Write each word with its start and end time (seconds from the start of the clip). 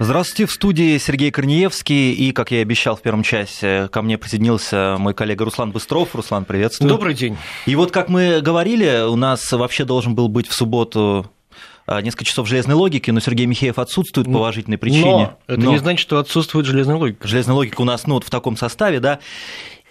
Здравствуйте, 0.00 0.46
в 0.46 0.52
студии 0.52 0.96
Сергей 0.98 1.32
Корнеевский, 1.32 2.12
и, 2.12 2.30
как 2.30 2.52
я 2.52 2.58
и 2.58 2.62
обещал 2.62 2.94
в 2.94 3.02
первом 3.02 3.24
часе, 3.24 3.88
ко 3.90 4.00
мне 4.00 4.16
присоединился 4.16 4.94
мой 4.96 5.12
коллега 5.12 5.44
Руслан 5.44 5.72
Быстров. 5.72 6.14
Руслан, 6.14 6.44
приветствую. 6.44 6.88
Добрый 6.88 7.14
день. 7.14 7.36
И 7.66 7.74
вот, 7.74 7.90
как 7.90 8.08
мы 8.08 8.40
говорили, 8.40 9.04
у 9.08 9.16
нас 9.16 9.50
вообще 9.50 9.84
должен 9.84 10.14
был 10.14 10.28
быть 10.28 10.46
в 10.46 10.54
субботу 10.54 11.28
а, 11.84 12.00
несколько 12.00 12.24
часов 12.24 12.46
железной 12.46 12.76
логики, 12.76 13.10
но 13.10 13.18
Сергей 13.18 13.46
Михеев 13.46 13.76
отсутствует 13.80 14.28
по 14.28 14.36
уважительной 14.36 14.78
причине. 14.78 15.02
Но 15.02 15.38
это 15.48 15.60
но... 15.60 15.72
не 15.72 15.78
значит, 15.78 16.00
что 16.00 16.18
отсутствует 16.18 16.64
железная 16.64 16.94
логика. 16.94 17.26
Железная 17.26 17.56
логика 17.56 17.80
у 17.80 17.84
нас 17.84 18.06
ну, 18.06 18.14
вот 18.14 18.24
в 18.24 18.30
таком 18.30 18.56
составе, 18.56 19.00
да. 19.00 19.18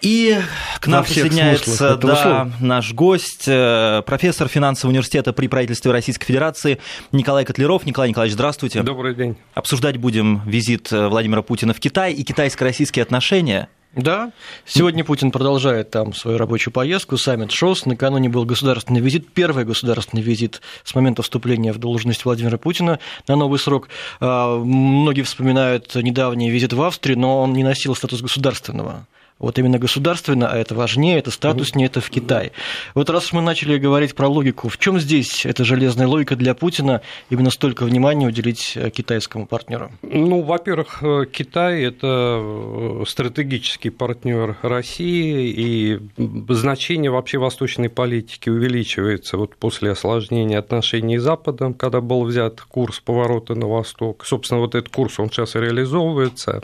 И 0.00 0.38
к 0.80 0.86
нам 0.86 1.04
присоединяется 1.04 1.96
да, 1.96 2.50
наш 2.60 2.92
гость, 2.92 3.44
э, 3.48 4.02
профессор 4.06 4.46
финансового 4.46 4.92
университета 4.92 5.32
при 5.32 5.48
правительстве 5.48 5.90
Российской 5.90 6.26
Федерации 6.26 6.78
Николай 7.10 7.44
Котлеров. 7.44 7.84
Николай 7.84 8.10
Николаевич, 8.10 8.34
здравствуйте. 8.34 8.82
Добрый 8.82 9.14
день. 9.14 9.36
Обсуждать 9.54 9.96
будем 9.96 10.42
визит 10.46 10.92
э, 10.92 11.08
Владимира 11.08 11.42
Путина 11.42 11.74
в 11.74 11.80
Китай 11.80 12.12
и 12.12 12.22
китайско-российские 12.22 13.02
отношения. 13.02 13.68
Да, 13.96 14.32
сегодня 14.66 15.02
Путин 15.02 15.30
продолжает 15.32 15.90
там 15.90 16.12
свою 16.12 16.36
рабочую 16.36 16.72
поездку, 16.72 17.16
саммит 17.16 17.50
ШОС, 17.50 17.86
накануне 17.86 18.28
был 18.28 18.44
государственный 18.44 19.00
визит, 19.00 19.32
первый 19.32 19.64
государственный 19.64 20.22
визит 20.22 20.60
с 20.84 20.94
момента 20.94 21.22
вступления 21.22 21.72
в 21.72 21.78
должность 21.78 22.24
Владимира 22.24 22.58
Путина 22.58 23.00
на 23.26 23.34
новый 23.34 23.58
срок. 23.58 23.88
А, 24.20 24.58
многие 24.58 25.22
вспоминают 25.22 25.94
недавний 25.96 26.50
визит 26.50 26.74
в 26.74 26.82
Австрию, 26.82 27.18
но 27.18 27.40
он 27.40 27.54
не 27.54 27.64
носил 27.64 27.96
статус 27.96 28.20
государственного 28.20 29.06
вот 29.38 29.58
именно 29.58 29.78
государственно, 29.78 30.48
а 30.48 30.56
это 30.56 30.74
важнее, 30.74 31.18
это 31.18 31.30
статуснее, 31.30 31.86
это 31.86 32.00
в 32.00 32.10
Китае. 32.10 32.52
Вот 32.94 33.08
раз 33.10 33.32
мы 33.32 33.40
начали 33.40 33.78
говорить 33.78 34.14
про 34.14 34.28
логику, 34.28 34.68
в 34.68 34.78
чем 34.78 34.98
здесь 34.98 35.46
эта 35.46 35.64
железная 35.64 36.06
логика 36.06 36.36
для 36.36 36.54
Путина 36.54 37.02
именно 37.30 37.50
столько 37.50 37.84
внимания 37.84 38.26
уделить 38.26 38.72
э, 38.76 38.90
китайскому 38.90 39.46
партнеру? 39.46 39.92
Ну, 40.02 40.42
во-первых, 40.42 41.02
э, 41.02 41.24
Китай– 41.30 41.82
это 41.84 42.40
э, 42.40 43.04
стратегический 43.06 43.90
партнер 43.90 44.56
России, 44.62 45.52
и 45.56 46.00
значение 46.48 47.10
вообще 47.10 47.38
восточной 47.38 47.88
политики 47.88 48.50
увеличивается 48.50 49.36
вот 49.36 49.54
после 49.56 49.92
осложнения 49.92 50.58
отношений 50.58 51.18
с 51.18 51.22
Западом, 51.22 51.74
когда 51.74 52.00
был 52.00 52.24
взят 52.24 52.60
курс 52.62 53.00
поворота 53.00 53.54
на 53.54 53.66
восток. 53.66 54.24
Собственно, 54.24 54.60
вот 54.60 54.74
этот 54.74 54.88
курс, 54.88 55.20
он 55.20 55.30
сейчас 55.30 55.54
реализовывается. 55.54 56.62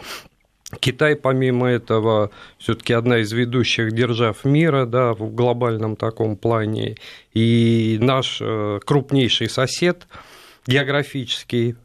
Китай, 0.81 1.17
помимо 1.17 1.69
этого, 1.69 2.31
все-таки 2.59 2.93
одна 2.93 3.19
из 3.19 3.33
ведущих 3.33 3.93
держав 3.93 4.45
мира 4.45 4.87
да, 4.87 5.13
в 5.15 5.35
глобальном 5.35 5.97
таком 5.97 6.37
плане. 6.37 6.97
И 7.33 7.99
наш 8.01 8.39
э, 8.41 8.81
крупнейший 8.85 9.49
сосед 9.49 10.07
географический, 10.67 11.77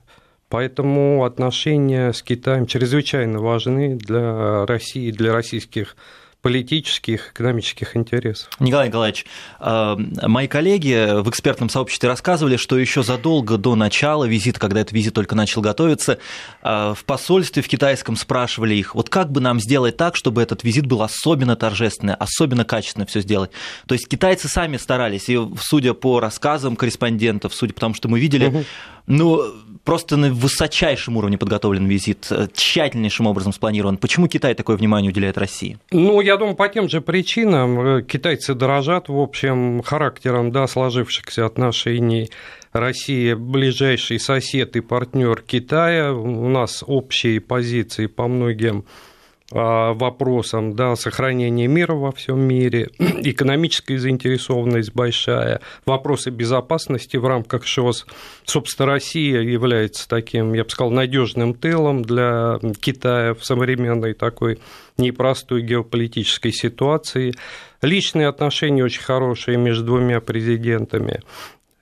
Поэтому 0.50 1.26
отношения 1.26 2.12
с 2.12 2.24
Китаем 2.24 2.66
чрезвычайно 2.66 3.40
важны 3.40 3.96
для 3.96 4.66
России, 4.66 5.12
для 5.12 5.32
российских 5.32 5.96
политических, 6.42 7.32
экономических 7.34 7.98
интересов. 7.98 8.50
Николай 8.60 8.88
Николаевич, 8.88 9.26
э, 9.60 9.96
мои 10.24 10.48
коллеги 10.48 11.22
в 11.22 11.30
экспертном 11.30 11.70
сообществе 11.70 12.08
рассказывали, 12.08 12.56
что 12.56 12.78
еще 12.78 13.04
задолго 13.04 13.58
до 13.58 13.76
начала 13.76 14.24
визита, 14.24 14.60
когда 14.60 14.80
этот 14.80 14.94
визит 14.94 15.14
только 15.14 15.36
начал 15.36 15.62
готовиться, 15.62 16.18
э, 16.64 16.94
в 16.96 17.04
посольстве 17.04 17.62
в 17.62 17.68
китайском 17.68 18.16
спрашивали 18.16 18.76
их, 18.76 18.96
вот 18.96 19.10
как 19.10 19.32
бы 19.32 19.42
нам 19.42 19.60
сделать 19.60 19.98
так, 19.98 20.16
чтобы 20.16 20.42
этот 20.42 20.64
визит 20.64 20.86
был 20.86 21.02
особенно 21.02 21.58
торжественный, 21.58 22.14
особенно 22.14 22.64
качественно 22.64 23.06
все 23.06 23.20
сделать. 23.20 23.52
То 23.86 23.94
есть 23.94 24.08
китайцы 24.08 24.48
сами 24.48 24.78
старались, 24.78 25.28
и 25.28 25.38
судя 25.62 25.94
по 25.94 26.22
рассказам 26.22 26.78
корреспондентов, 26.78 27.54
судя 27.54 27.74
по 27.74 27.82
тому, 27.82 27.94
что 27.94 28.08
мы 28.08 28.20
видели, 28.20 28.48
угу. 28.48 28.64
ну, 29.08 29.44
просто 29.90 30.18
на 30.18 30.32
высочайшем 30.32 31.18
уровне 31.18 31.40
подготовлен 31.40 31.88
визит, 31.88 32.28
э, 32.30 32.48
тщательнейшим 32.54 33.26
образом 33.26 33.54
спланирован. 33.54 33.98
Почему 33.98 34.28
Китай 34.28 34.54
такое 34.54 34.78
внимание 34.78 35.10
уделяет 35.10 35.36
России? 35.40 35.80
Ну, 35.90 36.22
я 36.22 36.38
думаю, 36.38 36.56
по 36.56 36.70
тем 36.70 36.88
же 36.88 37.02
причинам. 37.02 37.80
Э, 37.80 38.04
китайцы 38.04 38.54
дорожат, 38.54 39.10
в 39.10 39.18
общем, 39.18 39.82
характером 39.82 40.52
да, 40.52 40.68
сложившихся 40.68 41.44
отношений 41.44 42.30
Россия 42.72 43.36
ближайший 43.36 44.20
сосед 44.20 44.76
и 44.76 44.82
партнер 44.82 45.42
Китая. 45.42 46.14
У 46.14 46.50
нас 46.50 46.84
общие 46.86 47.42
позиции 47.42 48.06
по 48.06 48.28
многим 48.28 48.86
вопросам 49.52 50.76
да, 50.76 50.96
сохранения 50.96 51.68
мира 51.68 51.94
во 51.94 52.12
всем 52.12 52.40
мире, 52.40 52.90
экономическая 53.00 53.98
заинтересованность 53.98 54.94
большая, 54.94 55.62
вопросы 55.86 56.30
безопасности 56.30 57.18
в 57.18 57.26
рамках 57.26 57.66
ШОС. 57.66 58.06
Собственно, 58.46 58.88
Россия 58.88 59.42
является 59.42 60.08
таким, 60.08 60.54
я 60.54 60.64
бы 60.64 60.70
сказал, 60.70 60.92
надежным 60.92 61.54
тылом 61.54 62.04
для 62.04 62.60
Китая 62.80 63.34
в 63.34 63.44
современной 63.44 64.14
такой 64.14 64.60
непростой 64.98 65.62
геополитической 65.62 66.52
ситуации. 66.52 67.34
Личные 67.82 68.28
отношения 68.28 68.84
очень 68.84 69.02
хорошие 69.02 69.58
между 69.58 69.86
двумя 69.86 70.20
президентами. 70.20 71.22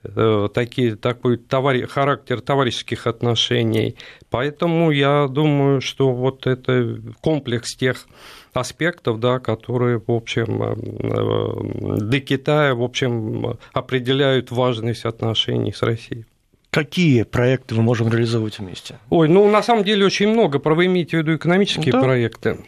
Э, 0.04 0.48
такие, 0.52 0.94
такой 0.94 1.38
товар, 1.38 1.86
характер 1.88 2.40
товарищеских 2.40 3.06
отношений. 3.06 3.96
Поэтому 4.30 4.92
я 4.92 5.26
думаю, 5.26 5.80
что 5.80 6.12
вот 6.12 6.46
это 6.46 7.00
комплекс 7.20 7.74
тех 7.74 8.06
аспектов, 8.52 9.18
да, 9.18 9.40
которые, 9.40 10.00
в 10.04 10.10
общем, 10.10 10.62
э, 10.62 10.76
э, 10.76 11.98
для 11.98 12.20
Китая, 12.20 12.74
в 12.74 12.82
общем, 12.82 13.58
определяют 13.72 14.52
важность 14.52 15.04
отношений 15.04 15.72
с 15.72 15.82
Россией. 15.82 16.26
Какие 16.70 17.24
проекты 17.24 17.74
мы 17.74 17.82
можем 17.82 18.08
реализовать 18.08 18.58
вместе? 18.58 18.98
Ой, 19.10 19.28
ну, 19.28 19.50
на 19.50 19.62
самом 19.62 19.84
деле, 19.84 20.04
очень 20.06 20.28
много. 20.28 20.60
Вы 20.62 20.86
имеете 20.86 21.16
в 21.16 21.20
виду 21.20 21.34
экономические 21.34 21.92
да. 21.92 22.00
проекты? 22.00 22.58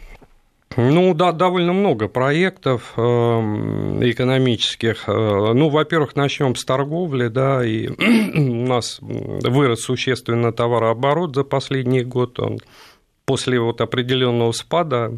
Ну 0.77 1.13
да, 1.13 1.33
довольно 1.33 1.73
много 1.73 2.07
проектов 2.07 2.93
эм, 2.95 4.01
экономических. 4.03 5.03
Э, 5.07 5.51
ну, 5.53 5.69
во-первых, 5.69 6.15
начнем 6.15 6.55
с 6.55 6.63
торговли, 6.63 7.27
да, 7.27 7.65
и 7.65 7.87
у 8.35 8.67
нас 8.67 8.99
вырос 9.01 9.81
существенно 9.81 10.53
товарооборот 10.53 11.35
за 11.35 11.43
последний 11.43 12.03
год. 12.03 12.39
Он 12.39 12.59
после 13.25 13.59
вот 13.59 13.81
определенного 13.81 14.53
спада 14.53 15.09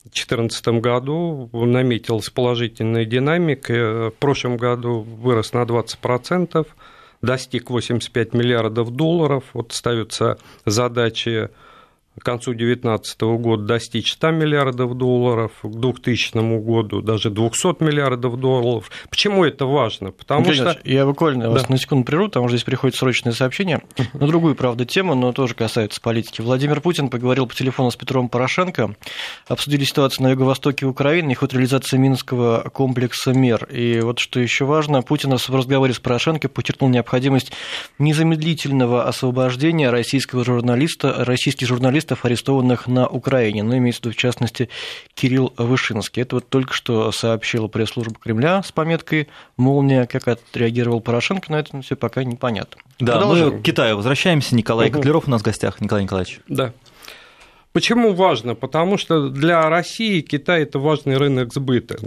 в 0.00 0.10
2014 0.10 0.68
году 0.80 1.48
наметилась 1.52 2.30
положительная 2.30 3.04
динамика. 3.04 4.10
В 4.10 4.18
прошлом 4.18 4.56
году 4.56 5.00
вырос 5.02 5.52
на 5.52 5.62
20%, 5.62 6.66
достиг 7.22 7.70
85 7.70 8.34
миллиардов 8.34 8.90
долларов. 8.90 9.44
Вот 9.52 9.72
ставятся 9.72 10.38
задачи 10.64 11.50
к 12.18 12.24
концу 12.24 12.52
2019 12.52 13.20
года 13.20 13.64
достичь 13.64 14.12
100 14.12 14.30
миллиардов 14.32 14.96
долларов, 14.96 15.52
к 15.62 15.68
2000 15.68 16.58
году 16.60 17.02
даже 17.02 17.30
200 17.30 17.82
миллиардов 17.82 18.38
долларов. 18.38 18.90
Почему 19.08 19.44
это 19.44 19.64
важно? 19.64 20.10
Потому 20.10 20.50
Николай 20.50 20.74
что... 20.74 20.88
Я 20.88 21.06
буквально 21.06 21.44
да. 21.44 21.50
вас 21.50 21.68
на 21.68 21.78
секунду 21.78 22.04
прерву, 22.04 22.26
потому 22.26 22.48
что 22.48 22.56
здесь 22.56 22.64
приходит 22.64 22.96
срочное 22.96 23.32
сообщение 23.32 23.82
на 24.12 24.26
другую, 24.26 24.56
правда, 24.56 24.84
тему, 24.84 25.14
но 25.14 25.32
тоже 25.32 25.54
касается 25.54 26.00
политики. 26.00 26.40
Владимир 26.40 26.80
Путин 26.80 27.10
поговорил 27.10 27.46
по 27.46 27.54
телефону 27.54 27.90
с 27.92 27.96
Петром 27.96 28.28
Порошенко, 28.28 28.96
обсудили 29.46 29.84
ситуацию 29.84 30.24
на 30.24 30.30
юго-востоке 30.32 30.86
Украины 30.86 31.32
и 31.32 31.34
ход 31.34 31.52
реализации 31.52 31.96
Минского 31.96 32.68
комплекса 32.72 33.32
мер. 33.32 33.64
И 33.66 34.00
вот 34.00 34.18
что 34.18 34.40
еще 34.40 34.64
важно, 34.64 35.02
Путин 35.02 35.30
в 35.30 35.48
разговоре 35.54 35.94
с 35.94 36.00
Порошенко 36.00 36.48
подчеркнул 36.48 36.90
необходимость 36.90 37.52
незамедлительного 37.98 39.04
освобождения 39.04 39.90
российского 39.90 40.44
журналиста, 40.44 41.24
российских 41.24 41.68
журналистов 41.68 41.99
журналистов, 42.00 42.24
арестованных 42.24 42.86
на 42.86 43.06
Украине, 43.06 43.62
но 43.62 43.76
имеется 43.76 44.00
в 44.00 44.04
виду, 44.06 44.14
в 44.14 44.16
частности, 44.16 44.68
Кирилл 45.14 45.52
Вышинский. 45.56 46.22
Это 46.22 46.36
вот 46.36 46.48
только 46.48 46.72
что 46.72 47.12
сообщила 47.12 47.68
пресс-служба 47.68 48.14
Кремля 48.18 48.62
с 48.62 48.72
пометкой 48.72 49.28
«Молния». 49.56 50.06
Как 50.06 50.28
отреагировал 50.28 51.00
Порошенко 51.00 51.52
на 51.52 51.56
это, 51.56 51.76
ну, 51.76 51.82
все 51.82 51.96
пока 51.96 52.24
непонятно. 52.24 52.80
Да, 52.98 53.12
Продолжим. 53.12 53.54
мы 53.54 53.60
к 53.60 53.62
Китаю 53.62 53.96
возвращаемся. 53.96 54.54
Николай 54.54 54.88
угу. 54.88 54.96
Котлеров 54.96 55.28
у 55.28 55.30
нас 55.30 55.42
в 55.42 55.44
гостях. 55.44 55.80
Николай 55.80 56.04
Николаевич. 56.04 56.40
Да. 56.48 56.72
Почему 57.72 58.14
важно? 58.14 58.54
Потому 58.54 58.96
что 58.96 59.28
для 59.28 59.68
России 59.68 60.22
Китай– 60.22 60.62
это 60.64 60.78
важный 60.78 61.16
рынок 61.18 61.52
сбыта 61.52 61.98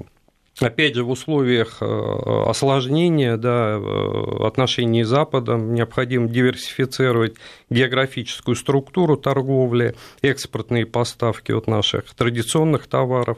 опять 0.59 0.95
же, 0.95 1.03
в 1.03 1.09
условиях 1.09 1.77
э, 1.81 2.43
осложнения 2.47 3.37
да, 3.37 3.79
э, 3.79 4.45
отношений 4.45 5.03
с 5.03 5.07
Западом 5.07 5.73
необходимо 5.73 6.27
диверсифицировать 6.27 7.35
географическую 7.69 8.55
структуру 8.55 9.17
торговли, 9.17 9.95
экспортные 10.21 10.85
поставки 10.85 11.51
от 11.51 11.67
наших 11.67 12.13
традиционных 12.13 12.87
товаров. 12.87 13.37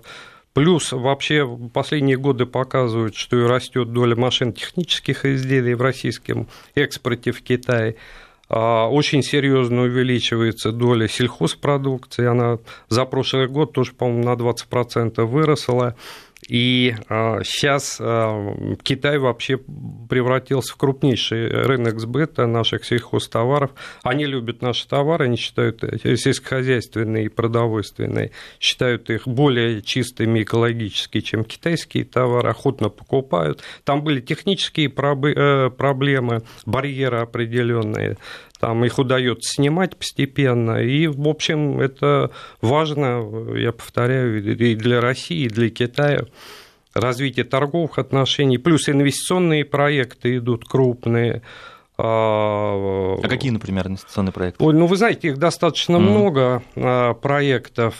Плюс 0.54 0.94
вообще 0.94 1.46
последние 1.74 2.18
годы 2.18 2.46
показывают, 2.46 3.16
что 3.16 3.38
и 3.38 3.46
растет 3.46 3.92
доля 3.92 4.16
машин 4.16 4.54
технических 4.54 5.26
изделий 5.26 5.74
в 5.74 5.82
российском 5.82 6.48
экспорте 6.76 7.34
в 7.34 7.42
Китай. 7.42 7.98
А, 8.48 8.88
очень 8.88 9.22
серьезно 9.22 9.82
увеличивается 9.82 10.72
доля 10.72 11.10
сельхозпродукции. 11.10 12.26
Она 12.26 12.60
за 12.88 13.04
прошлый 13.04 13.48
год 13.48 13.74
тоже, 13.74 13.92
по-моему, 13.94 14.24
на 14.24 14.34
20% 14.34 15.26
выросла. 15.26 15.96
И 16.47 16.95
сейчас 17.44 17.97
Китай 18.83 19.18
вообще 19.18 19.57
превратился 20.09 20.74
в 20.74 20.77
крупнейший 20.77 21.47
рынок 21.50 22.00
сбыта 22.00 22.45
наших 22.45 22.86
сельхозтоваров. 22.86 23.71
Они 24.03 24.25
любят 24.25 24.62
наши 24.62 24.88
товары, 24.88 25.25
они 25.25 25.38
считают 25.38 25.83
сельскохозяйственные 26.03 27.25
и 27.25 27.30
продовольственные, 27.30 28.31
считают 28.59 29.09
их 29.09 29.27
более 29.27 29.81
чистыми 29.81 30.44
экологически, 30.44 31.21
чем 31.21 31.44
китайские 31.44 32.06
товары, 32.06 32.50
охотно 32.50 32.89
покупают. 32.89 33.62
Там 33.83 34.03
были 34.03 34.21
технические 34.21 34.88
э, 34.88 35.69
проблемы, 35.69 36.44
барьеры 36.65 37.19
определенные 37.19 38.18
там 38.66 38.84
их 38.84 38.98
удается 38.98 39.54
снимать 39.54 39.96
постепенно. 39.96 40.82
И, 40.82 41.06
в 41.06 41.28
общем, 41.28 41.80
это 41.80 42.32
важно, 42.62 43.24
я 43.56 43.72
повторяю, 43.72 44.44
и 44.44 44.74
для 44.74 45.02
России, 45.02 45.46
и 45.46 45.50
для 45.50 45.70
Китая 45.70 46.26
развитие 46.96 47.46
торговых 47.46 48.00
отношений, 48.00 48.58
плюс 48.58 48.90
инвестиционные 48.90 49.66
проекты 49.66 50.38
идут 50.38 50.66
крупные. 50.66 51.44
А, 52.00 53.20
а 53.22 53.28
какие, 53.28 53.52
например, 53.52 53.86
инвестиционные 53.86 54.34
проекты? 54.34 54.64
Ой, 54.64 54.74
ну, 54.74 54.88
вы 54.88 54.98
знаете, 54.98 55.28
их 55.28 55.38
достаточно 55.38 55.98
mm. 55.98 56.00
много 56.00 56.64
а, 56.76 57.14
проектов 57.14 57.94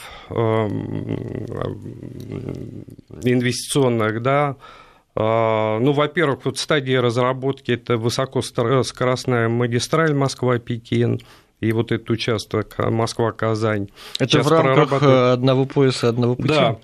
инвестиционных, 3.22 4.20
да, 4.20 4.56
ну, 5.16 5.92
во-первых, 5.92 6.44
вот 6.44 6.58
стадия 6.58 7.00
разработки– 7.00 7.70
это 7.72 7.96
высокоскоростная 7.96 9.48
магистраль 9.48 10.12
Москва-Пекин, 10.14 11.20
и 11.60 11.72
вот 11.72 11.90
этот 11.90 12.10
участок 12.10 12.74
Москва-Казань. 12.78 13.88
Это 14.18 14.30
Сейчас 14.30 14.46
в 14.46 14.50
рамках 14.50 15.02
одного 15.02 15.64
пояса, 15.64 16.10
одного 16.10 16.36
пути? 16.36 16.48
Да, 16.48 16.78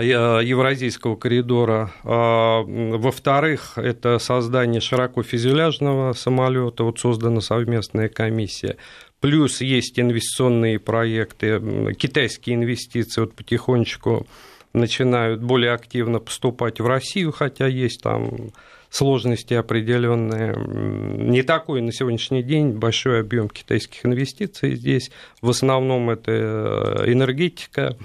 Евразийского 0.00 1.16
коридора. 1.16 1.92
А, 2.04 2.62
во-вторых, 2.62 3.72
это 3.76 4.18
создание 4.18 4.80
широкофюзеляжного 4.80 6.12
самолета, 6.14 6.84
вот 6.84 6.98
создана 6.98 7.40
совместная 7.40 8.08
комиссия. 8.08 8.76
Плюс 9.20 9.60
есть 9.60 9.98
инвестиционные 10.00 10.78
проекты, 10.78 11.94
китайские 11.98 12.56
инвестиции 12.56 13.20
вот 13.20 13.34
потихонечку 13.34 14.26
начинают 14.72 15.42
более 15.42 15.72
активно 15.72 16.18
поступать 16.18 16.80
в 16.80 16.86
Россию, 16.86 17.32
хотя 17.32 17.66
есть 17.66 18.02
там 18.02 18.50
сложности 18.90 19.54
определенные. 19.54 20.54
Не 20.56 21.42
такой 21.42 21.80
на 21.80 21.92
сегодняшний 21.92 22.42
день 22.42 22.72
большой 22.72 23.20
объем 23.20 23.48
китайских 23.48 24.04
инвестиций 24.04 24.76
здесь. 24.76 25.10
В 25.40 25.50
основном 25.50 26.10
это 26.10 26.32
э, 26.32 27.12
энергетика, 27.12 27.96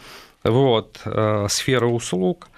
вот, 0.43 0.99
э, 1.05 1.47
сфера 1.49 1.87
услуг– 1.87 2.49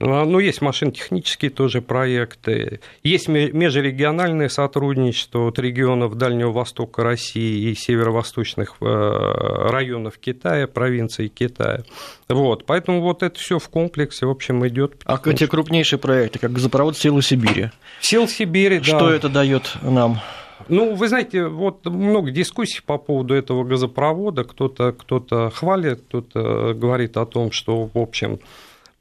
ну, 0.00 0.24
ну, 0.24 0.38
есть 0.38 0.60
машинотехнические 0.60 1.50
тоже 1.50 1.82
проекты, 1.82 2.80
есть 3.02 3.26
межрегиональное 3.26 4.48
сотрудничество 4.48 5.48
от 5.48 5.58
регионов 5.58 6.14
Дальнего 6.14 6.52
Востока 6.52 7.02
России 7.02 7.70
и 7.70 7.74
северо-восточных 7.74 8.76
э, 8.80 8.84
районов 8.84 10.18
Китая, 10.18 10.68
провинций 10.68 11.28
Китая. 11.28 11.82
Вот, 12.28 12.64
поэтому 12.64 13.00
вот 13.00 13.24
это 13.24 13.38
все 13.40 13.58
в 13.58 13.68
комплексе, 13.68 14.26
в 14.26 14.30
общем, 14.30 14.64
идет. 14.68 15.02
А 15.04 15.20
эти 15.24 15.46
крупнейшие 15.46 15.98
проекты, 15.98 16.38
как 16.38 16.52
газопровод 16.52 16.96
Силы 16.96 17.20
Сибири? 17.20 17.70
Сил 18.00 18.28
Сибири, 18.28 18.78
да. 18.78 18.84
Что 18.84 19.10
это 19.10 19.28
дает 19.28 19.74
нам? 19.82 20.20
Ну, 20.68 20.94
вы 20.94 21.08
знаете, 21.08 21.46
вот 21.46 21.84
много 21.86 22.30
дискуссий 22.30 22.82
по 22.84 22.98
поводу 22.98 23.34
этого 23.34 23.64
газопровода. 23.64 24.44
Кто-то 24.44 24.92
кто 24.92 25.50
хвалит, 25.50 26.02
кто-то 26.02 26.74
говорит 26.74 27.16
о 27.16 27.26
том, 27.26 27.52
что, 27.52 27.90
в 27.92 27.98
общем, 27.98 28.40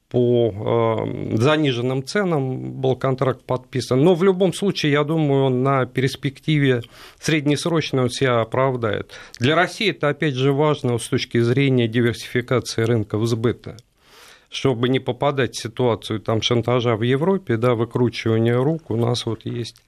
по 0.09 1.05
э, 1.05 1.37
заниженным 1.37 2.05
ценам 2.05 2.73
был 2.73 2.95
контракт 2.95 3.43
подписан. 3.43 4.03
Но 4.03 4.15
в 4.15 4.23
любом 4.23 4.53
случае, 4.53 4.93
я 4.93 5.03
думаю, 5.03 5.45
он 5.45 5.63
на 5.63 5.85
перспективе 5.85 6.81
среднесрочной 7.19 8.03
он 8.03 8.09
себя 8.09 8.41
оправдает. 8.41 9.11
Для 9.39 9.55
России 9.55 9.89
это, 9.89 10.09
опять 10.09 10.35
же, 10.35 10.53
важно 10.53 10.97
с 10.97 11.07
точки 11.07 11.39
зрения 11.39 11.87
диверсификации 11.87 12.83
рынков 12.83 13.25
сбыта 13.25 13.77
чтобы 14.49 14.87
не 14.87 14.99
попадать 14.99 15.55
в 15.55 15.61
ситуацию 15.61 16.21
там, 16.21 16.41
шантажа 16.41 16.95
в 16.95 17.01
Европе, 17.01 17.57
да, 17.57 17.75
выкручивания 17.75 18.55
рук, 18.55 18.89
у 18.89 18.95
нас 18.95 19.25
вот 19.25 19.45
есть 19.45 19.83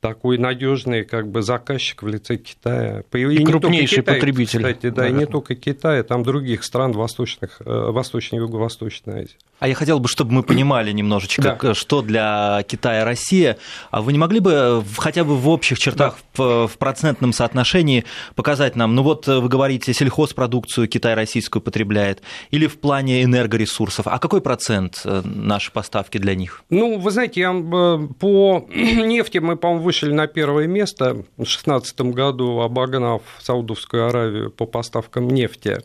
такой 0.00 0.38
надежный 0.38 1.04
как 1.04 1.28
бы 1.28 1.42
заказчик 1.42 2.02
в 2.02 2.08
лице 2.08 2.36
Китая. 2.36 3.02
И, 3.12 3.18
и 3.18 3.44
крупнейший 3.44 3.98
Китай, 3.98 4.14
потребитель. 4.14 4.58
Кстати, 4.60 4.90
да, 4.90 5.08
и 5.08 5.12
не 5.12 5.26
только 5.26 5.54
Китая, 5.54 6.02
там 6.02 6.22
других 6.22 6.64
стран 6.64 6.92
восточных, 6.92 7.60
э, 7.64 7.90
восточной 7.90 8.38
юго-восточной 8.38 9.22
Азии. 9.22 9.36
А 9.58 9.68
я 9.68 9.74
хотел 9.74 10.00
бы, 10.00 10.08
чтобы 10.08 10.32
мы 10.32 10.42
понимали 10.42 10.92
немножечко, 10.92 11.58
да. 11.60 11.74
что 11.74 12.02
для 12.02 12.62
Китая 12.68 13.06
Россия. 13.06 13.56
А 13.90 14.02
вы 14.02 14.12
не 14.12 14.18
могли 14.18 14.40
бы 14.40 14.84
хотя 14.98 15.24
бы 15.24 15.34
в 15.34 15.48
общих 15.48 15.78
чертах, 15.78 16.18
да. 16.36 16.44
в, 16.44 16.68
в 16.68 16.78
процентном 16.78 17.32
соотношении 17.32 18.04
показать 18.34 18.76
нам, 18.76 18.94
ну 18.94 19.02
вот 19.02 19.26
вы 19.26 19.48
говорите, 19.48 19.94
сельхозпродукцию 19.94 20.88
Китай 20.88 21.14
российскую 21.14 21.62
потребляет, 21.62 22.20
или 22.50 22.66
в 22.66 22.78
плане 22.78 23.24
энергоресурсов, 23.24 24.06
а 24.06 24.18
какой 24.18 24.42
процент 24.42 25.00
э, 25.04 25.22
наши 25.24 25.72
поставки 25.72 26.18
для 26.18 26.34
них? 26.34 26.62
Ну, 26.68 26.98
вы 26.98 27.10
знаете, 27.10 27.40
я, 27.40 27.52
э, 27.52 28.08
по 28.18 28.66
нефти 28.74 29.38
мы, 29.38 29.56
по-моему, 29.56 29.85
вышли 29.86 30.10
на 30.12 30.26
первое 30.26 30.66
место 30.66 31.14
в 31.14 31.36
2016 31.36 32.00
году, 32.00 32.60
обогнав 32.60 33.22
Саудовскую 33.40 34.08
Аравию 34.08 34.50
по 34.50 34.66
поставкам 34.66 35.28
нефти. 35.28 35.78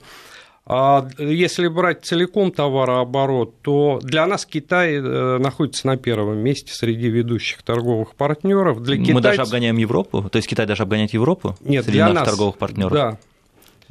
А 0.65 1.07
если 1.19 1.67
брать 1.67 2.03
целиком 2.03 2.51
товарооборот, 2.51 3.61
то 3.61 3.99
для 4.01 4.25
нас 4.25 4.45
Китай 4.45 4.95
э, 4.95 5.37
находится 5.37 5.85
на 5.85 5.97
первом 5.97 6.39
месте 6.39 6.73
среди 6.73 7.09
ведущих 7.09 7.61
торговых 7.61 8.15
партнеров. 8.15 8.81
Для 8.81 9.13
Мы 9.13 9.21
даже 9.21 9.41
обгоняем 9.41 9.77
Европу? 9.77 10.27
То 10.31 10.37
есть 10.37 10.47
Китай 10.47 10.65
даже 10.65 10.83
обгоняет 10.83 11.13
Европу 11.13 11.55
Нет, 11.61 11.83
среди 11.85 11.97
для 11.97 12.07
наших 12.07 12.19
нас, 12.21 12.29
торговых 12.29 12.57
партнеров? 12.57 12.93
Да, 12.93 13.17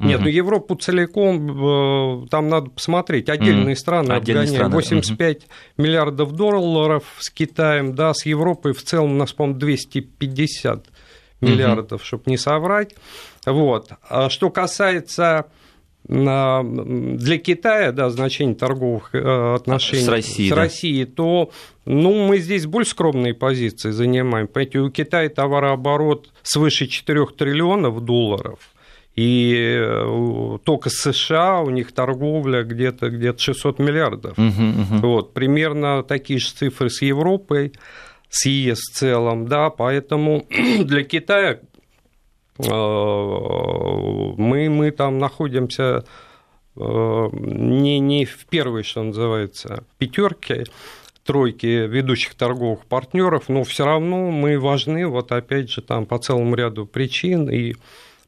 нет, 0.01 0.19
угу. 0.19 0.25
ну 0.25 0.29
Европу 0.29 0.75
целиком, 0.75 2.23
э, 2.23 2.27
там 2.29 2.49
надо 2.49 2.69
посмотреть, 2.69 3.29
отдельные 3.29 3.73
угу. 3.73 3.79
страны 3.79 4.13
отдельные 4.13 4.43
обгоняем. 4.43 4.69
Страны. 4.69 4.75
85 4.75 5.37
угу. 5.37 5.45
миллиардов 5.77 6.31
долларов 6.33 7.03
с 7.19 7.29
Китаем, 7.29 7.95
да, 7.95 8.13
с 8.13 8.25
Европой 8.25 8.73
в 8.73 8.83
целом 8.83 9.13
у 9.13 9.15
нас, 9.15 9.33
по-моему, 9.33 9.59
250 9.59 10.85
миллиардов, 11.41 12.01
угу. 12.01 12.05
чтобы 12.05 12.23
не 12.27 12.37
соврать. 12.37 12.95
Вот. 13.45 13.89
А 14.09 14.29
что 14.29 14.49
касается 14.49 15.47
для 16.07 17.37
Китая, 17.37 17.91
да, 17.91 18.09
значение 18.09 18.55
торговых 18.55 19.13
э, 19.13 19.55
отношений 19.55 20.03
с 20.03 20.07
Россией, 20.07 20.49
с 20.49 20.53
Россией 20.53 21.05
да. 21.05 21.11
то 21.15 21.51
ну, 21.85 22.27
мы 22.27 22.39
здесь 22.39 22.65
более 22.65 22.87
скромные 22.87 23.33
позиции 23.33 23.91
занимаем. 23.91 24.47
Понимаете, 24.47 24.79
у 24.79 24.89
Китая 24.89 25.29
товарооборот 25.29 26.29
свыше 26.41 26.87
4 26.87 27.27
триллионов 27.37 28.03
долларов, 28.03 28.59
и 29.15 29.77
э, 29.79 30.57
только 30.63 30.89
США 30.89 31.59
у 31.61 31.69
них 31.69 31.91
торговля 31.91 32.63
где-то 32.63 33.09
где 33.09 33.35
600 33.37 33.79
миллиардов. 33.79 34.37
Угу, 34.37 34.45
угу. 34.47 35.07
Вот, 35.07 35.33
примерно 35.33 36.03
такие 36.03 36.39
же 36.39 36.51
цифры 36.51 36.89
с 36.89 37.01
Европой, 37.01 37.73
с 38.29 38.45
ЕС 38.45 38.79
в 38.79 38.95
целом, 38.95 39.47
да, 39.47 39.69
поэтому 39.69 40.45
для 40.79 41.03
Китая 41.03 41.59
Э, 42.59 44.33
мы, 44.37 44.69
мы 44.69 44.91
там 44.91 45.19
находимся 45.19 46.03
э, 46.75 47.29
не, 47.31 47.99
не 47.99 48.25
в 48.25 48.45
первой, 48.47 48.83
что 48.83 49.03
называется, 49.03 49.83
пятерке, 49.97 50.65
тройки 51.23 51.87
ведущих 51.87 52.35
торговых 52.35 52.85
партнеров, 52.85 53.45
но 53.47 53.63
все 53.63 53.85
равно 53.85 54.31
мы 54.31 54.59
важны, 54.59 55.07
вот 55.07 55.31
опять 55.31 55.69
же, 55.69 55.81
там 55.81 56.05
по 56.05 56.17
целому 56.17 56.55
ряду 56.55 56.85
причин, 56.85 57.49
и 57.49 57.75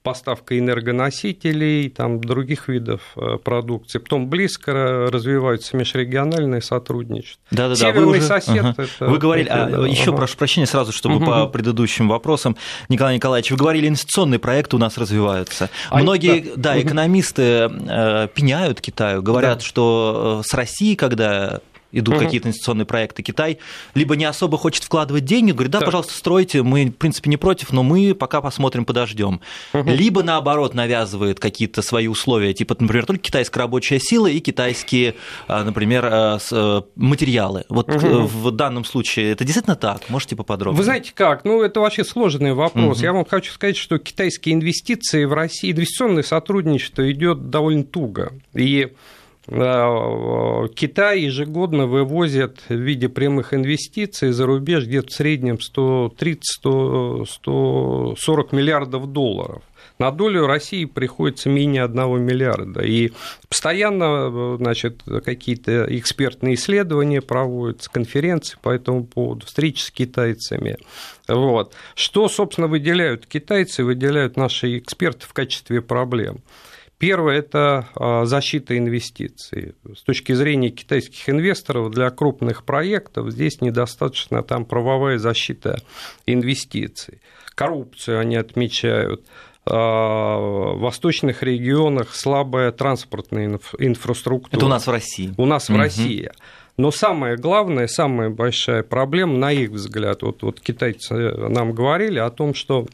поставка 0.04 0.60
энергоносителей, 0.60 1.90
там, 1.90 2.20
других 2.20 2.68
видов 2.68 3.02
э, 3.16 3.38
продукции. 3.44 4.00
Потом 4.00 4.30
близко 4.30 5.08
развиваются 5.10 5.78
межрегиональные 5.78 6.62
сотрудничество. 6.62 7.42
Да-да-да. 7.52 7.76
Северный 7.76 8.06
вы 8.06 8.18
уже... 8.18 8.22
сосед. 8.22 8.64
Ага. 8.64 8.76
Это... 8.84 9.06
Вы 9.08 9.18
говорили, 9.18 9.48
это, 9.50 9.66
а, 9.66 9.70
да, 9.70 9.88
еще 9.88 10.10
ага. 10.10 10.18
прошу 10.18 10.38
прощения 10.38 10.68
сразу, 10.68 10.92
чтобы 10.92 11.16
угу. 11.16 11.26
по 11.26 11.48
предыдущим 11.48 12.10
вопросам, 12.10 12.58
Николай 12.90 13.16
Николаевич, 13.16 13.52
вы 13.52 13.58
говорили, 13.58 13.88
инвестиционные 13.88 14.40
проекты 14.40 14.76
у 14.76 14.80
нас 14.80 14.98
развиваются. 14.98 15.70
А 15.90 16.00
Многие, 16.00 16.42
да, 16.56 16.74
да 16.74 16.82
экономисты 16.82 17.42
э, 17.42 18.28
пеняют 18.34 18.82
Китаю, 18.82 19.22
говорят, 19.22 19.60
да. 19.60 19.64
что 19.64 20.42
э, 20.44 20.48
с 20.48 20.54
Россией, 20.54 20.98
когда 20.98 21.62
идут 21.94 22.16
угу. 22.16 22.26
какие-то 22.26 22.50
инвестиционные 22.50 22.86
проекты 22.86 23.24
Китай, 23.24 23.60
либо 23.94 24.16
не 24.16 24.26
особо 24.26 24.58
хочет 24.58 24.84
вкладывать 24.84 25.26
деньги, 25.26 25.52
говорит, 25.52 25.72
да, 25.72 25.80
так. 25.80 25.88
пожалуйста, 25.88 26.14
стройте, 26.14 26.64
мы, 26.64 26.88
в 26.88 26.92
принципе, 26.92 27.30
не 27.30 27.38
против, 27.38 27.72
но 27.72 27.84
мы 27.84 28.14
пока 28.14 28.42
посмотрим, 28.42 28.86
подождем. 28.86 29.40
Угу. 29.74 29.90
Либо, 29.90 30.24
наоборот, 30.24 30.74
навязывает 30.74 31.40
какие-то 31.40 31.82
свои 31.82 32.08
условия, 32.08 32.54
типа, 32.54 32.76
например, 32.80 33.06
только 33.06 33.24
китайская 33.24 33.62
рабочая 33.62 34.00
сила 34.00 34.28
и 34.28 34.40
китайские, 34.40 35.16
а, 35.48 35.64
например, 35.64 36.06
а, 36.06 36.40
э, 36.52 36.82
материалы. 36.96 37.66
Вот 37.70 37.90
угу. 37.90 38.24
в 38.24 38.52
данном 38.52 38.86
случае 38.86 39.32
это 39.32 39.46
действительно 39.46 39.76
так? 39.76 40.10
Можете 40.10 40.36
поподробнее? 40.36 40.78
Вы 40.78 40.84
знаете 40.84 41.12
как? 41.14 41.46
Ну, 41.46 41.62
это 41.62 41.80
вообще 41.80 42.04
сложный 42.04 42.54
вопрос. 42.54 42.98
Угу. 42.98 43.04
Я 43.06 43.14
вам 43.14 43.26
хочу 43.26 43.52
сказать, 43.52 43.78
что 43.78 44.00
китайские 44.00 44.56
инвестиции 44.56 45.26
в 45.26 45.34
России, 45.34 45.72
инвестиционное 45.72 46.24
сотрудничество 46.24 47.10
идет 47.12 47.50
довольно 47.50 47.84
туго. 47.84 48.34
И 48.54 48.94
Китай 49.46 51.20
ежегодно 51.20 51.86
вывозит 51.86 52.62
в 52.70 52.76
виде 52.76 53.10
прямых 53.10 53.54
инвестиций 53.54 54.32
за 54.32 54.46
рубеж 54.46 54.86
где-то 54.86 55.10
в 55.10 55.12
среднем 55.12 55.56
130-140 55.56 58.56
миллиардов 58.56 59.12
долларов. 59.12 59.62
На 60.00 60.12
долю 60.12 60.48
России 60.48 60.86
приходится 60.86 61.50
менее 61.50 61.84
1 61.84 62.24
миллиарда. 62.24 62.84
И 62.84 63.12
постоянно 63.50 64.56
значит, 64.58 65.02
какие-то 65.26 65.88
экспертные 65.90 66.56
исследования 66.56 67.22
проводятся, 67.22 67.92
конференции 67.92 68.58
по 68.62 68.70
этому 68.70 69.06
поводу, 69.06 69.46
встречи 69.46 69.82
с 69.82 69.92
китайцами. 69.92 70.78
Вот. 71.28 71.74
Что, 71.96 72.30
собственно, 72.30 72.68
выделяют 72.68 73.26
китайцы, 73.26 73.84
выделяют 73.84 74.38
наши 74.38 74.78
эксперты 74.78 75.28
в 75.28 75.34
качестве 75.34 75.82
проблем? 75.82 76.38
Первое– 77.04 77.40
это 77.40 77.90
а, 77.96 78.24
защита 78.24 78.78
инвестиций. 78.78 79.76
С 79.94 80.04
точки 80.04 80.32
зрения 80.32 80.70
китайских 80.70 81.30
инвесторов 81.30 81.92
для 81.92 82.10
крупных 82.12 82.64
проектов 82.64 83.30
здесь 83.30 83.60
недостаточно 83.60 84.42
там 84.42 84.64
правовая 84.64 85.18
защита 85.18 85.82
инвестиций. 86.26 87.20
Коррупцию 87.56 88.22
они 88.22 88.38
отмечают. 88.38 89.26
А, 89.66 90.38
в 90.38 90.80
восточных 90.80 91.44
регионах 91.44 92.16
слабая 92.16 92.72
транспортная 92.72 93.60
инфраструктура. 93.80 94.58
Это 94.58 94.66
у 94.66 94.70
нас 94.70 94.88
в 94.88 94.92
России. 94.92 95.34
У 95.36 95.46
нас 95.46 95.68
в 95.68 95.76
России. 95.76 96.32
Но 96.78 96.90
самое 96.92 97.36
главное, 97.36 97.88
самая 97.88 98.30
большая 98.30 98.82
проблема, 98.82 99.38
на 99.38 99.52
их 99.52 99.72
взгляд, 99.72 100.22
вот, 100.22 100.42
вот 100.42 100.62
китайцы 100.62 101.14
нам 101.50 101.74
говорили 101.74 102.20
о 102.20 102.30
том, 102.30 102.54
что 102.54 102.88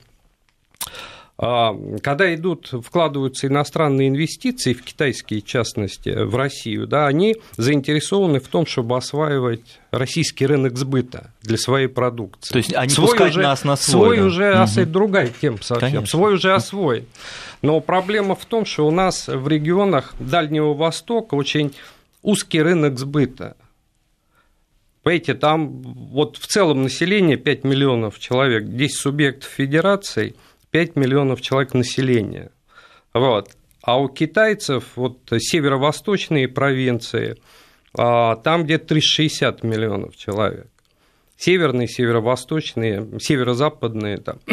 когда 1.40 2.36
идут, 2.36 2.70
вкладываются 2.84 3.48
иностранные 3.48 4.10
инвестиции, 4.10 4.74
в 4.74 4.84
китайские, 4.84 5.42
в 5.42 5.46
частности, 5.46 6.10
в 6.10 6.36
Россию, 6.36 6.86
да, 6.86 7.08
они 7.08 7.38
заинтересованы 7.56 8.42
в 8.42 8.50
том, 8.50 8.66
чтобы 8.66 8.98
осваивать 8.98 9.80
российский 9.92 10.46
рынок 10.46 10.78
сбыта 10.78 11.32
для 11.42 11.58
своей 11.58 11.88
продукции. 11.88 12.52
То 12.52 12.58
есть 12.58 12.74
они 12.74 12.90
свой 12.90 13.08
пускать 13.08 13.32
уже, 13.32 13.42
нас 13.42 13.64
на 13.64 13.78
свой. 13.78 13.94
Свой 13.94 14.18
да? 14.18 14.26
уже 14.26 14.52
угу. 14.52 14.62
освоить 14.64 14.92
другая 14.92 15.30
тема 15.30 15.58
совсем. 15.62 15.80
Конечно. 15.80 16.08
Свой 16.08 16.34
уже 16.34 16.54
освоен. 16.54 17.06
Но 17.62 17.80
проблема 17.80 18.36
в 18.36 18.44
том, 18.44 18.66
что 18.66 18.86
у 18.86 18.92
нас 18.92 19.30
в 19.30 19.48
регионах 19.48 20.16
Дальнего 20.20 20.74
Востока 20.74 21.36
очень 21.36 21.74
узкий 22.22 22.62
рынок 22.62 23.00
сбыта. 23.00 23.56
Понимаете, 25.04 25.36
там 25.36 25.82
вот 25.82 26.36
в 26.36 26.48
целом 26.48 26.84
население 26.84 27.38
5 27.38 27.64
миллионов 27.64 28.20
человек, 28.20 28.66
10 28.66 28.94
субъектов 28.94 29.50
федерации– 29.50 30.36
5 30.72 30.96
миллионов 30.96 31.42
человек 31.42 31.74
населения. 31.74 32.52
Вот. 33.14 33.52
А 33.82 34.00
у 34.00 34.08
китайцев 34.08 34.84
вот 34.96 35.20
северо-восточные 35.32 36.48
провинции, 36.48 37.38
а, 37.98 38.36
там 38.36 38.66
где-то 38.66 38.88
360 38.88 39.64
миллионов 39.64 40.16
человек. 40.16 40.68
Северные, 41.38 41.88
северо-восточные, 41.88 43.20
северо-западные. 43.20 44.18
Там. 44.18 44.40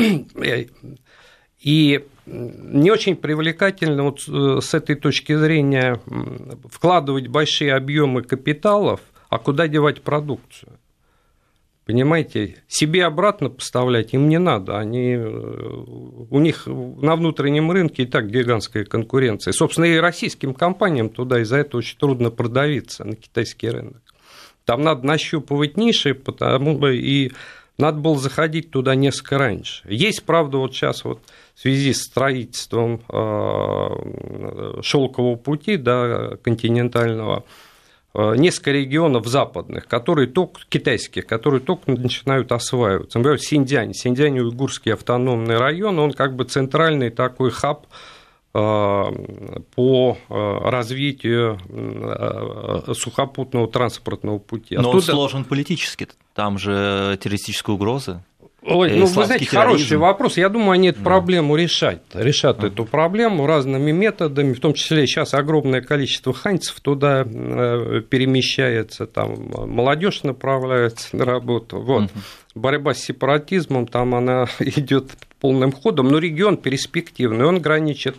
И 1.62 2.04
не 2.26 2.90
очень 2.90 3.16
привлекательно 3.16 4.04
вот 4.04 4.20
э, 4.28 4.60
с 4.60 4.74
этой 4.74 4.94
точки 4.94 5.34
зрения 5.34 6.00
вкладывать 6.70 7.28
большие 7.28 7.74
объемы 7.74 8.22
капиталов, 8.22 9.00
а 9.28 9.38
куда 9.38 9.66
девать 9.66 10.02
продукцию? 10.02 10.78
Понимаете, 11.86 12.56
себе 12.66 13.04
обратно 13.04 13.48
поставлять 13.48 14.12
им 14.12 14.28
не 14.28 14.40
надо. 14.40 14.76
Они, 14.76 15.12
э, 15.12 15.84
у 16.30 16.40
них 16.40 16.66
на 16.66 17.14
внутреннем 17.14 17.70
рынке 17.70 18.02
и 18.02 18.06
так 18.06 18.28
гигантская 18.28 18.84
конкуренция. 18.84 19.52
Собственно, 19.52 19.84
и 19.84 19.96
российским 19.96 20.52
компаниям 20.52 21.08
туда 21.08 21.40
из-за 21.42 21.58
этого 21.58 21.78
очень 21.78 21.96
трудно 21.96 22.30
продавиться 22.30 23.04
на 23.04 23.14
китайский 23.14 23.70
рынок. 23.70 24.02
Там 24.64 24.82
надо 24.82 25.06
нащупывать 25.06 25.76
ниши, 25.76 26.14
потому 26.14 26.84
и 26.88 27.30
надо 27.78 27.98
было 27.98 28.18
заходить 28.18 28.72
туда 28.72 28.96
несколько 28.96 29.38
раньше. 29.38 29.84
Есть, 29.88 30.24
правда, 30.24 30.58
вот 30.58 30.74
сейчас 30.74 31.04
вот 31.04 31.20
в 31.54 31.60
связи 31.60 31.92
с 31.92 32.02
строительством 32.02 33.00
э, 33.08 34.80
шелкового 34.82 35.36
пути 35.36 35.76
да, 35.76 36.36
континентального, 36.42 37.44
несколько 38.36 38.70
регионов 38.72 39.26
западных, 39.26 39.86
которые 39.86 40.26
только, 40.26 40.60
китайских, 40.68 41.26
которые 41.26 41.60
только 41.60 41.90
начинают 41.90 42.52
осваиваться. 42.52 43.18
Например, 43.18 43.38
Синьцзянь, 43.38 43.92
Синьцзянь 43.92 44.38
уйгурский 44.38 44.92
автономный 44.94 45.58
район, 45.58 45.98
он 45.98 46.12
как 46.12 46.34
бы 46.34 46.44
центральный 46.44 47.10
такой 47.10 47.50
хаб 47.50 47.86
э, 48.54 48.58
по 49.74 50.18
э, 50.28 50.58
развитию 50.68 51.58
сухопутного 52.94 53.68
транспортного 53.68 54.38
пути. 54.38 54.76
Но 54.76 54.88
Оттуда... 54.90 54.96
он 54.96 55.02
сложен 55.02 55.44
политически, 55.44 56.08
там 56.34 56.58
же 56.58 57.18
террористическая 57.20 57.74
угроза. 57.74 58.24
Ой, 58.66 58.96
ну, 58.96 59.06
вы 59.06 59.24
знаете, 59.24 59.46
терроризм. 59.46 59.56
хороший 59.56 59.96
вопрос. 59.96 60.36
Я 60.36 60.48
думаю, 60.48 60.72
они 60.72 60.88
эту 60.88 61.02
проблему 61.02 61.56
решать. 61.56 62.02
Решат 62.14 62.64
эту 62.64 62.84
проблему 62.84 63.46
разными 63.46 63.92
методами, 63.92 64.52
в 64.52 64.60
том 64.60 64.74
числе 64.74 65.06
сейчас 65.06 65.34
огромное 65.34 65.80
количество 65.80 66.32
ханьцев 66.32 66.80
туда 66.80 67.24
э, 67.24 68.02
перемещается, 68.08 69.06
там 69.06 69.50
молодежь 69.66 70.24
направляется 70.24 71.16
на 71.16 71.24
работу. 71.24 71.80
Вот. 71.80 72.10
Борьба 72.54 72.94
с 72.94 72.98
сепаратизмом, 72.98 73.86
там 73.86 74.14
она 74.14 74.46
идет 74.58 75.10
полным 75.40 75.70
ходом, 75.70 76.08
но 76.08 76.18
регион 76.18 76.56
перспективный, 76.56 77.44
он 77.44 77.60
граничит 77.60 78.16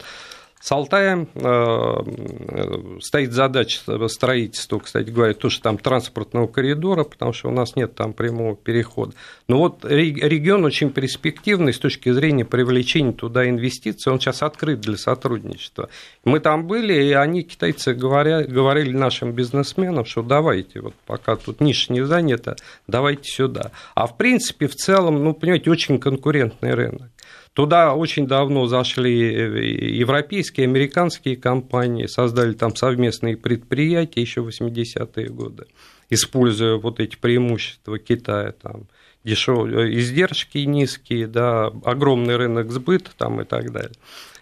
с 0.60 0.72
Алтаем 0.72 1.30
э, 1.36 3.00
стоит 3.02 3.32
задача 3.32 4.08
строительства, 4.08 4.80
кстати 4.80 5.10
говоря, 5.10 5.34
тоже 5.34 5.62
там 5.62 5.78
транспортного 5.78 6.48
коридора, 6.48 7.04
потому 7.04 7.32
что 7.32 7.50
у 7.50 7.52
нас 7.52 7.76
нет 7.76 7.94
там 7.94 8.14
прямого 8.14 8.56
перехода. 8.56 9.14
Но 9.48 9.60
вот 9.60 9.86
регион 9.86 10.66
очень 10.66 10.90
перспективный 10.90 11.74
с 11.74 11.80
точки 11.80 12.12
зрения 12.12 12.44
привлечения 12.44 13.14
туда 13.14 13.48
инвестиций, 13.48 14.12
он 14.12 14.20
сейчас 14.20 14.42
открыт 14.42 14.82
для 14.82 14.98
сотрудничества. 14.98 15.90
Мы 16.24 16.40
там 16.40 16.66
были, 16.66 16.94
и 16.94 17.12
они, 17.14 17.44
китайцы, 17.44 17.94
говоря, 17.94 18.44
говорили 18.44 18.92
нашим 18.92 19.34
бизнесменам, 19.34 20.06
что 20.06 20.24
давайте, 20.24 20.82
вот 20.82 20.96
пока 21.06 21.36
тут 21.36 21.62
ниша 21.62 21.94
не 21.94 22.04
занята, 22.04 22.56
давайте 22.88 23.32
сюда. 23.32 23.72
А 23.94 24.08
в 24.08 24.18
принципе, 24.18 24.68
в 24.68 24.76
целом, 24.76 25.24
ну, 25.24 25.34
понимаете, 25.34 25.70
очень 25.70 26.00
конкурентный 26.00 26.74
рынок. 26.74 27.10
Туда 27.58 27.96
очень 27.96 28.28
давно 28.28 28.68
зашли 28.68 29.34
э, 29.34 29.66
европейские, 29.96 30.66
американские 30.66 31.36
компании, 31.36 32.06
создали 32.06 32.54
там 32.54 32.76
совместные 32.76 33.36
предприятия 33.36 34.22
еще 34.22 34.42
в 34.42 34.50
80-е 34.50 35.30
годы, 35.30 35.66
используя 36.12 36.76
вот 36.76 37.00
эти 37.00 37.16
преимущества 37.16 37.98
Китая, 37.98 38.52
там, 38.52 38.84
дешевые 39.24 39.88
э, 39.88 39.98
издержки 39.98 40.60
низкие, 40.60 41.26
да, 41.26 41.72
огромный 41.84 42.36
рынок 42.36 42.72
сбыта 42.72 43.10
там 43.18 43.42
и 43.42 43.44
так 43.44 43.72
далее. 43.72 43.96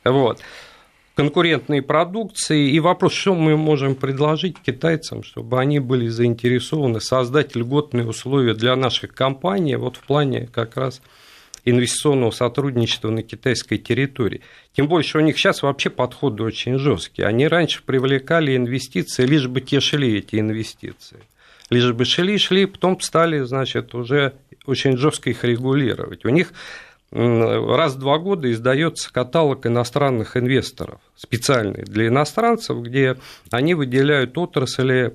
Вот 0.04 0.42
конкурентной 1.16 1.82
продукции. 1.82 2.70
И 2.72 2.82
вопрос, 2.82 3.14
что 3.14 3.34
мы 3.34 3.56
можем 3.56 3.96
предложить 3.96 4.60
китайцам, 4.60 5.24
чтобы 5.24 5.62
они 5.62 5.80
были 5.80 6.10
заинтересованы 6.10 7.00
создать 7.00 7.56
льготные 7.56 8.06
условия 8.06 8.56
для 8.56 8.76
наших 8.76 9.14
компаний 9.14 9.78
вот 9.78 9.96
в 9.96 10.02
плане 10.02 10.50
как 10.52 10.76
раз 10.76 11.02
инвестиционного 11.66 12.32
сотрудничества 12.32 13.10
на 13.10 13.24
китайской 13.24 13.78
территории. 13.78 14.42
Тем 14.74 14.88
больше 14.88 15.18
у 15.18 15.22
них 15.22 15.38
сейчас 15.38 15.64
вообще 15.64 15.90
подходы 15.90 16.44
очень 16.44 16.78
жесткие. 16.78 17.28
Они 17.28 17.48
раньше 17.48 17.82
привлекали 17.84 18.56
инвестиции, 18.56 19.26
лишь 19.26 19.48
бы 19.48 19.62
те 19.62 19.80
шли 19.80 20.20
эти 20.20 20.40
инвестиции. 20.40 21.18
Лишь 21.72 21.92
бы 21.92 22.06
шли, 22.06 22.38
шли, 22.38 22.68
потом 22.68 23.02
стали, 23.02 23.40
значит, 23.40 23.96
уже 23.96 24.34
очень 24.66 24.98
жестко 24.98 25.32
их 25.32 25.44
регулировать. 25.44 26.24
У 26.24 26.30
них 26.30 26.54
раз 27.16 27.94
в 27.94 28.00
два 28.00 28.18
года 28.18 28.52
издается 28.52 29.12
каталог 29.12 29.66
иностранных 29.66 30.36
инвесторов, 30.36 31.00
специальный 31.16 31.84
для 31.84 32.08
иностранцев, 32.08 32.82
где 32.82 33.16
они 33.52 33.74
выделяют 33.74 34.38
отрасли, 34.38 35.14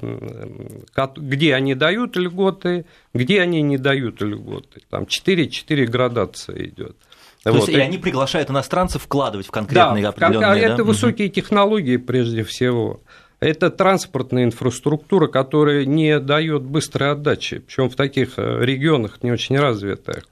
где 1.17 1.55
они 1.55 1.75
дают 1.75 2.17
льготы, 2.17 2.87
где 3.13 3.43
они 3.43 3.61
не 3.61 3.77
дают 3.77 4.23
льготы. 4.23 4.81
Там 4.89 5.05
4-4 5.05 5.87
градации 5.87 6.69
идет. 6.69 6.97
То 7.43 7.53
вот. 7.53 7.69
есть 7.69 7.69
и 7.69 7.81
они 7.81 7.99
приглашают 7.99 8.51
иностранцев 8.51 9.03
вкладывать 9.03 9.47
в 9.47 9.51
конкретные 9.51 10.03
да, 10.03 10.09
определенные. 10.11 10.47
А 10.49 10.57
это 10.57 10.79
да? 10.79 10.85
высокие 10.85 11.29
угу. 11.29 11.35
технологии 11.35 11.97
прежде 11.99 12.45
всего. 12.45 13.01
Это 13.41 13.71
транспортная 13.71 14.45
инфраструктура, 14.45 15.27
которая 15.27 15.87
не 15.87 16.19
дает 16.19 16.63
быстрой 16.63 17.13
отдачи, 17.13 17.59
причем 17.59 17.89
в 17.89 17.97
таких 17.97 18.39
э, 18.39 18.65
регионах 18.65 19.23
не 19.23 19.33
очень 19.33 19.59
развитых. 19.59 20.27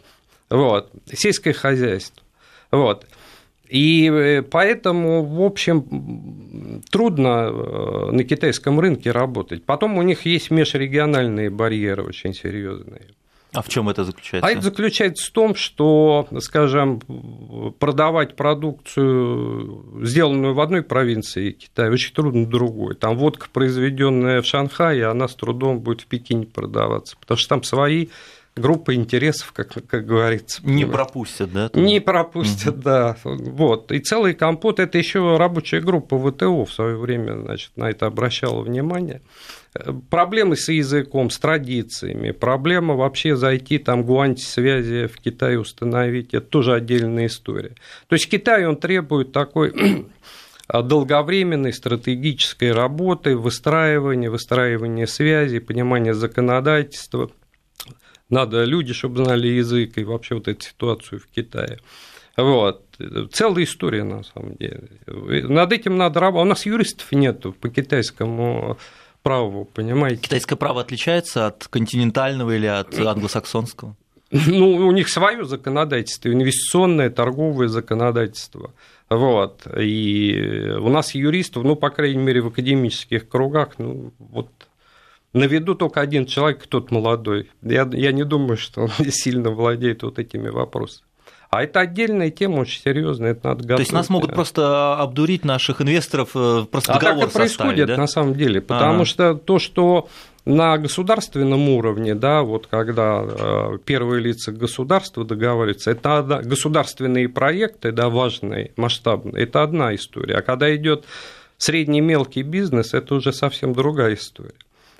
Вот. 0.50 0.90
Сельское 1.12 1.52
хозяйство. 1.52 2.22
Вот. 2.70 3.06
И 3.68 4.10
э, 4.10 4.42
поэтому, 4.42 5.22
в 5.22 5.42
общем, 5.42 6.82
трудно 6.90 7.50
э, 7.50 8.10
на 8.12 8.24
китайском 8.24 8.80
рынке 8.80 9.10
работать. 9.10 9.64
Потом 9.64 9.98
у 9.98 10.02
них 10.02 10.24
есть 10.24 10.50
межрегиональные 10.50 11.50
барьеры 11.50 12.02
очень 12.02 12.32
серьезные. 12.32 13.08
А 13.54 13.62
в 13.62 13.68
чем 13.68 13.88
это 13.88 14.04
заключается? 14.04 14.46
А 14.46 14.50
это 14.50 14.60
заключается 14.60 15.26
в 15.26 15.30
том, 15.30 15.54
что, 15.54 16.28
скажем, 16.40 17.00
продавать 17.78 18.36
продукцию, 18.36 20.02
сделанную 20.02 20.54
в 20.54 20.60
одной 20.60 20.82
провинции 20.82 21.52
Китая, 21.52 21.90
очень 21.90 22.12
трудно 22.12 22.44
в 22.44 22.50
другой. 22.50 22.94
Там 22.94 23.16
водка, 23.16 23.48
произведенная 23.50 24.42
в 24.42 24.46
Шанхае, 24.46 25.06
она 25.06 25.28
с 25.28 25.34
трудом 25.34 25.80
будет 25.80 26.02
в 26.02 26.06
Пекине 26.06 26.44
продаваться, 26.44 27.16
потому 27.18 27.38
что 27.38 27.48
там 27.48 27.62
свои 27.62 28.08
группа 28.58 28.94
интересов, 28.94 29.52
как, 29.52 29.72
как 29.86 30.06
говорится. 30.06 30.60
Не 30.64 30.86
пропустят, 30.86 31.52
да? 31.52 31.68
Туда? 31.68 31.84
Не 31.84 32.00
пропустят, 32.00 32.74
угу. 32.74 32.82
да. 32.82 33.16
Вот. 33.24 33.92
И 33.92 34.00
целый 34.00 34.34
компот, 34.34 34.80
это 34.80 34.98
еще 34.98 35.36
рабочая 35.36 35.80
группа 35.80 36.18
ВТО 36.18 36.64
в 36.64 36.72
свое 36.72 36.96
время 36.96 37.40
значит, 37.40 37.70
на 37.76 37.90
это 37.90 38.06
обращала 38.06 38.62
внимание. 38.62 39.22
Проблемы 40.10 40.56
с 40.56 40.68
языком, 40.68 41.30
с 41.30 41.38
традициями, 41.38 42.32
проблема 42.32 42.94
вообще 42.94 43.36
зайти 43.36 43.78
там 43.78 44.02
гуанти 44.02 44.42
связи 44.42 45.06
в 45.06 45.18
Китае 45.20 45.60
установить, 45.60 46.34
это 46.34 46.46
тоже 46.46 46.74
отдельная 46.74 47.26
история. 47.26 47.74
То 48.08 48.14
есть 48.14 48.28
Китай, 48.28 48.66
он 48.66 48.76
требует 48.76 49.32
такой 49.32 49.72
долговременной 50.72 51.72
стратегической 51.72 52.72
работы, 52.72 53.36
выстраивания, 53.36 54.30
выстраивания 54.30 55.06
связи, 55.06 55.58
понимания 55.58 56.14
законодательства– 56.14 57.30
надо 58.30 58.64
люди, 58.64 58.92
чтобы 58.92 59.24
знали 59.24 59.48
язык 59.48 59.98
и 59.98 60.04
вообще 60.04 60.34
вот 60.34 60.48
эту 60.48 60.64
ситуацию 60.64 61.20
в 61.20 61.26
Китае. 61.26 61.78
Вот. 62.36 62.84
Целая 63.32 63.64
история, 63.64 64.04
на 64.04 64.22
самом 64.22 64.54
деле. 64.54 64.88
Над 65.06 65.72
этим 65.72 65.96
надо 65.96 66.20
работать. 66.20 66.46
У 66.46 66.48
нас 66.48 66.66
юристов 66.66 67.10
нет 67.12 67.44
по 67.60 67.68
китайскому 67.68 68.78
праву, 69.22 69.64
понимаете? 69.64 70.22
Китайское 70.22 70.56
право 70.56 70.80
отличается 70.80 71.48
от 71.48 71.66
континентального 71.68 72.54
или 72.54 72.66
от 72.66 72.96
англосаксонского? 72.98 73.96
Ну, 74.30 74.86
у 74.86 74.92
них 74.92 75.08
свое 75.08 75.44
законодательство, 75.44 76.32
инвестиционное, 76.32 77.10
торговое 77.10 77.68
законодательство. 77.68 78.72
Вот. 79.08 79.66
И 79.76 80.74
у 80.78 80.88
нас 80.90 81.14
юристов, 81.14 81.64
ну, 81.64 81.76
по 81.76 81.90
крайней 81.90 82.22
мере, 82.22 82.42
в 82.42 82.48
академических 82.48 83.28
кругах, 83.28 83.78
ну, 83.78 84.12
вот 84.18 84.50
на 85.32 85.44
виду 85.44 85.74
только 85.74 86.00
один 86.00 86.26
человек, 86.26 86.66
тот 86.66 86.90
молодой. 86.90 87.50
Я, 87.62 87.88
я 87.92 88.12
не 88.12 88.24
думаю, 88.24 88.56
что 88.56 88.82
он 88.82 88.90
сильно 89.10 89.50
владеет 89.50 90.02
вот 90.02 90.18
этими 90.18 90.48
вопросами. 90.48 91.06
А 91.50 91.62
это 91.62 91.80
отдельная 91.80 92.30
тема, 92.30 92.60
очень 92.60 92.82
серьезная, 92.82 93.30
это 93.30 93.48
надо 93.48 93.62
готовить. 93.62 93.76
То 93.76 93.82
есть 93.82 93.92
нас 93.92 94.10
могут 94.10 94.34
просто 94.34 94.96
обдурить 94.96 95.46
наших 95.46 95.80
инвесторов, 95.80 96.30
э, 96.34 96.66
просто 96.70 96.92
а 96.92 97.00
договор 97.00 97.24
так 97.24 97.30
и 97.30 97.34
происходит 97.38 97.86
да? 97.86 97.96
на 97.96 98.06
самом 98.06 98.34
деле, 98.34 98.60
потому 98.60 98.96
ага. 98.96 99.04
что 99.06 99.34
то, 99.34 99.58
что 99.58 100.08
на 100.44 100.76
государственном 100.76 101.70
уровне, 101.70 102.14
да, 102.14 102.42
вот 102.42 102.66
когда 102.66 103.24
э, 103.24 103.78
первые 103.82 104.22
лица 104.22 104.52
государства 104.52 105.24
договариваются, 105.24 105.90
это 105.90 106.18
одна, 106.18 106.42
государственные 106.42 107.30
проекты, 107.30 107.92
да, 107.92 108.10
важные, 108.10 108.72
масштабные, 108.76 109.44
это 109.44 109.62
одна 109.62 109.94
история. 109.94 110.36
А 110.36 110.42
когда 110.42 110.74
идет 110.76 111.06
средний 111.56 112.02
мелкий 112.02 112.42
бизнес, 112.42 112.92
это 112.92 113.14
уже 113.14 113.32
совсем 113.32 113.72
другая 113.72 114.14
история. 114.14 114.54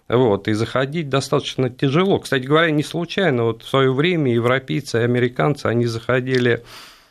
Вот, 0.09 0.49
и 0.49 0.55
заходить 0.55 1.11
достаточно 1.11 1.69
тяжело. 1.69 2.19
Кстати 2.19 2.45
говоря, 2.45 2.71
не 2.71 2.83
случайно, 2.83 3.45
вот 3.45 3.63
в 3.63 3.69
свое 3.69 3.93
время 3.93 4.33
европейцы 4.33 5.01
и 5.01 5.05
американцы, 5.05 5.67
они 5.67 5.85
заходили 5.85 6.65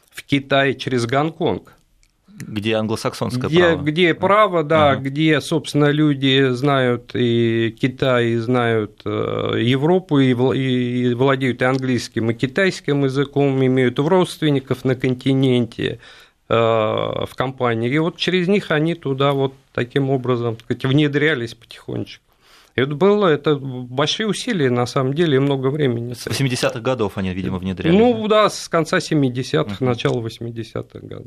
в 0.09 0.23
Китай 0.23 0.73
через 0.73 1.05
Гонконг. 1.05 1.73
Где 2.39 2.75
англосаксонское 2.75 3.49
где, 3.49 3.59
право. 3.59 3.81
Где 3.81 4.13
право, 4.13 4.63
да, 4.63 4.91
ага. 4.91 5.01
где, 5.01 5.41
собственно, 5.41 5.89
люди 5.89 6.49
знают 6.51 7.11
и 7.15 7.75
Китай, 7.79 8.29
и 8.29 8.37
знают 8.37 9.01
э, 9.05 9.55
Европу, 9.59 10.19
и 10.19 10.33
владеют 11.13 11.61
и 11.63 11.65
английским, 11.65 12.29
и 12.29 12.33
китайским 12.35 13.05
языком, 13.05 13.63
имеют 13.65 13.97
родственников 13.97 14.85
на 14.85 14.95
континенте 14.95 15.99
э, 16.47 16.53
в 16.53 17.29
компании. 17.35 17.89
И 17.89 17.97
вот 17.97 18.17
через 18.17 18.47
них 18.47 18.69
они 18.69 18.93
туда 18.93 19.31
вот 19.31 19.53
таким 19.73 20.11
образом 20.11 20.57
так 20.57 20.65
сказать, 20.65 20.85
внедрялись 20.85 21.55
потихонечку. 21.55 22.26
Это 22.77 22.93
было 22.93 23.25
это 23.25 23.55
большие 23.55 24.27
усилия, 24.27 24.69
на 24.69 24.85
самом 24.85 25.15
деле, 25.15 25.37
и 25.37 25.39
много 25.39 25.69
времени. 25.69 26.13
С 26.13 26.27
80-х 26.27 26.79
годов 26.79 27.13
они, 27.17 27.33
видимо, 27.33 27.57
внедряли. 27.57 27.97
Ну 27.97 28.27
да, 28.27 28.51
с 28.51 28.69
конца 28.69 28.99
70-х, 28.99 29.63
uh-huh. 29.63 29.83
начала 29.83 30.21
80-х 30.21 30.99
годов. 30.99 31.25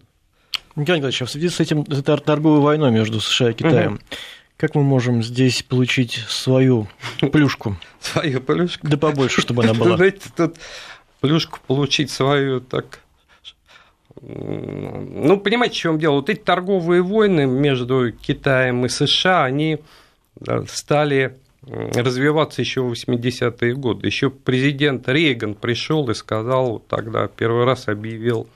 Николай 0.77 1.01
Николаевич, 1.01 1.23
а 1.23 1.25
в 1.25 1.31
связи 1.31 1.49
с 1.49 1.59
этим 1.59 1.85
с 1.87 1.99
этой 1.99 2.19
торговой 2.19 2.61
войной 2.61 2.93
между 2.93 3.21
США 3.21 3.51
и 3.51 3.55
Китаем, 3.55 3.95
uh-huh. 3.95 4.17
как 4.59 4.77
мы 4.77 4.85
можем 4.85 5.25
здесь 5.25 5.65
получить 5.65 6.13
свою 6.29 6.87
плюшку? 7.33 7.77
Свою 8.01 8.41
плюшку? 8.41 8.87
Да 8.87 8.97
побольше, 8.97 9.41
чтобы 9.41 9.65
она 9.65 9.75
была. 9.75 9.97
Знаете, 9.97 10.31
тут 10.37 10.55
плюшку 11.21 11.59
получить 11.67 12.13
свою 12.13 12.61
так 12.61 13.01
ну, 14.23 15.39
понимаете, 15.39 15.75
в 15.75 15.79
чем 15.79 15.99
дело? 15.99 16.17
Вот 16.17 16.29
эти 16.29 16.41
торговые 16.41 17.03
войны 17.03 17.47
между 17.47 18.13
Китаем 18.13 18.85
и 18.85 18.89
США, 18.89 19.45
они 19.45 19.79
стали 20.69 21.37
развиваться 21.63 22.63
еще 22.63 22.83
в 22.83 22.93
80-е 22.93 23.75
годы. 23.75 24.07
Еще 24.07 24.31
президент 24.31 25.09
Рейган 25.09 25.55
пришел 25.55 26.09
и 26.11 26.15
сказал, 26.15 26.79
тогда 26.79 27.29
первый 27.29 27.65
раз 27.65 27.89
объявил 27.89 28.49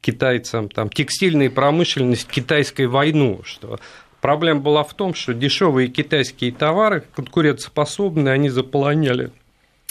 китайцам 0.00 0.68
там, 0.68 0.90
текстильная 0.90 1.48
промышленность 1.48 2.28
китайской 2.28 2.86
войну, 2.86 3.40
что 3.44 3.78
проблема 4.20 4.60
была 4.60 4.84
в 4.84 4.92
том, 4.94 5.14
что 5.14 5.32
дешевые 5.32 5.88
китайские 5.88 6.52
товары, 6.52 7.04
конкурентоспособные, 7.14 8.34
они 8.34 8.50
заполоняли 8.50 9.30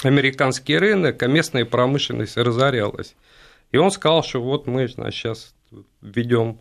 американский 0.03 0.77
рынок, 0.77 1.21
а 1.23 1.27
местная 1.27 1.65
промышленность 1.65 2.37
разорялась. 2.37 3.15
И 3.71 3.77
он 3.77 3.89
сказал, 3.89 4.23
что 4.23 4.41
вот 4.41 4.67
мы 4.67 4.87
значит, 4.87 5.15
сейчас 5.15 5.55
введем 6.01 6.59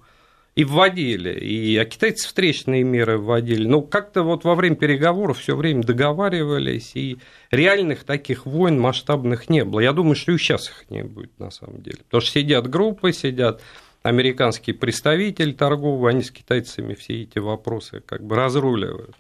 и 0.56 0.64
вводили, 0.64 1.32
и 1.38 1.76
а 1.76 1.84
китайцы 1.84 2.26
встречные 2.26 2.82
меры 2.82 3.18
вводили. 3.18 3.66
Но 3.66 3.82
как-то 3.82 4.22
вот 4.22 4.44
во 4.44 4.54
время 4.54 4.76
переговоров 4.76 5.38
все 5.38 5.56
время 5.56 5.82
договаривались, 5.82 6.92
и 6.94 7.18
реальных 7.50 8.04
таких 8.04 8.46
войн 8.46 8.78
масштабных 8.78 9.48
не 9.48 9.64
было. 9.64 9.80
Я 9.80 9.92
думаю, 9.92 10.16
что 10.16 10.32
и 10.32 10.38
сейчас 10.38 10.68
их 10.68 10.90
не 10.90 11.02
будет 11.04 11.38
на 11.38 11.50
самом 11.50 11.82
деле. 11.82 11.98
Потому 12.04 12.20
что 12.20 12.32
сидят 12.32 12.68
группы, 12.68 13.12
сидят 13.12 13.62
американские 14.02 14.74
представители 14.74 15.52
торговые, 15.52 16.10
они 16.10 16.22
с 16.22 16.30
китайцами 16.30 16.94
все 16.94 17.22
эти 17.22 17.38
вопросы 17.38 18.02
как 18.04 18.24
бы 18.24 18.34
разруливают. 18.36 19.14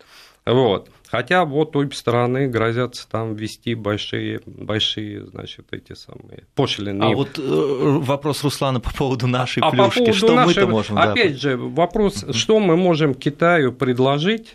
Вот. 0.46 0.88
Хотя 1.10 1.44
вот 1.44 1.74
обе 1.74 1.92
стороны 1.96 2.46
грозятся 2.46 3.08
там 3.08 3.34
ввести 3.34 3.74
большие, 3.74 4.40
большие, 4.46 5.26
значит, 5.26 5.66
эти 5.72 5.94
самые 5.94 6.44
пошлины. 6.54 7.02
А 7.02 7.08
вот 7.08 7.36
э, 7.36 7.42
вопрос 7.42 8.44
Руслана 8.44 8.78
по 8.78 8.94
поводу 8.94 9.26
нашей 9.26 9.60
а 9.60 9.70
плюшки, 9.72 9.98
по 9.98 10.04
поводу 10.04 10.16
что 10.16 10.34
нашей, 10.36 10.46
мы-то 10.46 10.66
можем? 10.68 10.98
Опять 10.98 11.32
да, 11.32 11.38
же, 11.38 11.56
вопрос, 11.56 12.24
что 12.30 12.60
мы 12.60 12.76
можем 12.76 13.14
Китаю 13.14 13.72
предложить, 13.72 14.54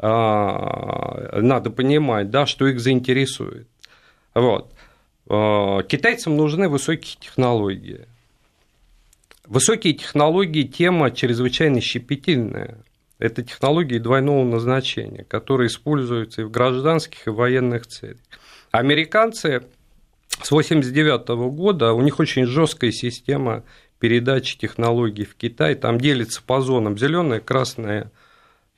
а, 0.00 1.38
надо 1.40 1.70
понимать, 1.70 2.30
да, 2.30 2.44
что 2.46 2.66
их 2.66 2.80
заинтересует. 2.80 3.68
Вот. 4.34 4.72
А, 5.28 5.84
китайцам 5.84 6.36
нужны 6.36 6.68
высокие 6.68 7.16
технологии. 7.20 8.08
Высокие 9.46 9.92
технологии– 9.94 10.62
тема 10.64 11.12
чрезвычайно 11.12 11.80
щепетильная. 11.80 12.78
Это 13.20 13.42
технологии 13.42 13.98
двойного 13.98 14.44
назначения, 14.44 15.24
которые 15.24 15.68
используются 15.68 16.40
и 16.40 16.44
в 16.44 16.50
гражданских, 16.50 17.26
и 17.26 17.30
в 17.30 17.34
военных 17.34 17.86
целях. 17.86 18.18
Американцы 18.70 19.62
с 20.28 20.50
1989 20.50 21.28
года, 21.54 21.92
у 21.92 22.00
них 22.00 22.18
очень 22.18 22.46
жесткая 22.46 22.92
система 22.92 23.62
передачи 23.98 24.56
технологий 24.56 25.26
в 25.26 25.34
Китай, 25.34 25.74
там 25.74 26.00
делится 26.00 26.42
по 26.42 26.62
зонам 26.62 26.96
зеленая, 26.96 27.40
красная 27.40 28.10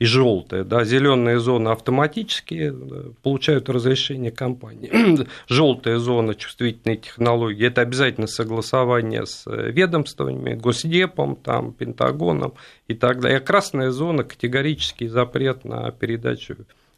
и 0.02 0.04
желтая. 0.04 0.64
Да, 0.64 0.84
зеленая 0.84 1.38
зона 1.38 1.70
автоматически 1.70 2.74
получают 3.22 3.68
разрешение 3.68 4.32
компании. 4.32 5.28
Желтая 5.46 5.98
зона 5.98 6.34
чувствительной 6.34 6.96
технологии 6.96 7.68
это 7.68 7.82
обязательно 7.82 8.26
согласование 8.26 9.26
с 9.26 9.44
ведомствами, 9.46 10.54
Госдепом, 10.54 11.36
там, 11.36 11.72
Пентагоном 11.72 12.54
и 12.88 12.94
так 12.94 13.20
далее. 13.20 13.38
А 13.38 13.40
красная 13.40 13.92
зона 13.92 14.24
категорический 14.24 15.06
запрет 15.06 15.64
на 15.64 15.92
передачу 15.92 16.56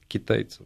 китайцам. 0.08 0.64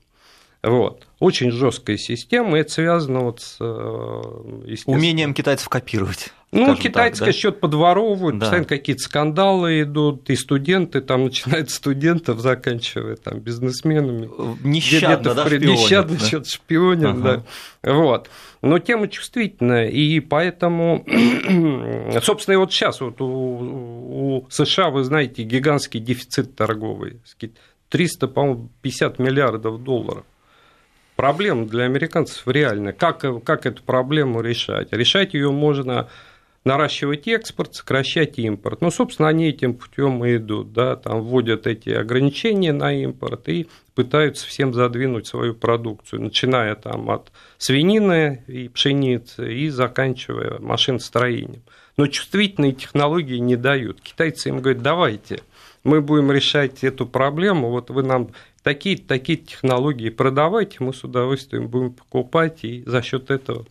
Вот. 0.62 1.06
Очень 1.20 1.52
жесткая 1.52 1.96
система, 1.96 2.56
и 2.56 2.60
это 2.60 2.72
связано 2.72 3.20
вот 3.20 3.40
с 3.40 3.56
э, 3.60 4.84
умением 4.86 5.32
китайцев 5.32 5.68
копировать. 5.68 6.32
Ну, 6.50 6.74
китайцы, 6.76 7.26
да? 7.26 7.32
счет 7.32 7.60
подворовывают, 7.60 8.38
да. 8.38 8.46
постоянно 8.46 8.66
какие-то 8.66 9.02
скандалы 9.02 9.82
идут, 9.82 10.30
и 10.30 10.36
студенты, 10.36 11.02
там, 11.02 11.24
начинают 11.24 11.70
студентов, 11.70 12.40
заканчивая 12.40 13.16
там 13.16 13.40
бизнесменами. 13.40 14.30
Нещадно, 14.64 15.34
да, 15.34 15.46
шпионят, 15.46 15.62
Нещадно 15.62 16.16
да? 16.16 16.24
что-то 16.24 16.50
шпионят, 16.50 17.16
ага. 17.18 17.44
да. 17.82 17.92
Вот. 17.92 18.30
Но 18.62 18.78
тема 18.78 19.08
чувствительная, 19.08 19.88
и 19.88 20.20
поэтому, 20.20 21.04
собственно, 22.22 22.54
и 22.54 22.56
вот 22.56 22.72
сейчас 22.72 23.00
вот 23.00 23.20
у, 23.20 23.26
у 23.26 24.46
США, 24.50 24.90
вы 24.90 25.04
знаете, 25.04 25.42
гигантский 25.42 26.00
дефицит 26.00 26.56
торговый, 26.56 27.20
300, 27.90 28.28
по-моему, 28.28 28.70
50 28.82 29.18
миллиардов 29.18 29.82
долларов. 29.82 30.24
Проблема 31.18 31.66
для 31.66 31.84
американцев 31.84 32.46
реальная. 32.46 32.92
Как, 32.92 33.24
как 33.42 33.66
эту 33.66 33.82
проблему 33.82 34.40
решать? 34.40 34.92
Решать 34.92 35.34
ее 35.34 35.50
можно 35.50 36.08
наращивать 36.62 37.26
экспорт, 37.26 37.74
сокращать 37.74 38.38
импорт. 38.38 38.82
Ну, 38.82 38.92
собственно, 38.92 39.26
они 39.26 39.48
этим 39.48 39.74
путем 39.74 40.24
и 40.24 40.36
идут, 40.36 40.72
да, 40.72 40.94
там 40.94 41.22
вводят 41.22 41.66
эти 41.66 41.90
ограничения 41.90 42.72
на 42.72 42.92
импорт 42.94 43.48
и 43.48 43.68
пытаются 43.96 44.46
всем 44.46 44.72
задвинуть 44.72 45.26
свою 45.26 45.54
продукцию, 45.54 46.22
начиная 46.22 46.76
там 46.76 47.10
от 47.10 47.32
свинины 47.56 48.44
и 48.46 48.68
пшеницы 48.68 49.52
и 49.52 49.70
заканчивая 49.70 50.60
машиностроением. 50.60 51.62
Но 51.96 52.06
чувствительные 52.06 52.74
технологии 52.74 53.38
не 53.38 53.56
дают. 53.56 54.00
Китайцы 54.00 54.50
им 54.50 54.60
говорят, 54.60 54.82
давайте, 54.82 55.40
мы 55.82 56.00
будем 56.00 56.30
решать 56.30 56.84
эту 56.84 57.06
проблему, 57.06 57.70
вот 57.70 57.90
вы 57.90 58.04
нам 58.04 58.28
такие 58.68 58.98
такие 58.98 59.38
технологии 59.38 60.10
продавайте, 60.10 60.76
мы 60.80 60.92
с 60.92 61.02
удовольствием 61.02 61.68
будем 61.68 61.94
покупать, 61.94 62.64
и 62.64 62.82
за 62.84 63.00
счет 63.00 63.30
этого 63.30 63.64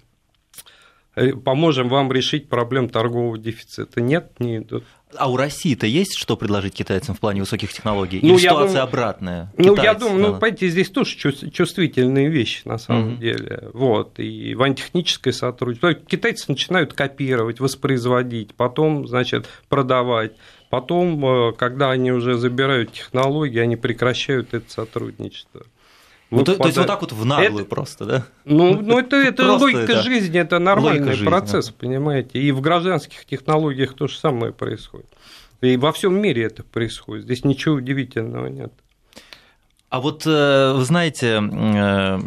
Э, 1.17 1.31
поможем 1.31 1.89
вам 1.89 2.11
решить 2.11 2.47
проблем 2.47 2.89
торгового 2.89 3.39
дефицита. 3.39 4.01
Нет, 4.01 4.33
не 4.37 4.57
идут. 4.57 4.83
А 5.17 5.31
у 5.31 5.35
России-то 5.35 5.87
есть 5.87 6.15
что 6.15 6.37
предложить 6.37 6.75
китайцам 6.75 7.15
в 7.15 7.19
плане 7.19 7.39
высоких 7.39 7.73
технологий? 7.73 8.19
Ну, 8.21 8.33
Или 8.33 8.41
ситуация 8.41 8.67
думаю, 8.67 8.83
обратная? 8.83 9.53
Ну, 9.57 9.75
Китайцы, 9.75 9.83
я 9.83 9.93
думаю, 9.95 10.19
ну, 10.19 10.27
понимаете, 10.33 10.67
здесь 10.67 10.91
тоже 10.91 11.17
чувствительные 11.17 12.29
вещи 12.29 12.61
на 12.67 12.77
самом 12.77 13.13
угу. 13.13 13.21
деле. 13.21 13.69
Вот, 13.73 14.19
и 14.19 14.53
вантехническое 14.53 15.33
сотрудничество. 15.33 15.95
Китайцы 15.95 16.45
начинают 16.49 16.93
копировать, 16.93 17.59
воспроизводить, 17.59 18.53
потом, 18.53 19.07
значит, 19.07 19.47
продавать. 19.69 20.33
Потом, 20.69 21.25
э, 21.25 21.53
когда 21.53 21.91
они 21.91 22.11
уже 22.11 22.37
забирают 22.37 22.91
технологии, 22.91 23.59
они 23.59 23.75
прекращают 23.75 24.53
это 24.53 24.69
сотрудничество. 24.69 25.63
Ну, 26.29 26.43
то, 26.43 26.55
то 26.55 26.65
есть 26.65 26.77
вот 26.77 26.87
так 26.87 27.01
вот 27.01 27.13
в 27.13 27.23
наглую 27.23 27.63
это, 27.63 27.69
просто, 27.69 28.05
да? 28.05 28.27
Ну, 28.43 28.81
ну 28.81 28.99
это, 28.99 29.15
это 29.15 29.53
логика 29.53 29.93
это, 29.93 30.01
жизни, 30.01 30.39
это 30.39 30.59
нормальный 30.59 31.13
жизни, 31.13 31.25
процесс, 31.25 31.67
да. 31.67 31.73
понимаете. 31.79 32.39
И 32.39 32.51
в 32.51 32.59
гражданских 32.59 33.25
технологиях 33.25 33.93
то 33.93 34.07
же 34.07 34.17
самое 34.17 34.51
происходит. 34.51 35.07
И 35.61 35.77
во 35.77 35.91
всем 35.93 36.21
мире 36.21 36.43
это 36.43 36.63
происходит. 36.63 37.23
Здесь 37.23 37.45
ничего 37.45 37.75
удивительного 37.75 38.47
нет. 38.47 38.73
А 39.89 40.01
вот 40.01 40.23
э, 40.25 40.73
вы 40.75 40.83
знаете, 40.83 41.41
э, 41.41 42.19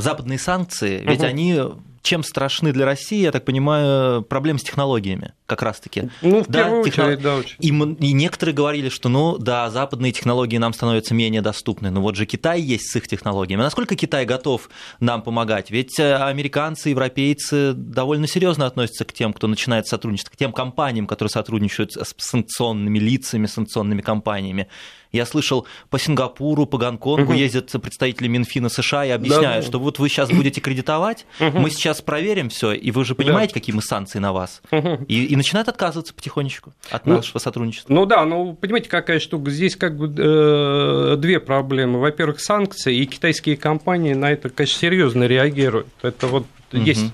западные 0.00 0.38
санкции, 0.38 1.02
ведь 1.06 1.20
угу. 1.20 1.26
они 1.26 1.60
чем 2.02 2.22
страшны 2.22 2.72
для 2.72 2.84
России, 2.84 3.20
я 3.20 3.32
так 3.32 3.44
понимаю, 3.44 4.22
проблемы 4.22 4.58
с 4.58 4.62
технологиями 4.62 5.32
как 5.46 5.62
раз-таки. 5.62 6.08
Ну, 6.22 6.42
в 6.42 6.48
да, 6.48 6.62
первую 6.64 6.84
техно... 6.84 7.04
очередь, 7.04 7.22
да, 7.22 7.36
очень. 7.36 7.56
И, 7.60 7.68
и 8.06 8.12
некоторые 8.12 8.54
говорили, 8.54 8.88
что, 8.88 9.08
ну, 9.08 9.36
да, 9.38 9.70
западные 9.70 10.10
технологии 10.10 10.56
нам 10.56 10.72
становятся 10.72 11.14
менее 11.14 11.42
доступны, 11.42 11.90
но 11.90 12.00
вот 12.00 12.16
же 12.16 12.24
Китай 12.24 12.60
есть 12.60 12.90
с 12.90 12.96
их 12.96 13.06
технологиями. 13.06 13.60
Насколько 13.60 13.94
Китай 13.94 14.24
готов 14.24 14.70
нам 14.98 15.22
помогать? 15.22 15.70
Ведь 15.70 15.98
э, 16.00 16.16
американцы, 16.16 16.88
европейцы 16.88 17.74
довольно 17.74 18.26
серьезно 18.26 18.66
относятся 18.66 19.04
к 19.04 19.12
тем, 19.12 19.32
кто 19.32 19.46
начинает 19.46 19.86
сотрудничать, 19.86 20.30
к 20.30 20.36
тем 20.36 20.52
компаниям, 20.52 21.06
которые 21.06 21.30
сотрудничают 21.30 21.92
с 21.92 22.14
санкционными 22.16 22.98
лицами, 22.98 23.46
санкционными 23.46 24.00
компаниями. 24.00 24.68
Я 25.12 25.26
слышал, 25.26 25.66
по 25.90 25.98
Сингапуру, 25.98 26.64
по 26.66 26.78
Гонконгу 26.78 27.32
угу. 27.32 27.32
ездят 27.32 27.70
представители 27.82 28.28
Минфина 28.28 28.70
США 28.70 29.04
и 29.04 29.10
объясняют, 29.10 29.64
да, 29.64 29.68
что 29.68 29.78
вот 29.78 29.98
вы 29.98 30.08
сейчас 30.08 30.30
будете 30.30 30.60
кредитовать, 30.60 31.26
угу. 31.38 31.58
мы 31.58 31.70
сейчас 31.70 32.00
проверим 32.00 32.48
все, 32.48 32.72
и 32.72 32.90
вы 32.90 33.04
же 33.04 33.14
понимаете, 33.14 33.52
да. 33.52 33.60
какие 33.60 33.74
мы 33.74 33.82
санкции 33.82 34.18
на 34.18 34.32
вас. 34.32 34.62
Угу. 34.70 35.04
И, 35.08 35.26
и 35.26 35.36
начинают 35.36 35.68
отказываться 35.68 36.14
потихонечку 36.14 36.72
от 36.90 37.06
ну, 37.06 37.16
нашего 37.16 37.38
сотрудничества. 37.38 37.92
Ну 37.92 38.06
да, 38.06 38.24
ну 38.24 38.54
понимаете, 38.54 38.88
какая 38.88 39.20
штука. 39.20 39.50
Здесь 39.50 39.76
как 39.76 39.96
бы 39.96 40.12
э, 40.16 41.16
две 41.18 41.40
проблемы. 41.40 42.00
Во-первых, 42.00 42.40
санкции, 42.40 42.96
и 42.96 43.04
китайские 43.04 43.56
компании 43.56 44.14
на 44.14 44.32
это, 44.32 44.48
конечно, 44.48 44.78
серьезно 44.78 45.24
реагируют. 45.24 45.88
Это 46.00 46.26
вот 46.26 46.46
угу. 46.72 46.82
есть 46.82 47.12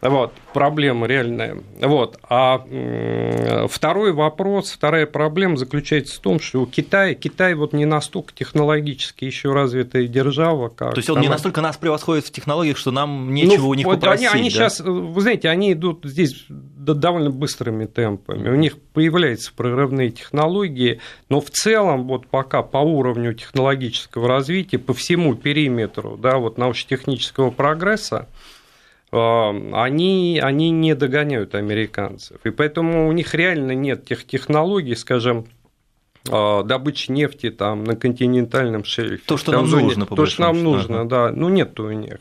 вот, 0.00 0.32
проблема 0.52 1.06
реальная. 1.06 1.58
Вот. 1.80 2.18
А 2.28 2.64
второй 3.68 4.12
вопрос, 4.12 4.70
вторая 4.70 5.06
проблема 5.06 5.56
заключается 5.56 6.16
в 6.16 6.20
том, 6.20 6.38
что 6.38 6.62
у 6.62 6.66
Китая, 6.66 7.14
Китай 7.14 7.54
вот 7.54 7.72
не 7.72 7.84
настолько 7.84 8.32
технологически 8.32 9.24
еще 9.24 9.52
развитая 9.52 10.06
держава, 10.06 10.68
как... 10.68 10.92
То 10.92 10.98
есть 10.98 11.10
он 11.10 11.16
там... 11.16 11.22
не 11.22 11.28
настолько 11.28 11.60
нас 11.60 11.76
превосходит 11.76 12.26
в 12.26 12.30
технологиях, 12.30 12.76
что 12.76 12.92
нам 12.92 13.34
нечего 13.34 13.62
ну, 13.62 13.68
у 13.68 13.74
них 13.74 13.86
вот 13.86 14.00
попросить, 14.00 14.28
они, 14.28 14.40
они 14.40 14.50
да? 14.50 14.54
сейчас, 14.54 14.80
вы 14.80 15.20
знаете, 15.20 15.48
они 15.48 15.72
идут 15.72 16.04
здесь 16.04 16.44
довольно 16.48 17.30
быстрыми 17.30 17.86
темпами. 17.86 18.48
У 18.48 18.54
них 18.54 18.78
появляются 18.78 19.52
прорывные 19.54 20.10
технологии, 20.10 21.00
но 21.28 21.40
в 21.40 21.50
целом 21.50 22.06
вот 22.06 22.28
пока 22.28 22.62
по 22.62 22.78
уровню 22.78 23.34
технологического 23.34 24.28
развития, 24.28 24.78
по 24.78 24.94
всему 24.94 25.34
периметру 25.34 26.16
да, 26.16 26.38
вот 26.38 26.56
научно-технического 26.56 27.50
прогресса, 27.50 28.28
они, 29.10 30.40
они 30.42 30.70
не 30.70 30.94
догоняют 30.94 31.54
американцев. 31.54 32.38
И 32.44 32.50
поэтому 32.50 33.08
у 33.08 33.12
них 33.12 33.34
реально 33.34 33.72
нет 33.72 34.04
тех 34.04 34.26
технологий, 34.26 34.94
скажем, 34.94 35.46
а, 36.30 36.62
добычи 36.62 37.10
нефти 37.10 37.50
там 37.50 37.84
на 37.84 37.96
континентальном 37.96 38.84
шельфе. 38.84 39.22
То, 39.26 39.36
что 39.36 39.52
нам 39.52 39.66
зоне, 39.66 39.84
нужно, 39.84 40.06
по 40.06 40.16
То, 40.16 40.26
что 40.26 40.42
нам 40.42 40.62
нужно, 40.62 41.08
да. 41.08 41.30
Ну, 41.30 41.48
нет 41.48 41.78
у 41.80 41.90
них. 41.90 42.18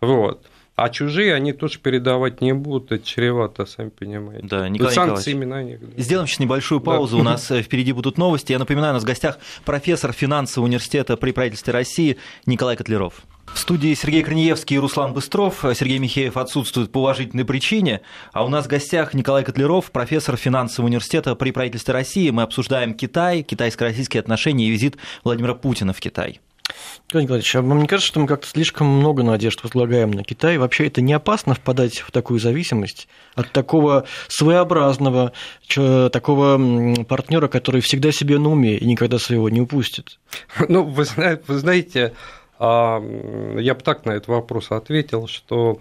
Вот. 0.00 0.46
А 0.74 0.90
чужие 0.90 1.32
они 1.32 1.54
тоже 1.54 1.78
передавать 1.78 2.42
не 2.42 2.52
будут, 2.52 2.92
это 2.92 3.04
чревато, 3.04 3.64
сами 3.64 3.88
понимаете. 3.88 4.46
Да, 4.46 4.68
Николай 4.68 4.92
Санкции 4.92 5.30
именно 5.30 5.64
них. 5.64 5.80
Да. 5.80 6.02
Сделаем 6.02 6.26
сейчас 6.26 6.40
небольшую 6.40 6.82
паузу, 6.82 7.16
да. 7.16 7.22
у 7.22 7.24
нас 7.24 7.50
э, 7.50 7.62
впереди 7.62 7.92
будут 7.92 8.18
новости. 8.18 8.52
Я 8.52 8.58
напоминаю, 8.58 8.92
у 8.92 8.94
нас 8.94 9.02
в 9.02 9.06
гостях 9.06 9.38
профессор 9.64 10.12
финансового 10.12 10.66
университета 10.66 11.16
при 11.16 11.32
правительстве 11.32 11.72
России 11.72 12.18
Николай 12.44 12.76
Котлеров. 12.76 13.22
В 13.56 13.58
студии 13.58 13.94
Сергей 13.94 14.22
Корнеевский 14.22 14.76
и 14.76 14.78
Руслан 14.78 15.14
Быстров. 15.14 15.64
Сергей 15.74 15.96
Михеев 15.98 16.36
отсутствует 16.36 16.92
по 16.92 16.98
уважительной 16.98 17.46
причине. 17.46 18.02
А 18.34 18.44
у 18.44 18.50
нас 18.50 18.66
в 18.66 18.68
гостях 18.68 19.14
Николай 19.14 19.44
Котлеров, 19.44 19.90
профессор 19.90 20.36
финансового 20.36 20.88
университета 20.88 21.34
при 21.34 21.52
правительстве 21.52 21.94
России. 21.94 22.28
Мы 22.28 22.42
обсуждаем 22.42 22.92
Китай, 22.92 23.42
китайско-российские 23.42 24.20
отношения 24.20 24.66
и 24.66 24.70
визит 24.70 24.98
Владимира 25.24 25.54
Путина 25.54 25.94
в 25.94 26.00
Китай. 26.00 26.40
Николай 27.08 27.24
Николаевич, 27.24 27.56
а 27.56 27.62
вам 27.62 27.80
не 27.80 27.86
кажется, 27.86 28.08
что 28.08 28.20
мы 28.20 28.26
как-то 28.26 28.46
слишком 28.46 28.88
много 28.88 29.22
надежд 29.22 29.62
возлагаем 29.62 30.10
на 30.10 30.22
Китай? 30.22 30.58
Вообще 30.58 30.88
это 30.88 31.00
не 31.00 31.14
опасно 31.14 31.54
впадать 31.54 32.00
в 32.00 32.10
такую 32.10 32.38
зависимость 32.38 33.08
от 33.36 33.52
такого 33.52 34.04
своеобразного, 34.28 35.32
такого 35.66 36.94
партнера, 37.04 37.48
который 37.48 37.80
всегда 37.80 38.12
себе 38.12 38.38
на 38.38 38.50
уме 38.50 38.76
и 38.76 38.84
никогда 38.84 39.18
своего 39.18 39.48
не 39.48 39.62
упустит? 39.62 40.18
Ну, 40.68 40.82
вы 40.82 41.04
знаете, 41.04 42.12
а, 42.58 43.02
я 43.58 43.74
бы 43.74 43.80
так 43.80 44.04
на 44.04 44.12
этот 44.12 44.28
вопрос 44.28 44.70
ответил, 44.70 45.26
что 45.26 45.80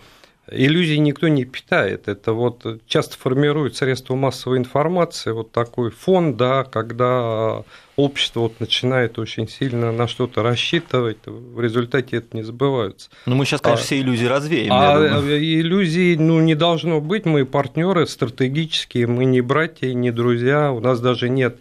иллюзий 0.51 0.99
никто 0.99 1.27
не 1.27 1.45
питает. 1.45 2.07
Это 2.07 2.33
вот 2.33 2.81
часто 2.87 3.17
формирует 3.17 3.75
средства 3.75 4.15
массовой 4.15 4.57
информации, 4.57 5.31
вот 5.31 5.51
такой 5.51 5.91
фон, 5.91 6.35
да, 6.35 6.63
когда 6.63 7.63
общество 7.95 8.41
вот 8.41 8.59
начинает 8.59 9.17
очень 9.17 9.47
сильно 9.47 9.91
на 9.91 10.07
что-то 10.07 10.43
рассчитывать, 10.43 11.17
в 11.25 11.59
результате 11.59 12.17
это 12.17 12.35
не 12.35 12.43
сбывается. 12.43 13.09
Ну, 13.25 13.35
мы 13.35 13.45
сейчас, 13.45 13.61
конечно, 13.61 13.81
а, 13.81 13.85
все 13.85 13.99
иллюзии 13.99 14.25
развеем. 14.25 14.71
А 14.73 14.99
иллюзий 14.99 16.15
ну, 16.17 16.41
не 16.41 16.55
должно 16.55 16.99
быть, 16.99 17.25
мы 17.25 17.45
партнеры 17.45 18.05
стратегические, 18.05 19.07
мы 19.07 19.25
не 19.25 19.41
братья, 19.41 19.93
не 19.93 20.11
друзья, 20.11 20.71
у 20.71 20.79
нас 20.79 20.99
даже 20.99 21.29
нет 21.29 21.57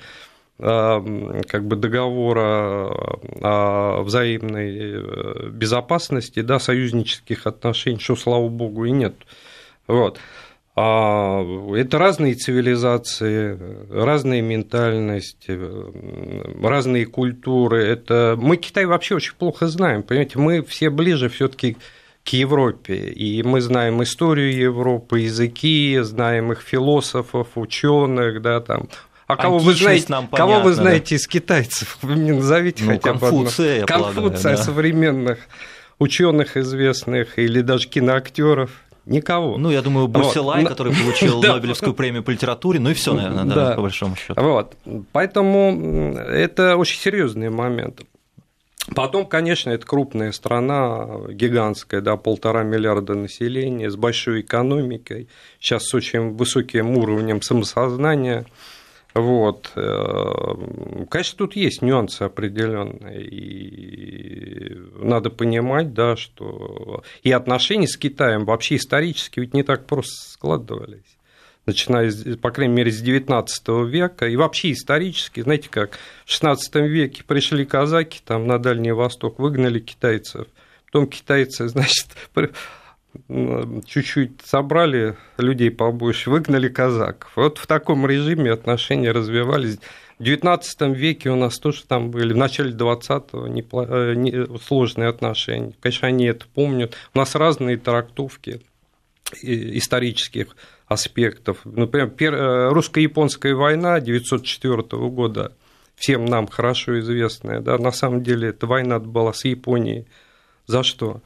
как 0.57 1.64
бы 1.67 1.77
договора 1.77 2.88
о 3.43 4.03
взаимной 4.03 4.79
э, 4.79 5.49
безопасности, 5.51 6.43
да, 6.43 6.61
союзнических 6.61 7.47
отношений, 7.47 7.99
что, 7.99 8.14
слава 8.14 8.49
богу, 8.49 8.85
и 8.85 8.93
нет. 8.93 9.14
Вот. 9.88 10.21
А 10.77 11.40
это 11.77 11.99
разные 11.99 12.35
цивилизации, 12.35 13.59
разные 13.90 14.43
ментальности, 14.43 15.59
разные 16.62 17.07
культуры. 17.07 17.85
Это... 17.85 18.37
Мы 18.37 18.57
Китай 18.57 18.87
вообще 18.87 19.17
очень 19.17 19.35
плохо 19.35 19.69
знаем, 19.69 20.03
понимаете, 20.03 20.38
мы 20.38 20.62
все 20.62 20.90
ближе 20.90 21.29
все 21.29 21.49
таки 21.49 21.77
к 22.25 22.29
Европе, 22.29 22.95
и 22.95 23.43
мы 23.43 23.61
знаем 23.61 24.03
историю 24.03 24.53
Европы, 24.53 25.21
языки, 25.21 25.99
знаем 26.01 26.53
их 26.53 26.61
философов, 26.61 27.49
ученых, 27.57 28.40
да, 28.40 28.61
там, 28.61 28.88
а 29.27 29.37
кого 29.37 29.59
вы 29.59 29.75
знаете, 29.75 30.07
нам 30.09 30.27
понятно, 30.27 30.55
кого 30.55 30.65
вы 30.65 30.73
знаете 30.75 31.11
да. 31.11 31.17
из 31.17 31.27
китайцев? 31.27 31.99
Вы 32.03 32.17
мне 32.17 32.35
назовите 32.35 32.85
ну, 32.85 32.93
хотя 32.93 33.15
бы 33.15 33.27
одну. 33.27 33.39
Конфуция 33.45 33.87
полагаю, 33.87 34.31
да. 34.31 34.57
современных 34.57 35.39
ученых 35.99 36.57
известных 36.57 37.39
или 37.39 37.61
даже 37.61 37.89
киноактеров. 37.89 38.71
Никого. 39.07 39.59
Ну, 39.59 39.71
я 39.71 39.83
думаю, 39.83 40.09
Бурсилай, 40.09 40.63
вот. 40.63 40.69
который 40.69 40.95
получил 40.95 41.43
Нобелевскую 41.43 41.95
премию 41.95 42.23
по 42.23 42.31
литературе, 42.31 42.81
ну 42.81 42.91
и 42.91 42.95
все, 42.95 43.13
наверное, 43.13 43.45
да, 43.45 43.55
да, 43.55 43.75
по 43.75 43.83
большому 43.83 44.17
счету. 44.17 44.41
Вот. 44.41 44.77
Поэтому 45.13 46.17
это 46.17 46.77
очень 46.77 46.99
серьезный 46.99 47.51
момент. 47.51 48.01
Потом, 48.95 49.27
конечно, 49.27 49.71
это 49.71 49.87
крупная 49.87 50.33
страна, 50.33 51.07
гигантская, 51.31 52.01
да, 52.01 52.17
полтора 52.17 52.65
миллиарда 52.65 53.15
населения, 53.15 53.91
с 53.91 53.97
большой 53.97 54.43
экономикой, 54.43 55.29
сейчас 55.59 55.85
с 55.85 55.95
очень 55.95 56.35
высоким 56.37 56.97
уровнем 56.99 57.41
самосознания. 57.41 58.45
Вот. 59.14 59.70
Э, 59.77 61.05
конечно, 61.09 61.38
тут 61.38 61.55
есть 61.55 61.83
нюансы 61.83 62.22
определенные, 62.22 63.24
и 63.24 64.77
надо 64.96 65.31
понимать, 65.31 65.94
да, 65.94 66.16
что 66.16 67.05
и 67.22 67.31
отношения 67.31 67.87
с 67.87 67.96
Китаем 67.96 68.44
вообще 68.44 68.77
исторически 68.77 69.40
ведь 69.40 69.55
не 69.55 69.62
так 69.62 69.87
просто 69.87 70.33
складывались 70.33 71.14
начиная, 71.66 72.12
по 72.40 72.50
крайней 72.50 72.74
мере, 72.74 72.90
с 72.90 73.03
XIX 73.03 73.46
века, 73.88 74.27
и 74.27 74.37
вообще 74.37 74.72
исторически, 74.72 75.40
знаете 75.40 75.68
как, 75.70 75.98
в 76.24 76.29
XVI 76.29 76.87
веке 76.87 77.24
пришли 77.24 77.64
казаки 77.64 78.20
там 78.24 78.46
на 78.46 78.59
Дальний 78.59 78.92
Восток, 78.92 79.38
выгнали 79.38 79.81
китайцев, 79.81 80.46
потом 80.87 81.07
китайцы, 81.07 81.68
значит, 81.68 82.09
чуть-чуть 83.87 84.40
собрали 84.44 85.16
людей 85.38 85.70
побольше, 85.70 86.31
выгнали 86.31 86.68
казаков. 86.68 87.33
Вот 87.37 87.59
в 87.59 87.66
таком 87.66 88.07
режиме 88.07 88.53
отношения 88.53 89.12
развивались. 89.12 89.79
В 90.18 90.22
XIX 90.22 90.94
веке 90.94 91.31
у 91.31 91.37
нас 91.37 91.59
тоже 91.59 91.85
там 91.85 92.11
были, 92.11 92.33
в 92.33 92.37
начале 92.37 92.72
XX-го 92.72 93.48
э, 93.83 94.59
сложные 94.64 95.09
отношения. 95.09 95.72
Конечно, 95.81 96.09
они 96.09 96.27
это 96.27 96.46
помнят. 96.46 96.96
У 97.14 97.18
нас 97.18 97.35
разные 97.35 97.77
трактовки 97.77 98.61
исторических 99.42 100.57
аспектов. 100.87 101.59
Например, 101.64 102.35
э, 102.35 102.68
русско-японская 102.72 103.55
война 103.55 103.94
1904 103.94 104.83
года, 105.09 105.53
всем 105.96 106.24
нам 106.27 106.46
хорошо 106.46 107.00
известная, 107.00 107.61
да, 107.61 107.79
на 107.79 107.92
самом 107.92 108.22
деле 108.22 108.48
эта 108.48 108.66
война 108.66 108.98
была 108.98 109.33
с 109.33 109.44
Японией. 109.44 110.07
За 110.66 110.83
что? 110.83 111.20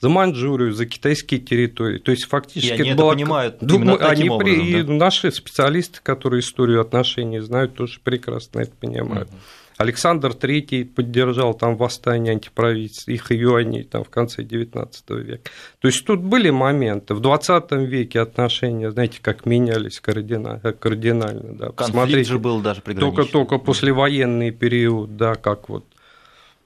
За 0.00 0.08
Маньчжурию, 0.08 0.72
за 0.72 0.86
китайские 0.86 1.40
территории. 1.40 1.98
То 1.98 2.10
есть 2.10 2.24
фактически 2.24 2.72
и 2.72 2.80
они 2.80 2.90
это, 2.90 3.02
это 3.02 3.10
понимают 3.10 3.58
Думаю, 3.60 3.96
именно 3.96 4.08
они 4.08 4.28
образом, 4.30 4.66
при... 4.66 4.72
да? 4.72 4.78
И 4.78 4.82
наши 4.98 5.30
специалисты, 5.30 6.00
которые 6.02 6.40
историю 6.40 6.80
отношений 6.80 7.40
знают, 7.40 7.74
тоже 7.74 8.00
прекрасно 8.02 8.60
это 8.60 8.72
понимают. 8.72 9.28
Угу. 9.28 9.36
Александр 9.80 10.32
III 10.32 10.84
поддержал 10.84 11.54
там 11.54 11.74
восстание 11.74 12.34
антиправительств, 12.34 13.08
их 13.08 13.30
юаней 13.30 13.82
там 13.82 14.04
в 14.04 14.10
конце 14.10 14.42
XIX 14.42 14.90
века. 15.08 15.50
То 15.80 15.88
есть 15.88 16.04
тут 16.04 16.20
были 16.20 16.50
моменты. 16.50 17.14
В 17.14 17.22
XX 17.22 17.86
веке 17.86 18.20
отношения, 18.20 18.90
знаете, 18.90 19.20
как 19.22 19.46
менялись 19.46 19.98
кардинально. 19.98 20.60
кардинально 20.74 21.54
да. 21.54 21.70
Конфликт 21.70 22.28
же 22.28 22.38
был 22.38 22.60
даже 22.60 22.82
Только-только 22.82 23.56
послевоенный 23.56 24.50
период, 24.50 25.16
да, 25.16 25.34
как 25.34 25.70
вот 25.70 25.86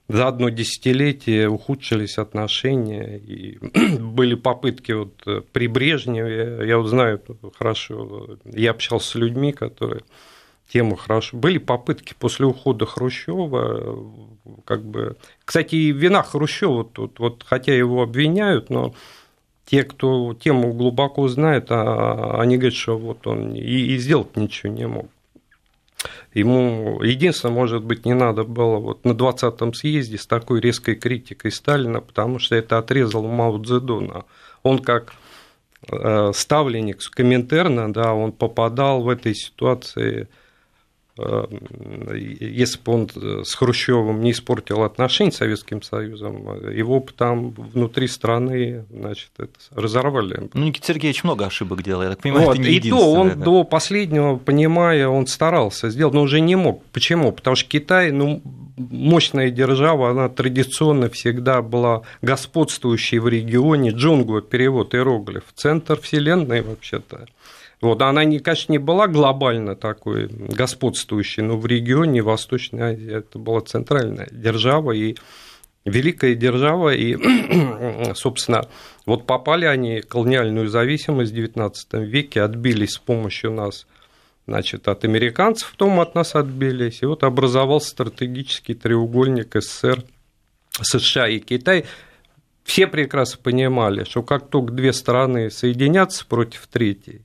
за 0.09 0.29
одно 0.29 0.51
десятилетие 0.51 1.49
ухудшились 1.49 2.19
отношения, 2.19 3.17
и 3.19 3.59
были 3.99 4.35
попытки 4.35 4.93
вот 4.93 5.47
при 5.53 5.67
Брежневе, 5.67 6.67
я 6.67 6.79
вот 6.79 6.89
знаю 6.89 7.21
хорошо, 7.57 8.39
я 8.45 8.73
общался 8.73 9.11
с 9.11 9.15
людьми, 9.15 9.53
которые 9.53 10.03
тему 10.73 10.97
хорошо. 10.97 11.37
Были 11.37 11.59
попытки 11.59 12.15
после 12.19 12.47
ухода 12.47 12.87
Хрущева, 12.87 14.13
как 14.65 14.85
бы, 14.85 15.17
кстати, 15.45 15.75
и 15.77 15.93
вина 15.93 16.23
Хрущева 16.23 16.85
тут, 16.85 17.19
вот, 17.19 17.45
хотя 17.47 17.75
его 17.75 18.03
обвиняют, 18.03 18.71
но 18.71 18.95
те, 19.67 19.85
кто 19.85 20.35
тему 20.35 20.73
глубоко 20.73 21.29
знает, 21.29 21.67
а, 21.71 22.41
они 22.41 22.57
говорят, 22.57 22.75
что 22.75 22.99
вот 22.99 23.27
он 23.27 23.55
и, 23.55 23.61
и 23.61 23.99
сделать 23.99 24.37
ничего 24.37 24.73
не 24.73 24.87
мог. 24.87 25.07
Ему 26.33 27.01
единственное, 27.03 27.55
может 27.55 27.85
быть, 27.85 28.05
не 28.05 28.15
надо 28.15 28.45
было 28.45 28.79
вот 28.79 29.05
на 29.05 29.13
20-м 29.13 29.75
съезде 29.75 30.19
с 30.19 30.27
такой 30.27 30.61
резкой 30.61 30.97
критикой 30.97 31.53
Сталина, 31.53 32.01
потому 32.01 32.39
что 32.39 32.57
это 32.57 32.79
отрезал 32.79 33.27
Мао 33.27 33.63
Цзэдуна. 33.63 34.25
Он 34.63 34.79
как 34.81 35.15
э, 35.91 36.33
ставленник 36.35 36.99
Коминтерна, 37.11 37.93
да, 37.93 38.15
он 38.15 38.33
попадал 38.33 39.03
в 39.03 39.09
этой 39.09 39.35
ситуации 39.35 40.29
если 41.17 42.79
бы 42.81 42.93
он 42.93 43.11
э, 43.15 43.43
с 43.45 43.55
Хрущевым 43.55 44.21
не 44.21 44.33
испортил 44.33 44.83
отношения 44.83 45.31
с 45.31 45.37
Советским 45.37 45.81
Союзом, 45.81 46.69
его 46.71 46.99
бы 46.99 47.13
там 47.13 47.51
внутри 47.51 48.09
страны 48.09 48.85
значит, 48.91 49.31
это 49.39 49.53
разорвали. 49.71 50.51
Ну, 50.53 50.65
Никита 50.65 50.89
Сергеевич 50.89 51.23
много 51.23 51.47
ошибок 51.47 51.85
делал, 51.85 52.03
я 52.03 52.11
так 52.11 52.21
понимаю, 52.21 52.47
вот, 52.47 52.59
это 52.59 52.69
не 52.69 52.77
И 52.77 52.91
то 52.91 53.13
он 53.13 53.29
да. 53.29 53.35
до 53.37 53.65
последнего, 53.65 54.37
понимая, 54.37 55.07
он 55.07 55.29
старался 55.29 55.89
сделать, 55.89 56.15
но 56.15 56.23
уже 56.23 56.41
не 56.41 56.57
мог. 56.57 56.83
Почему? 56.87 57.31
Потому 57.31 57.55
что 57.55 57.69
Китай, 57.69 58.11
ну, 58.11 58.43
мощная 58.77 59.51
держава, 59.51 60.11
она 60.11 60.29
традиционно 60.29 61.09
всегда 61.11 61.63
была 61.63 62.03
господствующей 62.23 63.19
в 63.19 63.29
регионе. 63.29 63.91
Джунгу 63.91 64.41
перевод 64.43 64.95
иероглиф, 64.95 65.45
центр 65.55 66.01
вселенной 66.01 66.63
вообще-то. 66.63 67.27
Вот, 67.85 68.01
она, 68.01 68.25
не, 68.25 68.39
конечно, 68.39 68.73
не 68.73 68.79
была 68.79 69.09
глобально 69.09 69.77
такой 69.77 70.29
господствующей, 70.29 71.43
но 71.43 71.59
в 71.59 71.67
регионе 71.67 72.23
Восточной 72.23 72.81
Азии 72.81 73.15
это 73.15 73.39
была 73.39 73.61
центральная 73.61 74.27
держава 74.33 74.93
и 74.93 75.17
великая 75.85 76.35
держава, 76.35 76.95
и, 76.95 77.15
собственно, 78.15 78.67
вот 79.05 79.27
попали 79.27 79.67
они 79.67 80.01
в 80.01 80.09
колониальную 80.09 80.69
зависимость 80.69 81.35
в 81.35 81.37
XIX 81.37 81.75
веке, 81.93 82.41
отбились 82.41 82.93
с 82.93 82.99
помощью 82.99 83.53
нас 83.53 83.87
значит, 84.47 84.89
от 84.89 85.05
американцев, 85.05 85.73
потом 85.73 86.01
от 86.01 86.15
нас 86.15 86.35
отбились, 86.35 87.03
и 87.03 87.07
вот 87.07 87.23
образовался 87.23 87.91
стратегический 87.91 88.73
треугольник 88.73 89.57
СССР, 89.61 90.05
США 90.81 91.29
и 91.29 91.39
Китай. 91.39 91.85
Все 92.65 92.87
прекрасно 92.87 93.41
понимали, 93.43 94.05
что 94.05 94.23
как 94.23 94.49
только 94.49 94.73
две 94.73 94.95
страны 94.95 95.51
соединятся 95.51 96.25
против 96.25 96.67
третьей, 96.67 97.21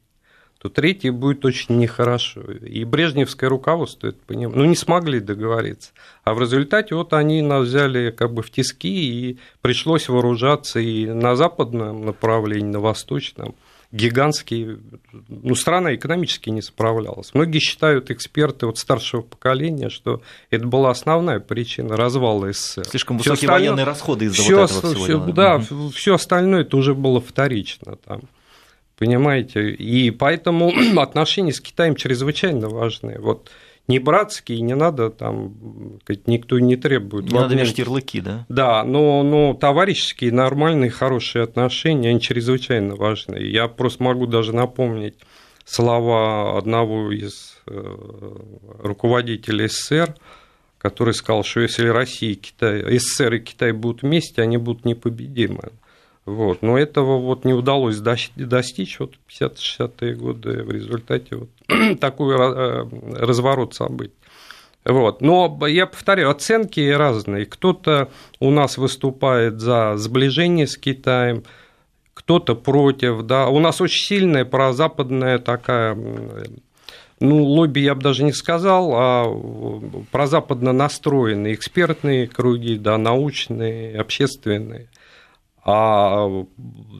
то 0.62 0.68
третий 0.68 1.10
будет 1.10 1.46
очень 1.46 1.78
нехорошо. 1.78 2.42
И 2.42 2.84
брежневское 2.84 3.50
руководство 3.50 4.08
это 4.08 4.18
понимает. 4.28 4.58
Ну, 4.58 4.66
не 4.66 4.76
смогли 4.76 5.22
договориться. 5.22 5.92
А 6.26 6.34
в 6.34 6.42
результате 6.42 6.96
вот 6.96 7.14
они 7.14 7.42
нас 7.42 7.66
взяли 7.66 8.12
как 8.12 8.34
бы 8.34 8.44
в 8.44 8.52
тиски, 8.52 9.30
и 9.30 9.40
пришлось 9.62 10.10
вооружаться 10.10 10.80
и 10.80 11.06
на 11.06 11.38
западном 11.38 12.06
направлении, 12.06 12.72
на 12.72 12.80
восточном. 12.80 13.56
Гигантский, 13.92 14.78
ну, 15.30 15.56
страна 15.56 15.96
экономически 15.96 16.52
не 16.52 16.62
справлялась. 16.62 17.34
Многие 17.34 17.58
считают, 17.58 18.12
эксперты 18.12 18.68
вот 18.68 18.78
старшего 18.78 19.22
поколения, 19.22 19.90
что 19.90 20.22
это 20.52 20.68
была 20.68 20.92
основная 20.92 21.40
причина 21.40 21.98
развала 21.98 22.52
СССР. 22.52 22.86
Слишком 22.86 23.18
высокие 23.18 23.48
остальное, 23.48 23.60
военные 23.60 23.86
расходы 23.86 24.26
из-за 24.26 24.44
всё, 24.44 24.62
вот 24.62 24.72
этого 24.72 24.94
всего. 24.94 25.06
Всё, 25.06 25.34
да, 25.34 25.56
угу. 25.56 25.90
все 25.90 26.14
остальное 26.14 26.62
это 26.62 26.78
уже 26.78 26.94
было 26.94 27.20
вторично. 27.20 27.96
Там. 28.06 28.22
Понимаете? 29.00 29.72
И 29.72 30.12
поэтому 30.12 30.74
отношения 30.98 31.54
с 31.54 31.62
Китаем 31.62 31.96
чрезвычайно 31.96 32.68
важны. 32.68 33.18
Вот 33.18 33.50
не 33.88 33.98
братские, 33.98 34.60
не 34.60 34.76
надо 34.76 35.10
там, 35.10 36.00
никто 36.28 36.60
не 36.60 36.76
требует. 36.76 37.32
Не 37.32 37.40
надо 37.40 37.56
вешать 37.56 37.80
ярлыки, 37.80 38.20
да? 38.20 38.46
Да, 38.50 38.84
но, 38.84 39.24
но 39.24 39.54
товарищеские, 39.54 40.34
нормальные, 40.34 40.92
хорошие 40.92 41.44
отношения, 41.44 42.10
они 42.10 42.20
чрезвычайно 42.20 42.96
важны. 42.96 43.38
Я 43.38 43.70
просто 43.70 44.04
могу 44.04 44.28
даже 44.28 44.54
напомнить 44.54 45.16
слова 45.64 46.58
одного 46.58 47.12
из 47.12 47.58
э, 47.68 47.96
руководителей 48.80 49.70
СССР, 49.70 50.14
который 50.78 51.14
сказал, 51.14 51.44
что 51.44 51.62
если 51.62 51.88
Россия 51.88 52.34
и 52.34 52.36
Китай, 52.36 53.00
СССР 53.00 53.36
и 53.36 53.40
Китай 53.40 53.72
будут 53.72 54.02
вместе, 54.02 54.42
они 54.42 54.58
будут 54.58 54.84
непобедимы. 54.84 55.72
Вот. 56.30 56.62
Но 56.62 56.78
этого 56.78 57.18
вот 57.18 57.44
не 57.44 57.54
удалось 57.54 57.98
достичь 57.98 59.00
вот 59.00 59.16
50-60-е 59.28 60.16
годы 60.16 60.64
в 60.64 60.70
результате 60.70 61.36
вот 61.36 61.50
такой 62.00 62.36
э, 62.36 62.86
разворот 63.16 63.74
событий. 63.74 64.14
Вот. 64.86 65.22
Но 65.22 65.60
я 65.68 65.88
повторяю, 65.88 66.30
оценки 66.30 66.88
разные. 66.88 67.46
Кто-то 67.48 68.10
у 68.40 68.52
нас 68.52 68.78
выступает 68.78 69.60
за 69.60 69.98
сближение 69.98 70.68
с 70.68 70.78
Китаем, 70.78 71.44
кто-то 72.14 72.56
против. 72.56 73.24
Да. 73.24 73.48
У 73.48 73.60
нас 73.60 73.82
очень 73.82 74.06
сильная 74.06 74.46
прозападная 74.46 75.40
такая 75.40 75.96
ну, 77.20 77.44
лобби 77.44 77.82
я 77.82 77.96
бы 77.96 78.02
даже 78.02 78.24
не 78.24 78.32
сказал, 78.32 78.94
а 78.96 80.04
прозападно 80.12 80.72
настроенные 80.72 81.54
экспертные 81.54 82.28
круги, 82.28 82.78
да, 82.78 82.98
научные, 82.98 84.00
общественные. 84.00 84.88
А 85.72 86.28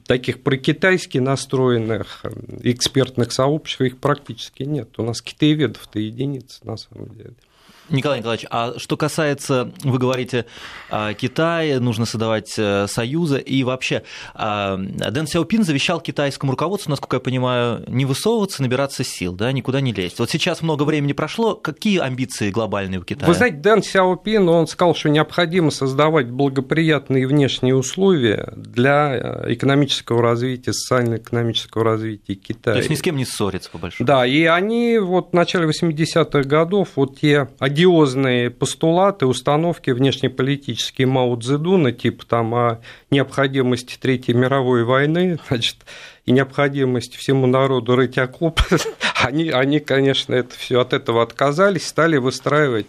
таких 0.06 0.44
прокитайски 0.44 1.18
настроенных 1.18 2.24
экспертных 2.62 3.32
сообществ 3.32 3.80
их 3.80 3.98
практически 3.98 4.62
нет. 4.62 4.96
У 4.96 5.02
нас 5.02 5.20
китаеведов-то 5.20 5.98
единицы 5.98 6.60
на 6.62 6.76
самом 6.76 7.08
деле. 7.16 7.34
Николай 7.90 8.18
Николаевич, 8.18 8.46
а 8.50 8.74
что 8.78 8.96
касается, 8.96 9.72
вы 9.82 9.98
говорите, 9.98 10.46
а, 10.90 11.14
Китая, 11.14 11.80
нужно 11.80 12.06
создавать 12.06 12.54
э, 12.56 12.86
союзы, 12.88 13.40
и 13.40 13.64
вообще 13.64 14.02
а, 14.34 14.76
Дэн 14.76 15.26
Сяопин 15.26 15.64
завещал 15.64 16.00
китайскому 16.00 16.52
руководству, 16.52 16.90
насколько 16.90 17.16
я 17.16 17.20
понимаю, 17.20 17.84
не 17.88 18.04
высовываться, 18.04 18.62
набираться 18.62 19.04
сил, 19.04 19.34
да, 19.34 19.52
никуда 19.52 19.80
не 19.80 19.92
лезть. 19.92 20.18
Вот 20.18 20.30
сейчас 20.30 20.62
много 20.62 20.84
времени 20.84 21.12
прошло, 21.12 21.54
какие 21.54 21.98
амбиции 21.98 22.50
глобальные 22.50 23.00
у 23.00 23.04
Китая? 23.04 23.26
Вы 23.26 23.34
знаете, 23.34 23.56
Дэн 23.56 23.82
Сяопин, 23.82 24.48
он 24.48 24.66
сказал, 24.66 24.94
что 24.94 25.08
необходимо 25.08 25.70
создавать 25.70 26.30
благоприятные 26.30 27.26
внешние 27.26 27.74
условия 27.74 28.52
для 28.56 29.42
экономического 29.46 30.22
развития, 30.22 30.72
социально-экономического 30.72 31.84
развития 31.84 32.34
Китая. 32.34 32.74
То 32.74 32.78
есть 32.78 32.90
ни 32.90 32.94
с 32.94 33.02
кем 33.02 33.16
не 33.16 33.24
ссорится, 33.24 33.70
по 33.70 33.78
большому 33.78 34.06
Да, 34.06 34.26
и 34.26 34.44
они 34.44 34.98
вот 34.98 35.30
в 35.30 35.32
начале 35.34 35.68
80-х 35.68 36.42
годов, 36.42 36.90
вот 36.96 37.18
те 37.18 37.48
одиозные 37.80 38.50
постулаты, 38.50 39.26
установки 39.26 39.90
внешнеполитические 39.90 41.06
Мао 41.06 41.34
Цзэдуна, 41.36 41.92
типа 41.92 42.26
там 42.26 42.54
о 42.54 42.80
необходимости 43.10 43.96
Третьей 43.98 44.34
мировой 44.34 44.84
войны, 44.84 45.38
значит, 45.48 45.76
и 46.26 46.32
необходимость 46.32 47.16
всему 47.16 47.46
народу 47.46 47.96
рыть 47.96 48.18
окоп, 48.18 48.60
они, 49.24 49.48
они, 49.48 49.80
конечно, 49.80 50.34
это 50.34 50.54
все 50.56 50.80
от 50.80 50.92
этого 50.92 51.22
отказались, 51.22 51.86
стали 51.86 52.18
выстраивать 52.18 52.86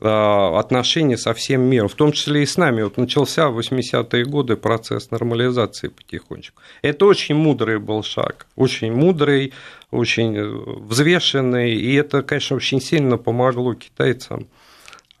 а, 0.00 0.58
отношения 0.58 1.16
со 1.16 1.32
всем 1.32 1.62
миром, 1.62 1.88
в 1.88 1.94
том 1.94 2.10
числе 2.10 2.42
и 2.42 2.46
с 2.46 2.56
нами. 2.56 2.82
Вот 2.82 2.96
начался 2.96 3.48
в 3.50 3.58
80-е 3.60 4.24
годы 4.24 4.56
процесс 4.56 5.12
нормализации 5.12 5.88
потихонечку. 5.88 6.60
Это 6.82 7.06
очень 7.06 7.36
мудрый 7.36 7.78
был 7.78 8.02
шаг, 8.02 8.46
очень 8.56 8.92
мудрый, 8.92 9.52
очень 9.90 10.36
э, 10.36 10.44
взвешенный, 10.44 11.74
и 11.74 11.94
это, 11.94 12.22
конечно, 12.22 12.56
очень 12.56 12.80
сильно 12.80 13.16
помогло 13.16 13.74
китайцам 13.74 14.48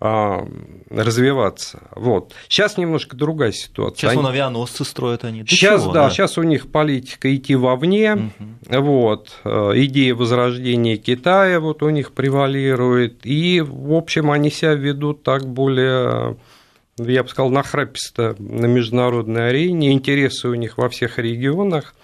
а, 0.00 0.46
развиваться. 0.90 1.88
Вот. 1.96 2.32
Сейчас 2.48 2.76
немножко 2.76 3.16
другая 3.16 3.50
ситуация. 3.50 3.96
Сейчас 3.98 4.12
они... 4.12 4.22
вон 4.22 4.30
авианосцы 4.30 4.84
строят 4.84 5.24
они. 5.24 5.42
Для 5.42 5.56
сейчас, 5.56 5.82
чего, 5.82 5.92
да, 5.92 6.04
да, 6.04 6.10
сейчас 6.10 6.38
у 6.38 6.44
них 6.44 6.70
политика 6.70 7.34
идти 7.34 7.56
вовне. 7.56 8.14
Угу. 8.14 8.80
Вот. 8.80 9.40
Э, 9.44 9.72
идея 9.74 10.14
возрождения 10.14 10.98
Китая 10.98 11.58
вот 11.58 11.82
у 11.82 11.90
них 11.90 12.12
превалирует. 12.12 13.26
И, 13.26 13.60
в 13.60 13.92
общем, 13.92 14.30
они 14.30 14.50
себя 14.50 14.74
ведут 14.74 15.24
так 15.24 15.48
более 15.48 16.36
я 16.98 17.22
бы 17.22 17.28
сказал, 17.28 17.50
нахраписто 17.50 18.34
на 18.38 18.66
международной 18.66 19.50
арене, 19.50 19.92
интересы 19.92 20.48
у 20.48 20.54
них 20.54 20.78
во 20.78 20.88
всех 20.88 21.18
регионах 21.18 21.94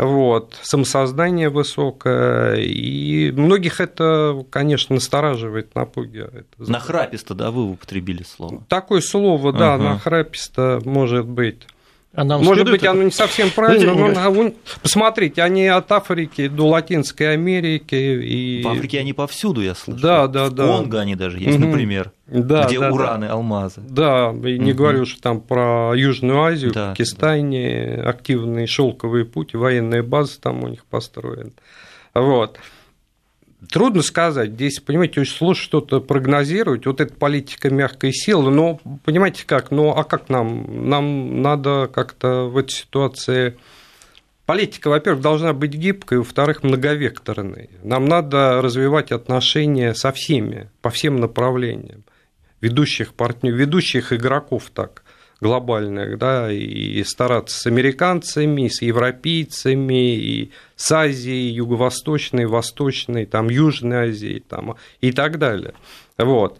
вот, 0.00 0.58
самосознание 0.62 1.48
высокое, 1.48 2.56
и 2.56 3.30
многих 3.32 3.80
это, 3.80 4.44
конечно, 4.50 4.94
настораживает, 4.94 5.74
напугивает. 5.74 6.46
Нахраписто, 6.58 7.34
да, 7.34 7.50
вы 7.50 7.70
употребили 7.70 8.22
слово? 8.22 8.64
Такое 8.68 9.00
слово, 9.00 9.52
да, 9.52 9.74
ага. 9.74 9.84
нахраписто 9.94 10.80
может 10.84 11.26
быть. 11.26 11.66
А 12.14 12.24
нам 12.24 12.42
Может 12.42 12.68
быть, 12.68 12.84
оно 12.84 13.02
не 13.02 13.10
совсем 13.10 13.50
правильно, 13.50 13.94
но 13.94 14.52
посмотрите, 14.82 15.42
они 15.42 15.66
от 15.66 15.92
Африки 15.92 16.48
до 16.48 16.68
Латинской 16.68 17.34
Америки. 17.34 17.94
И... 17.94 18.62
В 18.64 18.68
Африке 18.68 19.00
они 19.00 19.12
повсюду, 19.12 19.60
я 19.60 19.74
слышу. 19.74 20.00
Да, 20.00 20.26
да, 20.26 20.48
да. 20.48 20.64
В 20.64 20.76
Конго 20.78 21.00
они 21.00 21.16
даже 21.16 21.38
есть, 21.38 21.58
например, 21.58 22.12
да, 22.26 22.64
где 22.64 22.80
да, 22.80 22.90
ураны, 22.90 23.26
да. 23.26 23.34
алмазы. 23.34 23.82
Да, 23.82 24.30
и 24.30 24.58
не 24.58 24.72
угу. 24.72 24.78
говорю, 24.78 25.04
что 25.04 25.20
там 25.20 25.40
про 25.40 25.92
Южную 25.94 26.42
Азию, 26.42 26.72
да, 26.72 26.90
Пакистане, 26.90 28.00
да. 28.02 28.10
активные 28.10 28.66
шелковые 28.66 29.26
пути, 29.26 29.56
военные 29.56 30.02
базы 30.02 30.40
там 30.40 30.64
у 30.64 30.68
них 30.68 30.86
построены. 30.86 31.52
Вот. 32.14 32.58
Трудно 33.66 34.02
сказать, 34.02 34.52
здесь, 34.52 34.78
понимаете, 34.78 35.20
очень 35.20 35.34
сложно 35.34 35.62
что-то 35.62 36.00
прогнозировать. 36.00 36.86
Вот 36.86 37.00
эта 37.00 37.12
политика 37.12 37.70
мягкой 37.70 38.12
силы, 38.12 38.52
но 38.52 38.80
понимаете 39.04 39.44
как, 39.44 39.72
ну 39.72 39.90
а 39.90 40.04
как 40.04 40.28
нам? 40.28 40.88
Нам 40.88 41.42
надо 41.42 41.90
как-то 41.92 42.44
в 42.44 42.56
этой 42.56 42.72
ситуации... 42.72 43.58
Политика, 44.46 44.88
во-первых, 44.88 45.20
должна 45.20 45.52
быть 45.52 45.74
гибкой, 45.74 46.18
во-вторых, 46.18 46.62
многовекторной. 46.62 47.68
Нам 47.82 48.06
надо 48.06 48.62
развивать 48.62 49.12
отношения 49.12 49.92
со 49.92 50.10
всеми, 50.10 50.70
по 50.80 50.88
всем 50.88 51.16
направлениям, 51.16 52.02
ведущих 52.62 53.12
партнеров, 53.12 53.58
ведущих 53.58 54.10
игроков 54.10 54.70
так 54.72 55.02
глобальных, 55.40 56.18
да, 56.18 56.52
и 56.52 57.02
стараться 57.04 57.58
с 57.58 57.66
американцами, 57.66 58.68
с 58.68 58.82
европейцами, 58.82 60.16
и 60.16 60.50
с 60.76 60.90
Азией, 60.90 61.52
Юго-Восточной, 61.52 62.46
Восточной, 62.46 63.24
там, 63.26 63.48
Южной 63.48 64.10
Азией 64.10 64.40
там, 64.40 64.76
и 65.00 65.12
так 65.12 65.38
далее. 65.38 65.74
Вот 66.16 66.58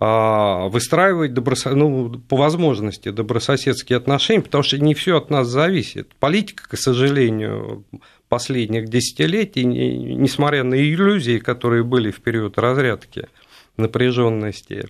а, 0.00 0.68
выстраивать 0.68 1.34
добросо... 1.34 1.74
ну, 1.74 2.20
по 2.28 2.36
возможности 2.36 3.10
добрососедские 3.10 3.96
отношения, 3.96 4.42
потому 4.42 4.62
что 4.62 4.78
не 4.78 4.94
все 4.94 5.16
от 5.16 5.30
нас 5.30 5.48
зависит. 5.48 6.14
Политика, 6.20 6.68
к 6.68 6.78
сожалению, 6.78 7.84
последних 8.28 8.88
десятилетий, 8.88 9.64
несмотря 9.64 10.62
на 10.62 10.74
иллюзии, 10.74 11.38
которые 11.38 11.82
были 11.82 12.10
в 12.10 12.20
период 12.20 12.58
разрядки 12.58 13.28
напряженности, 13.76 14.88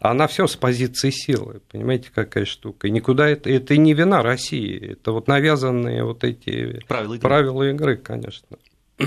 она 0.00 0.28
все 0.28 0.46
с 0.46 0.56
позиции 0.56 1.10
силы. 1.10 1.60
Понимаете, 1.70 2.10
какая 2.14 2.44
штука. 2.44 2.86
И 2.86 2.90
никуда 2.90 3.28
это, 3.28 3.50
это 3.50 3.76
не 3.76 3.94
вина 3.94 4.22
России. 4.22 4.92
Это 4.92 5.12
вот 5.12 5.26
навязанные 5.26 6.04
вот 6.04 6.22
эти 6.22 6.80
правила 6.86 7.14
игры, 7.14 7.28
правила 7.28 7.62
игры 7.70 7.96
конечно. 7.96 8.56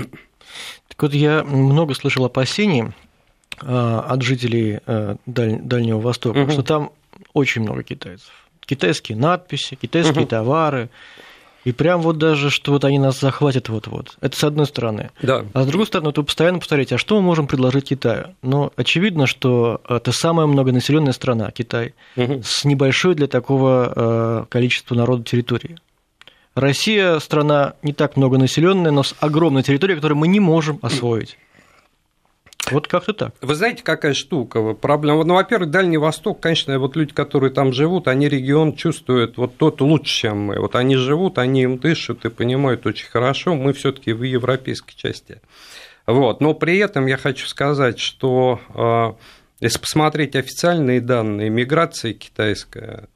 Так 0.88 1.00
вот, 1.04 1.14
я 1.14 1.42
много 1.42 1.94
слышал 1.94 2.26
опасений 2.26 2.92
а, 3.62 4.00
от 4.00 4.20
жителей 4.20 4.80
а, 4.84 5.16
Дальнего 5.24 5.98
Востока, 6.00 6.40
угу. 6.40 6.52
что 6.52 6.62
там 6.62 6.92
очень 7.32 7.62
много 7.62 7.82
китайцев. 7.82 8.30
Китайские 8.60 9.16
надписи, 9.16 9.74
китайские 9.74 10.24
угу. 10.24 10.28
товары, 10.28 10.90
и 11.64 11.72
прям 11.72 12.00
вот 12.02 12.18
даже, 12.18 12.50
что 12.50 12.72
вот 12.72 12.84
они 12.84 12.98
нас 12.98 13.20
захватят 13.20 13.68
вот-вот. 13.68 14.16
Это 14.20 14.36
с 14.36 14.44
одной 14.44 14.66
стороны. 14.66 15.10
Да. 15.22 15.44
А 15.52 15.62
с 15.62 15.66
другой 15.66 15.86
стороны, 15.86 16.12
вы 16.14 16.24
постоянно 16.24 16.58
повторяете, 16.58 16.96
а 16.96 16.98
что 16.98 17.16
мы 17.16 17.22
можем 17.22 17.46
предложить 17.46 17.88
Китаю? 17.88 18.34
Ну, 18.42 18.72
очевидно, 18.76 19.26
что 19.26 19.80
это 19.88 20.12
самая 20.12 20.46
многонаселенная 20.46 21.12
страна, 21.12 21.50
Китай, 21.50 21.94
угу. 22.16 22.42
с 22.44 22.64
небольшой 22.64 23.14
для 23.14 23.26
такого 23.26 23.92
э, 23.94 24.44
количества 24.48 24.94
народа 24.94 25.24
территории. 25.24 25.76
Россия 26.54 27.18
страна 27.18 27.74
не 27.82 27.92
так 27.92 28.16
многонаселенная, 28.16 28.90
но 28.90 29.02
с 29.02 29.14
огромной 29.20 29.62
территорией, 29.62 29.96
которую 29.96 30.18
мы 30.18 30.28
не 30.28 30.40
можем 30.40 30.78
освоить. 30.82 31.38
Вот 32.70 32.86
как-то 32.86 33.12
так. 33.12 33.34
Вы 33.40 33.54
знаете, 33.54 33.82
какая 33.82 34.14
штука? 34.14 34.74
Проблема. 34.74 35.24
Ну, 35.24 35.34
во-первых, 35.34 35.70
Дальний 35.70 35.98
Восток, 35.98 36.40
конечно, 36.40 36.78
вот 36.78 36.96
люди, 36.96 37.12
которые 37.12 37.50
там 37.50 37.72
живут, 37.72 38.08
они 38.08 38.28
регион 38.28 38.74
чувствуют 38.74 39.36
вот 39.36 39.56
тот 39.56 39.80
лучше, 39.80 40.12
чем 40.12 40.38
мы. 40.38 40.60
Вот 40.60 40.76
они 40.76 40.96
живут, 40.96 41.38
они 41.38 41.62
им 41.62 41.78
дышат 41.78 42.24
и 42.24 42.30
понимают 42.30 42.86
очень 42.86 43.08
хорошо. 43.08 43.54
Мы 43.54 43.72
все-таки 43.72 44.12
в 44.12 44.22
европейской 44.22 44.94
части. 44.94 45.40
Вот. 46.06 46.40
Но 46.40 46.54
при 46.54 46.78
этом 46.78 47.06
я 47.06 47.16
хочу 47.16 47.46
сказать, 47.46 47.98
что 47.98 48.60
а, 48.74 49.16
если 49.60 49.78
посмотреть 49.78 50.36
официальные 50.36 51.00
данные, 51.00 51.50
миграция 51.50 52.12
китайская 52.12 53.08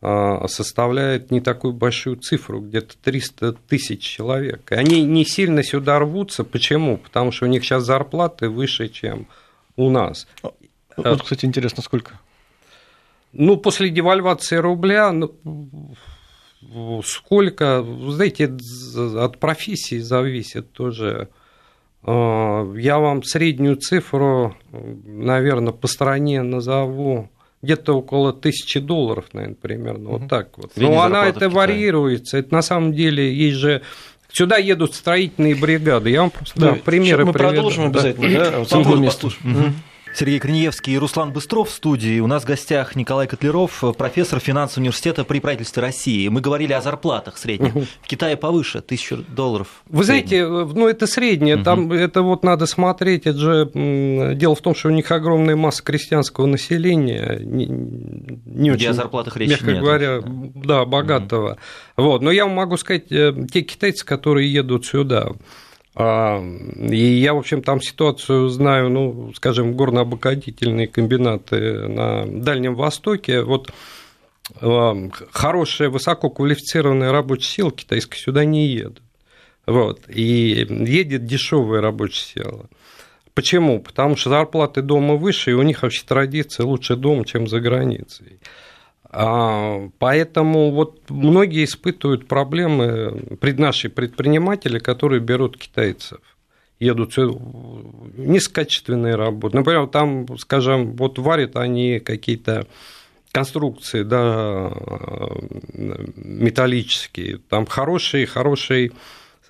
составляет 0.00 1.30
не 1.32 1.40
такую 1.40 1.72
большую 1.72 2.16
цифру, 2.16 2.60
где-то 2.60 2.96
300 3.02 3.54
тысяч 3.68 4.00
человек. 4.00 4.70
И 4.70 4.74
они 4.74 5.02
не 5.02 5.24
сильно 5.24 5.64
сюда 5.64 5.98
рвутся. 5.98 6.44
Почему? 6.44 6.98
Потому 6.98 7.32
что 7.32 7.46
у 7.46 7.48
них 7.48 7.64
сейчас 7.64 7.84
зарплаты 7.84 8.48
выше, 8.48 8.88
чем 8.88 9.26
у 9.76 9.90
нас. 9.90 10.28
А, 10.42 10.52
вот, 10.96 11.22
кстати, 11.22 11.46
интересно, 11.46 11.82
сколько? 11.82 12.20
Ну, 13.32 13.56
после 13.56 13.90
девальвации 13.90 14.56
рубля, 14.56 15.10
ну, 15.12 15.34
сколько, 17.04 17.84
знаете, 18.08 18.56
от 19.16 19.38
профессии 19.38 19.98
зависит 19.98 20.72
тоже. 20.72 21.28
А, 22.02 22.72
я 22.74 22.98
вам 22.98 23.22
среднюю 23.22 23.76
цифру, 23.76 24.56
наверное, 24.70 25.72
по 25.72 25.88
стране 25.88 26.42
назову 26.42 27.30
где-то 27.62 27.94
около 27.94 28.32
тысячи 28.32 28.80
долларов, 28.80 29.26
наверное, 29.32 29.56
примерно, 29.56 30.10
угу. 30.10 30.18
вот 30.18 30.28
так 30.28 30.56
вот. 30.56 30.72
Средняя 30.74 30.96
Но 30.96 31.02
она 31.02 31.26
это 31.26 31.48
варьируется, 31.48 32.38
это 32.38 32.54
на 32.54 32.62
самом 32.62 32.92
деле 32.92 33.32
есть 33.32 33.56
же 33.56 33.82
Сюда 34.30 34.58
едут 34.58 34.94
строительные 34.94 35.54
бригады. 35.54 36.10
Я 36.10 36.20
вам 36.20 36.30
просто 36.30 36.60
да, 36.60 36.74
примеры 36.74 37.24
мы 37.24 37.32
приведу. 37.32 37.54
продолжим 37.54 37.86
обязательно, 37.86 38.28
да? 38.28 38.50
да? 39.44 39.50
Угу. 39.50 39.72
Сергей 40.14 40.40
Корнеевский 40.40 40.94
и 40.94 40.98
Руслан 40.98 41.32
Быстров 41.32 41.68
в 41.68 41.72
студии. 41.72 42.20
У 42.20 42.26
нас 42.26 42.42
в 42.42 42.46
гостях 42.46 42.96
Николай 42.96 43.26
Котлеров, 43.26 43.84
профессор 43.96 44.40
финансового 44.40 44.82
университета 44.82 45.24
при 45.24 45.38
правительстве 45.38 45.82
России. 45.82 46.28
Мы 46.28 46.40
говорили 46.40 46.72
о 46.72 46.80
зарплатах 46.80 47.38
средних. 47.38 47.76
Угу. 47.76 47.86
В 48.02 48.06
Китае 48.06 48.36
повыше, 48.36 48.80
тысячу 48.80 49.18
долларов. 49.28 49.82
Вы 49.88 50.04
знаете, 50.04 50.46
ну 50.46 50.88
это 50.88 51.06
среднее, 51.06 51.56
угу. 51.56 51.64
там 51.64 51.92
это 51.92 52.22
вот 52.22 52.42
надо 52.42 52.66
смотреть. 52.66 53.26
Это 53.26 53.38
же 53.38 54.34
дело 54.34 54.54
в 54.54 54.60
том, 54.60 54.74
что 54.74 54.88
у 54.88 54.92
них 54.92 55.10
огромная 55.10 55.56
масса 55.56 55.82
крестьянского 55.82 56.46
населения, 56.46 57.38
не, 57.40 57.66
не 57.66 58.70
Где 58.70 58.72
очень, 58.72 58.88
о 58.88 58.92
зарплатах 58.94 59.36
речи 59.36 59.50
мягко 59.50 59.72
нет. 59.72 59.80
говоря, 59.80 60.20
да, 60.24 60.84
богатого. 60.84 61.58
Угу. 61.96 62.06
Вот. 62.06 62.22
Но 62.22 62.30
я 62.30 62.44
вам 62.44 62.54
могу 62.54 62.76
сказать, 62.76 63.12
э, 63.12 63.34
те 63.52 63.62
китайцы, 63.62 64.04
которые 64.04 64.52
едут 64.52 64.86
сюда, 64.86 65.32
и 65.98 66.96
я, 66.96 67.34
в 67.34 67.38
общем, 67.38 67.62
там 67.62 67.80
ситуацию 67.80 68.48
знаю, 68.50 68.88
ну, 68.88 69.32
скажем, 69.34 69.74
горно-обогатительные 69.74 70.86
комбинаты 70.86 71.88
на 71.88 72.24
Дальнем 72.24 72.76
Востоке. 72.76 73.42
Вот 73.42 73.72
а, 74.60 74.94
хорошая, 75.32 75.88
высококвалифицированная 75.90 77.10
рабочая 77.10 77.48
сила 77.48 77.72
китайская 77.72 78.18
сюда 78.18 78.44
не 78.44 78.68
едет. 78.68 79.02
Вот. 79.66 80.02
И 80.08 80.66
едет 80.68 81.26
дешевая 81.26 81.80
рабочая 81.80 82.24
сила. 82.24 82.66
Почему? 83.34 83.80
Потому 83.80 84.16
что 84.16 84.30
зарплаты 84.30 84.82
дома 84.82 85.14
выше, 85.14 85.50
и 85.50 85.54
у 85.54 85.62
них 85.62 85.82
вообще 85.82 86.04
традиция 86.06 86.64
лучше 86.64 86.94
дома, 86.94 87.24
чем 87.24 87.48
за 87.48 87.60
границей. 87.60 88.38
А, 89.10 89.88
поэтому 89.98 90.70
вот 90.70 91.08
многие 91.08 91.64
испытывают 91.64 92.28
проблемы 92.28 93.38
наши 93.40 93.88
предприниматели, 93.88 94.78
которые 94.78 95.20
берут 95.20 95.56
китайцев 95.56 96.20
едут 96.80 97.16
низкокачественные 98.16 99.16
работы. 99.16 99.56
Например, 99.56 99.86
там, 99.88 100.38
скажем, 100.38 100.96
вот 100.96 101.18
варят 101.18 101.56
они 101.56 101.98
какие-то 101.98 102.66
конструкции, 103.32 104.02
да, 104.02 104.72
металлические, 106.16 107.38
там 107.48 107.66
хороший, 107.66 108.26
хороший 108.26 108.92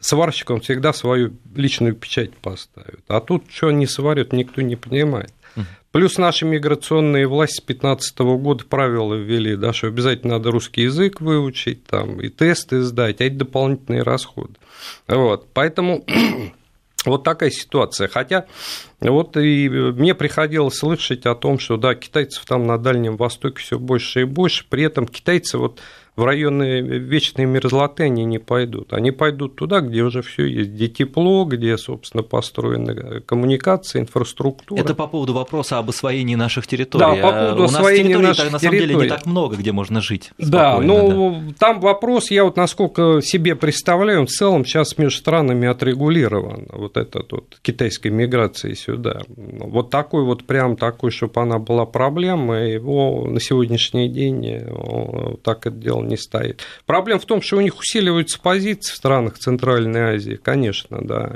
сварщик, 0.01 0.51
он 0.51 0.61
всегда 0.61 0.93
свою 0.93 1.33
личную 1.55 1.95
печать 1.95 2.35
поставит. 2.37 3.05
А 3.09 3.21
тут 3.21 3.45
что 3.49 3.69
они 3.69 3.87
сварят, 3.87 4.33
никто 4.33 4.63
не 4.63 4.77
понимает. 4.77 5.33
Плюс 5.91 6.19
наши 6.19 6.45
миграционные 6.45 7.27
власти 7.27 7.61
с 7.61 7.65
2015 7.65 8.19
года 8.19 8.65
правила 8.65 9.15
ввели, 9.15 9.57
да, 9.57 9.73
что 9.73 9.87
обязательно 9.87 10.35
надо 10.35 10.51
русский 10.51 10.83
язык 10.83 11.21
выучить, 11.21 11.85
там, 11.85 12.21
и 12.21 12.29
тесты 12.29 12.83
сдать, 12.83 13.21
а 13.21 13.25
это 13.25 13.37
дополнительные 13.37 14.03
расходы. 14.03 14.55
Вот, 15.07 15.49
поэтому 15.55 16.05
вот 17.07 17.25
такая 17.25 17.51
ситуация. 17.51 18.07
Хотя 18.09 18.47
вот 19.01 19.37
и 19.39 19.69
мне 19.69 20.15
приходилось 20.15 20.77
слышать 20.77 21.25
о 21.25 21.35
том, 21.35 21.59
что 21.59 21.79
да, 21.79 21.95
китайцев 21.95 22.45
там 22.45 22.67
на 22.67 22.77
Дальнем 22.77 23.17
Востоке 23.17 23.63
все 23.63 23.79
больше 23.79 24.23
и 24.23 24.25
больше, 24.25 24.67
при 24.69 24.85
этом 24.85 25.09
китайцы 25.09 25.57
вот 25.57 25.81
в 26.19 26.25
районы 26.25 26.81
вечной 26.81 27.45
мерзлоты 27.45 28.03
они 28.03 28.25
не 28.25 28.41
пойдут. 28.41 28.93
Они 28.93 29.13
пойдут 29.13 29.55
туда, 29.55 29.81
где 29.81 30.03
уже 30.03 30.23
все 30.23 30.47
есть, 30.47 30.71
где 30.71 30.89
тепло, 30.89 31.45
где, 31.45 31.79
собственно, 31.79 32.25
построены 32.25 33.21
коммуникации, 33.21 34.01
инфраструктура. 34.01 34.81
Это 34.81 34.97
по 34.97 35.07
поводу 35.07 35.33
вопроса 35.33 35.79
об 35.79 35.91
освоении 35.91 36.35
наших 36.35 36.67
территорий. 36.67 37.21
Да, 37.21 37.23
по 37.23 37.33
поводу 37.33 37.63
У 37.63 37.65
освоения 37.67 38.19
нас 38.19 38.37
наших 38.37 38.53
на 38.53 38.59
самом 38.59 38.73
территорий. 38.73 38.95
деле 38.95 39.05
не 39.05 39.09
так 39.09 39.27
много, 39.27 39.55
где 39.55 39.71
можно 39.71 40.01
жить. 40.01 40.33
Да, 40.39 40.81
но 40.81 41.31
да. 41.31 41.55
там 41.57 41.81
вопрос, 41.81 42.33
я 42.33 42.43
вот 42.43 42.57
насколько 42.57 43.21
себе 43.23 43.55
представляю, 43.55 44.27
в 44.27 44.31
целом 44.31 44.65
сейчас 44.65 44.99
между 44.99 45.19
странами 45.19 45.69
отрегулирован, 45.69 46.67
вот 46.73 46.97
этот 46.97 47.31
вот 47.31 47.59
китайской 47.63 48.09
миграции 48.09 48.75
сюда. 48.75 49.23
Вот 49.37 49.91
такой 49.91 50.25
вот 50.25 50.43
прям 50.43 50.77
такой, 50.77 51.13
чтобы 51.13 51.41
она 51.41 51.61
была 51.61 51.87
проблемой, 51.87 52.73
его 52.73 53.25
на 53.29 53.39
сегодняшний 53.39 54.09
день 54.09 54.65
так 55.45 55.65
это 55.67 55.77
дело 55.77 56.08
не 56.09 56.17
стоит. 56.17 56.63
Проблема 56.87 57.21
в 57.21 57.27
том, 57.27 57.43
что 57.43 57.57
у 57.57 57.61
них 57.61 57.79
усиливаются 57.79 58.41
позиции 58.41 58.93
в 58.93 58.97
странах 58.97 59.39
Центральной 59.39 60.17
Азии, 60.17 60.39
конечно, 60.43 60.99
да. 61.01 61.33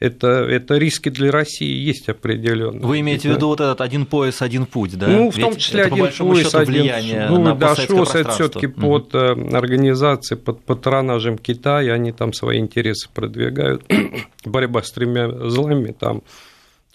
Это, 0.00 0.28
это 0.28 0.76
риски 0.76 1.08
для 1.08 1.30
России 1.30 1.72
есть 1.72 2.08
определенные. 2.08 2.82
Вы 2.82 3.00
имеете 3.00 3.30
в 3.30 3.36
виду 3.36 3.46
вот 3.46 3.60
этот 3.60 3.80
один 3.80 4.06
пояс, 4.06 4.42
один 4.42 4.66
путь, 4.66 4.98
да? 4.98 5.06
Ну, 5.06 5.30
в 5.30 5.36
том 5.36 5.56
числе 5.56 5.82
это, 5.82 5.94
один 5.94 6.06
по 6.06 6.24
пояс, 6.24 6.46
счету, 6.46 6.58
один 6.58 7.28
ну, 7.30 7.40
на 7.40 7.54
да, 7.54 7.74
ШОС 7.74 8.14
это 8.14 8.30
все-таки 8.32 8.66
угу. 8.66 8.80
под 8.80 9.14
организацией, 9.14 10.38
под 10.38 10.62
патронажем 10.62 11.38
Китая, 11.38 11.94
они 11.94 12.12
там 12.12 12.32
свои 12.32 12.58
интересы 12.58 13.08
продвигают. 13.14 13.84
Борьба 14.44 14.82
с 14.82 14.90
тремя 14.90 15.30
злами, 15.48 15.92
там 15.98 16.22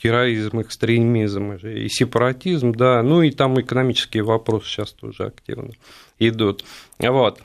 терроризм, 0.01 0.61
экстремизм 0.61 1.53
и 1.53 1.87
сепаратизм, 1.89 2.73
да, 2.73 3.01
ну 3.03 3.21
и 3.21 3.31
там 3.31 3.59
экономические 3.59 4.23
вопросы 4.23 4.67
сейчас 4.67 4.91
тоже 4.91 5.25
активно 5.25 5.71
идут. 6.19 6.63
Вот. 6.99 7.39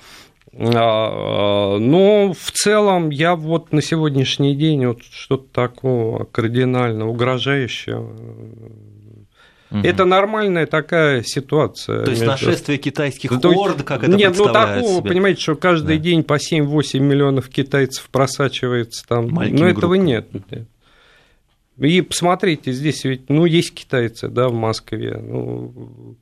Но 0.52 2.32
в 2.32 2.50
целом 2.52 3.10
я 3.10 3.34
вот 3.34 3.72
на 3.72 3.82
сегодняшний 3.82 4.54
день 4.54 4.86
вот 4.86 5.02
что-то 5.02 5.48
такого 5.52 6.24
кардинально 6.24 7.08
угрожающего 7.08 8.12
Угу. 9.74 9.80
Это 9.82 10.04
нормальная 10.04 10.66
такая 10.66 11.22
ситуация. 11.24 12.04
То 12.04 12.10
есть 12.10 12.22
между... 12.22 12.32
нашествие 12.32 12.78
китайских 12.78 13.40
То 13.40 13.48
орд, 13.50 13.82
как 13.82 14.04
это 14.04 14.12
Нет, 14.12 14.34
ну 14.38 14.52
такого, 14.52 15.00
себе? 15.00 15.08
понимаете, 15.08 15.40
что 15.40 15.56
каждый 15.56 15.96
да. 15.96 16.02
день 16.02 16.22
по 16.22 16.34
7-8 16.34 17.00
миллионов 17.00 17.48
китайцев 17.48 18.08
просачивается 18.10 19.04
там. 19.06 19.30
Маленькими 19.30 19.60
Но 19.60 19.68
этого 19.68 19.96
группами. 19.96 20.06
нет. 20.06 20.28
И 21.78 22.02
посмотрите, 22.02 22.70
здесь 22.70 23.02
ведь, 23.02 23.28
ну, 23.28 23.46
есть 23.46 23.74
китайцы, 23.74 24.28
да, 24.28 24.48
в 24.48 24.54
Москве. 24.54 25.16
Ну, 25.20 26.16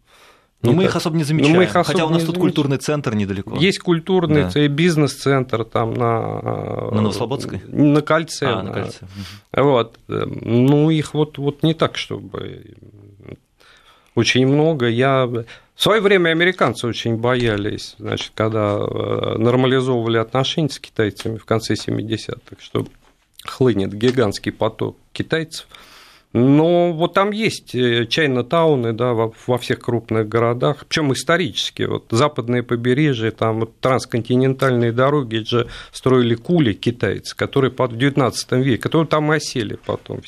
но 0.63 0.73
мы 0.73 0.85
их 0.85 0.95
особо 0.97 1.17
не 1.17 1.25
замечаем. 1.25 1.57
мы 1.57 1.65
их 1.65 1.71
особо 1.71 1.85
Хотя 1.85 2.07
у 2.07 2.09
нас 2.09 2.19
тут 2.19 2.27
замечаем. 2.27 2.41
культурный 2.41 2.77
центр 2.79 3.15
недалеко. 3.15 3.57
Есть 3.57 3.81
культурный 3.81 4.45
Да. 4.53 4.69
бизнес-центр 4.69 5.65
там 5.65 5.95
на... 5.95 6.41
На 6.91 7.01
Новослободской? 7.01 7.61
На 7.67 8.01
кольце. 8.01 8.47
А, 8.47 8.63
на 8.63 8.73
да. 8.73 8.83
кольце. 8.83 9.07
Вот. 9.53 9.99
Ну, 10.09 10.91
их 10.91 11.15
вот, 11.15 11.39
вот 11.39 11.63
не 11.63 11.75
так, 11.75 11.97
чтобы 11.97 12.77
очень 14.15 14.47
много. 14.47 14.89
Я... 14.89 15.27
В 15.27 15.83
свое 15.83 16.01
время 16.01 16.31
американцы 16.31 16.87
очень 16.87 17.17
боялись, 17.17 17.97
значит, 17.99 18.33
когда 18.35 18.77
э, 18.77 19.39
нормализовывали 19.39 20.19
отношения 20.19 20.69
с 20.69 20.79
китайцами 20.79 21.39
в 21.39 21.45
конце 21.45 21.75
70-х, 21.75 22.57
что 22.61 22.87
хлынет 23.45 23.93
гигантский 23.93 24.53
поток 24.53 24.97
китайцев. 25.13 25.67
Но 26.33 26.93
вот 26.93 27.13
там 27.13 27.31
есть 27.31 27.75
э, 27.75 28.07
чайно-тауны 28.07 28.95
да, 28.95 29.13
во, 29.13 29.59
всех 29.59 29.81
крупных 29.81 30.29
городах, 30.29 30.87
причем 30.89 31.13
исторически. 31.13 31.83
Вот 31.83 32.07
западное 32.11 32.63
побережье, 32.63 33.33
там 33.33 33.61
вот 33.61 33.79
трансконтинентальные 33.81 34.93
дороги 34.93 35.45
же 35.47 35.69
строили 35.93 36.35
кули 36.35 36.73
китайцы, 36.73 37.37
которые 37.37 37.71
в 37.71 37.97
19 37.97 38.53
веке, 38.53 38.83
которые 38.83 39.09
там 39.09 39.31
осели 39.31 39.77
потом. 39.85 40.21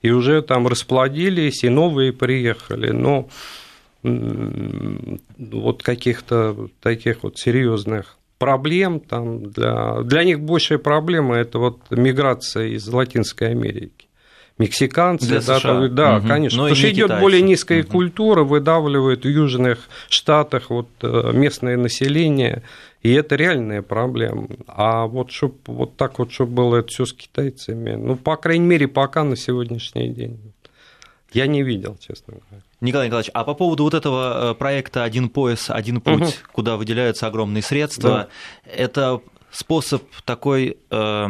И 0.00 0.10
уже 0.10 0.40
там 0.40 0.66
расплодились, 0.66 1.64
и 1.64 1.68
новые 1.68 2.12
приехали. 2.12 2.90
Но 2.90 3.28
вот 4.02 5.82
каких-то 5.82 6.68
таких 6.80 7.22
вот 7.22 7.38
серьезных 7.38 8.18
проблем 8.38 8.98
там 8.98 9.50
для, 9.52 10.00
для 10.02 10.24
них 10.24 10.40
большая 10.40 10.78
проблема 10.78 11.36
это 11.36 11.60
вот 11.60 11.78
миграция 11.90 12.68
из 12.68 12.88
Латинской 12.88 13.50
Америки 13.50 14.08
мексиканцы, 14.58 15.26
Для 15.26 15.40
да, 15.40 15.58
США. 15.58 15.88
да, 15.88 16.18
Мгм. 16.18 16.28
конечно, 16.28 16.58
Но 16.58 16.68
и 16.68 16.70
потому 16.70 16.86
что 16.88 16.92
идет 16.92 17.20
более 17.20 17.42
низкая 17.42 17.82
Мгм. 17.82 17.90
культура, 17.90 18.44
выдавливает 18.44 19.24
в 19.24 19.28
южных 19.28 19.88
штатах 20.08 20.70
вот 20.70 20.88
э, 21.02 21.30
местное 21.32 21.76
население, 21.76 22.62
и 23.02 23.12
это 23.12 23.36
реальная 23.36 23.82
проблема. 23.82 24.48
А 24.66 25.06
вот 25.06 25.30
чтоб 25.30 25.56
вот 25.66 25.96
так 25.96 26.18
вот, 26.18 26.32
чтобы 26.32 26.52
было 26.52 26.76
это 26.76 26.88
все 26.88 27.06
с 27.06 27.12
китайцами, 27.12 27.94
ну, 27.94 28.16
по 28.16 28.36
крайней 28.36 28.66
мере, 28.66 28.88
пока 28.88 29.24
на 29.24 29.36
сегодняшний 29.36 30.08
день. 30.08 30.38
Я 31.32 31.46
не 31.46 31.62
видел, 31.62 31.96
честно 31.98 32.34
говоря. 32.34 32.62
Николай 32.82 33.06
Николаевич, 33.06 33.30
а 33.32 33.44
по 33.44 33.54
поводу 33.54 33.84
вот 33.84 33.94
этого 33.94 34.50
э, 34.50 34.54
проекта 34.54 35.02
«Один 35.04 35.30
пояс, 35.30 35.70
один 35.70 36.00
путь», 36.00 36.20
Мгм. 36.20 36.30
куда 36.52 36.76
выделяются 36.76 37.26
огромные 37.26 37.62
средства, 37.62 38.28
это 38.64 39.20
способ 39.50 40.02
такой 40.24 40.76
э, 40.90 41.26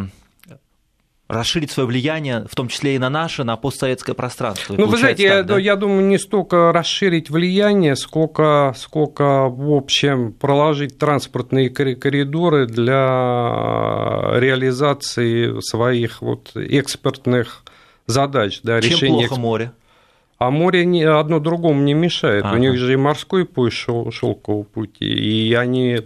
расширить 1.33 1.70
свое 1.70 1.87
влияние, 1.87 2.45
в 2.49 2.55
том 2.55 2.68
числе 2.68 2.95
и 2.95 2.99
на 2.99 3.09
наше, 3.09 3.43
на 3.43 3.57
постсоветское 3.57 4.14
пространство. 4.14 4.74
Ну, 4.76 4.87
вы 4.87 4.99
знаете, 4.99 5.22
Получается 5.22 5.22
я, 5.22 5.39
так, 5.39 5.47
да? 5.47 5.59
я 5.59 5.76
думаю, 5.76 6.05
не 6.05 6.18
столько 6.18 6.72
расширить 6.72 7.30
влияние, 7.30 7.97
сколько, 7.97 8.74
сколько 8.76 9.49
в 9.49 9.72
общем, 9.72 10.33
проложить 10.33 10.99
транспортные 10.99 11.70
кори- 11.70 11.95
коридоры 11.95 12.66
для 12.66 14.33
реализации 14.35 15.59
своих 15.61 16.20
вот 16.20 16.55
экспортных 16.55 17.64
задач, 18.07 18.61
да, 18.62 18.83
Чем 18.83 18.93
решения 18.93 19.26
плохо 19.28 19.41
море? 19.41 19.72
А 20.37 20.51
море 20.51 20.85
не, 20.85 21.05
одно 21.05 21.39
другому 21.39 21.83
не 21.83 21.95
мешает. 21.95 22.45
Ага. 22.45 22.57
У 22.57 22.59
них 22.59 22.76
же 22.76 22.93
и 22.93 22.97
морской 22.97 23.47
пояс 23.47 23.72
шел, 23.72 24.11
шелкового 24.11 24.64
пути, 24.64 25.07
и 25.07 25.55
они 25.55 26.01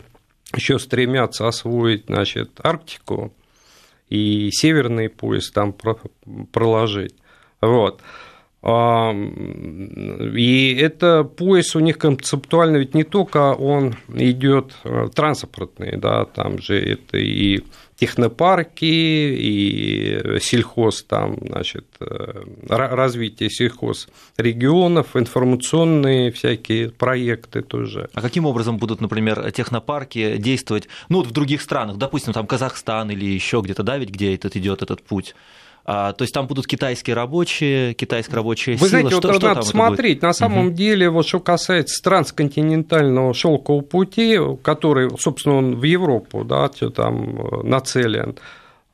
еще 0.55 0.79
стремятся 0.79 1.49
освоить, 1.49 2.05
значит, 2.07 2.61
Арктику 2.63 3.33
и 4.09 4.51
северный 4.53 5.09
пояс 5.09 5.51
там 5.51 5.73
про- 5.73 5.99
проложить. 6.53 7.15
Вот. 7.61 8.03
А, 8.69 9.13
И 10.35 10.75
это 10.81 11.23
пояс 11.23 11.77
у 11.77 11.81
них 11.81 11.99
концептуально 11.99 12.79
ведь 12.79 12.95
не 12.95 13.05
только 13.05 13.55
он 13.55 13.95
идет 14.15 14.73
транспортный, 15.15 15.97
да, 15.97 16.25
там 16.25 16.61
же 16.61 16.75
это 16.77 17.17
и 17.17 17.63
технопарки, 17.95 18.85
и 18.85 20.39
сельхоз, 20.41 21.03
там, 21.05 21.39
значит, 21.41 21.85
э, 22.01 22.05
ра- 22.67 22.95
развитие 22.95 23.49
сельхоз 23.51 24.09
регионов, 24.37 25.17
информационные 25.17 26.31
всякие 26.31 26.91
проекты 26.91 27.63
тоже. 27.63 28.09
А 28.13 28.21
каким 28.21 28.45
образом 28.47 28.77
будут, 28.79 29.01
например, 29.01 29.51
технопарки 29.53 30.37
действовать, 30.37 30.89
ну, 31.09 31.19
вот 31.19 31.29
в 31.29 31.31
других 31.31 31.63
странах, 31.63 31.97
допустим, 31.97 32.33
там 32.33 32.47
Казахстан 32.47 33.11
или 33.11 33.25
еще 33.25 33.61
где-то, 33.63 33.83
да, 33.83 33.97
ведь 33.97 34.11
где 34.11 34.35
этот 34.35 34.57
идет 34.57 34.83
этот 34.83 35.03
путь? 35.03 35.35
А, 35.89 36.13
то 36.15 36.23
есть 36.23 36.35
там 36.35 36.49
будут 36.49 36.67
китайские 36.67 37.15
рабочие, 37.15 37.95
китайская 37.95 38.35
рабочая 38.35 38.73
Вы 38.73 38.79
сила. 38.79 38.89
знаете, 38.89 39.11
что, 39.11 39.29
вот 39.29 39.37
что 39.37 39.47
надо 39.47 39.63
смотреть. 39.63 40.21
На 40.21 40.33
самом 40.33 40.75
деле, 40.75 41.09
вот 41.11 41.29
что 41.29 41.39
касается 41.39 42.03
трансконтинентального 42.03 43.33
шелкового 43.33 43.83
пути, 43.83 44.37
который, 44.63 45.17
собственно, 45.17 45.59
он 45.59 45.77
в 45.77 45.85
Европу, 45.85 46.45
да, 46.45 46.69
там 46.69 47.39
э, 47.39 47.63
нацелен. 47.63 48.37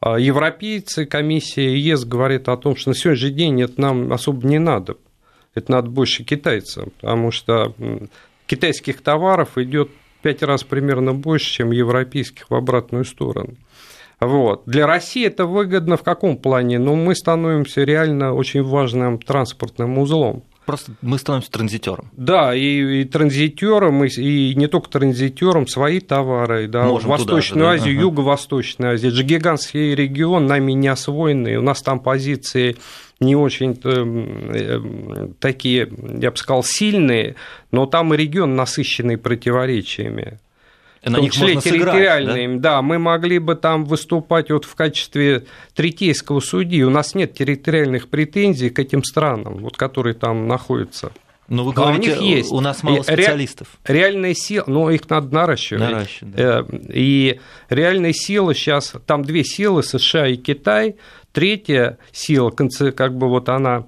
а 0.00 0.18
Европейцы, 0.18 1.06
комиссия 1.06 1.78
ЕС 1.78 2.04
говорит 2.04 2.50
о 2.50 2.58
том, 2.58 2.76
что 2.76 2.90
на 2.90 2.94
сегодняшний 2.94 3.30
день 3.30 3.62
это 3.62 3.80
нам 3.80 4.12
особо 4.12 4.46
не 4.46 4.58
надо. 4.58 4.96
Это 5.54 5.72
надо 5.72 5.88
больше 5.88 6.24
китайцам, 6.24 6.92
потому 7.00 7.30
что 7.30 7.74
китайских 8.46 9.00
товаров 9.00 9.56
идет 9.56 9.90
пять 10.20 10.42
раз 10.42 10.62
примерно 10.62 11.14
больше, 11.14 11.50
чем 11.50 11.70
европейских 11.70 12.50
в 12.50 12.54
обратную 12.54 13.06
сторону. 13.06 13.56
Вот. 14.22 14.62
Для 14.66 14.86
России 14.86 15.26
это 15.26 15.46
выгодно 15.46 15.96
в 15.96 16.02
каком 16.02 16.36
плане? 16.36 16.78
Ну, 16.78 16.94
мы 16.94 17.14
становимся 17.16 17.82
реально 17.82 18.34
очень 18.34 18.62
важным 18.62 19.18
транспортным 19.18 19.98
узлом. 19.98 20.44
Просто 20.64 20.92
мы 21.02 21.18
становимся 21.18 21.50
транзитером. 21.50 22.08
Да, 22.12 22.54
и, 22.54 23.00
и 23.00 23.04
транзитером, 23.04 24.04
и, 24.04 24.08
и 24.08 24.54
не 24.54 24.68
только 24.68 24.88
транзитером, 24.90 25.66
свои 25.66 25.98
товары, 25.98 26.68
да, 26.68 26.84
Можем 26.84 27.10
Восточную 27.10 27.64
же, 27.64 27.78
да? 27.78 27.82
Азию, 27.82 27.94
ага. 27.94 28.02
Юго-Восточную 28.02 28.94
Азию. 28.94 29.08
Это 29.08 29.16
же 29.16 29.24
гигантский 29.24 29.94
регион, 29.96 30.46
нами 30.46 30.70
не 30.72 30.86
освоенный, 30.86 31.56
у 31.56 31.62
нас 31.62 31.82
там 31.82 31.98
позиции 31.98 32.76
не 33.18 33.34
очень 33.34 33.76
э, 33.82 35.32
такие, 35.40 35.88
я 36.20 36.30
бы 36.30 36.36
сказал, 36.36 36.62
сильные, 36.62 37.34
но 37.72 37.86
там 37.86 38.14
и 38.14 38.16
регион 38.16 38.54
насыщенный 38.54 39.18
противоречиями 39.18 40.38
на 41.10 41.18
них 41.18 41.32
числе 41.32 41.54
можно 41.54 41.70
территориальные. 41.70 42.44
Сыграть, 42.44 42.60
да? 42.60 42.70
да, 42.76 42.82
мы 42.82 42.98
могли 42.98 43.38
бы 43.38 43.54
там 43.56 43.84
выступать 43.84 44.50
вот 44.50 44.64
в 44.64 44.74
качестве 44.74 45.46
третейского 45.74 46.40
судьи. 46.40 46.82
У 46.82 46.90
нас 46.90 47.14
нет 47.14 47.34
территориальных 47.34 48.08
претензий 48.08 48.70
к 48.70 48.78
этим 48.78 49.02
странам, 49.02 49.58
вот, 49.58 49.76
которые 49.76 50.14
там 50.14 50.46
находятся. 50.46 51.12
Но 51.48 51.64
вы 51.64 51.72
говорите, 51.72 52.14
а 52.14 52.18
у, 52.18 52.22
них 52.22 52.36
есть. 52.36 52.52
у 52.52 52.60
нас 52.60 52.82
мало 52.82 53.02
специалистов. 53.02 53.68
Ре, 53.84 53.98
реальные 53.98 54.34
силы, 54.34 54.64
но 54.68 54.90
их 54.90 55.10
надо 55.10 55.34
наращивать. 55.34 55.82
наращивать 55.82 56.34
да. 56.34 56.60
Э, 56.60 56.64
и 56.88 57.40
реальные 57.68 58.14
силы 58.14 58.54
сейчас, 58.54 58.94
там 59.06 59.22
две 59.24 59.44
силы, 59.44 59.82
США 59.82 60.28
и 60.28 60.36
Китай, 60.36 60.96
третья 61.32 61.98
сила, 62.12 62.50
как 62.50 63.16
бы 63.16 63.28
вот 63.28 63.48
она 63.48 63.86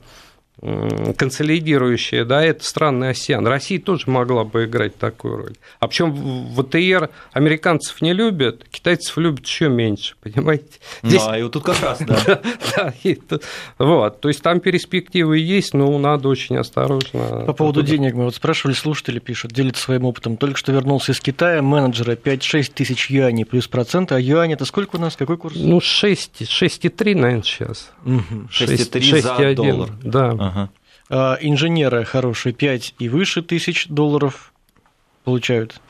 консолидирующая, 1.16 2.24
да, 2.24 2.42
это 2.42 2.64
странный 2.64 3.10
АСЕАН. 3.10 3.46
Россия 3.46 3.78
тоже 3.78 4.04
могла 4.06 4.44
бы 4.44 4.64
играть 4.64 4.96
такую 4.96 5.36
роль. 5.36 5.54
А 5.78 5.88
причем 5.88 6.12
в 6.12 6.62
ВТР 6.62 7.10
американцев 7.32 8.00
не 8.00 8.12
любят, 8.12 8.64
китайцев 8.70 9.16
любят 9.18 9.46
еще 9.46 9.68
меньше, 9.68 10.14
понимаете? 10.22 10.64
Ну, 11.02 11.08
Здесь... 11.10 11.24
Да, 11.24 11.38
и 11.38 11.42
вот 11.42 11.52
тут 11.52 11.64
как 11.64 11.80
раз, 11.82 11.98
да. 12.00 12.42
да 12.76 12.94
вот, 13.78 14.20
то 14.20 14.28
есть 14.28 14.42
там 14.42 14.60
перспективы 14.60 15.38
есть, 15.38 15.74
но 15.74 15.98
надо 15.98 16.28
очень 16.28 16.56
осторожно. 16.56 17.44
По 17.46 17.52
поводу 17.52 17.82
денег 17.82 18.14
мы 18.14 18.24
вот 18.24 18.34
спрашивали, 18.34 18.74
слушатели 18.74 19.18
пишут, 19.18 19.52
делятся 19.52 19.82
своим 19.82 20.04
опытом. 20.04 20.36
Только 20.36 20.56
что 20.56 20.72
вернулся 20.72 21.12
из 21.12 21.20
Китая, 21.20 21.60
менеджера 21.60 22.12
5-6 22.12 22.72
тысяч 22.74 23.10
юаней 23.10 23.44
плюс 23.44 23.68
проценты, 23.68 24.14
а 24.14 24.20
юань 24.20 24.52
это 24.52 24.64
сколько 24.64 24.96
у 24.96 24.98
нас, 24.98 25.16
какой 25.16 25.36
курс? 25.36 25.56
Ну, 25.56 25.80
6, 25.80 26.42
6,3, 26.42 27.14
наверное, 27.14 27.42
сейчас. 27.42 27.90
Угу. 28.04 28.48
6,3 28.50 29.20
за 29.20 29.54
доллар. 29.54 29.90
Да. 30.02 30.30
Ага. 30.30 30.53
А, 31.10 31.38
инженеры 31.40 32.04
хорошие 32.04 32.52
5 32.52 32.94
и 32.98 33.08
выше 33.08 33.42
тысяч 33.42 33.86
долларов 33.88 34.52
получают. 35.24 35.80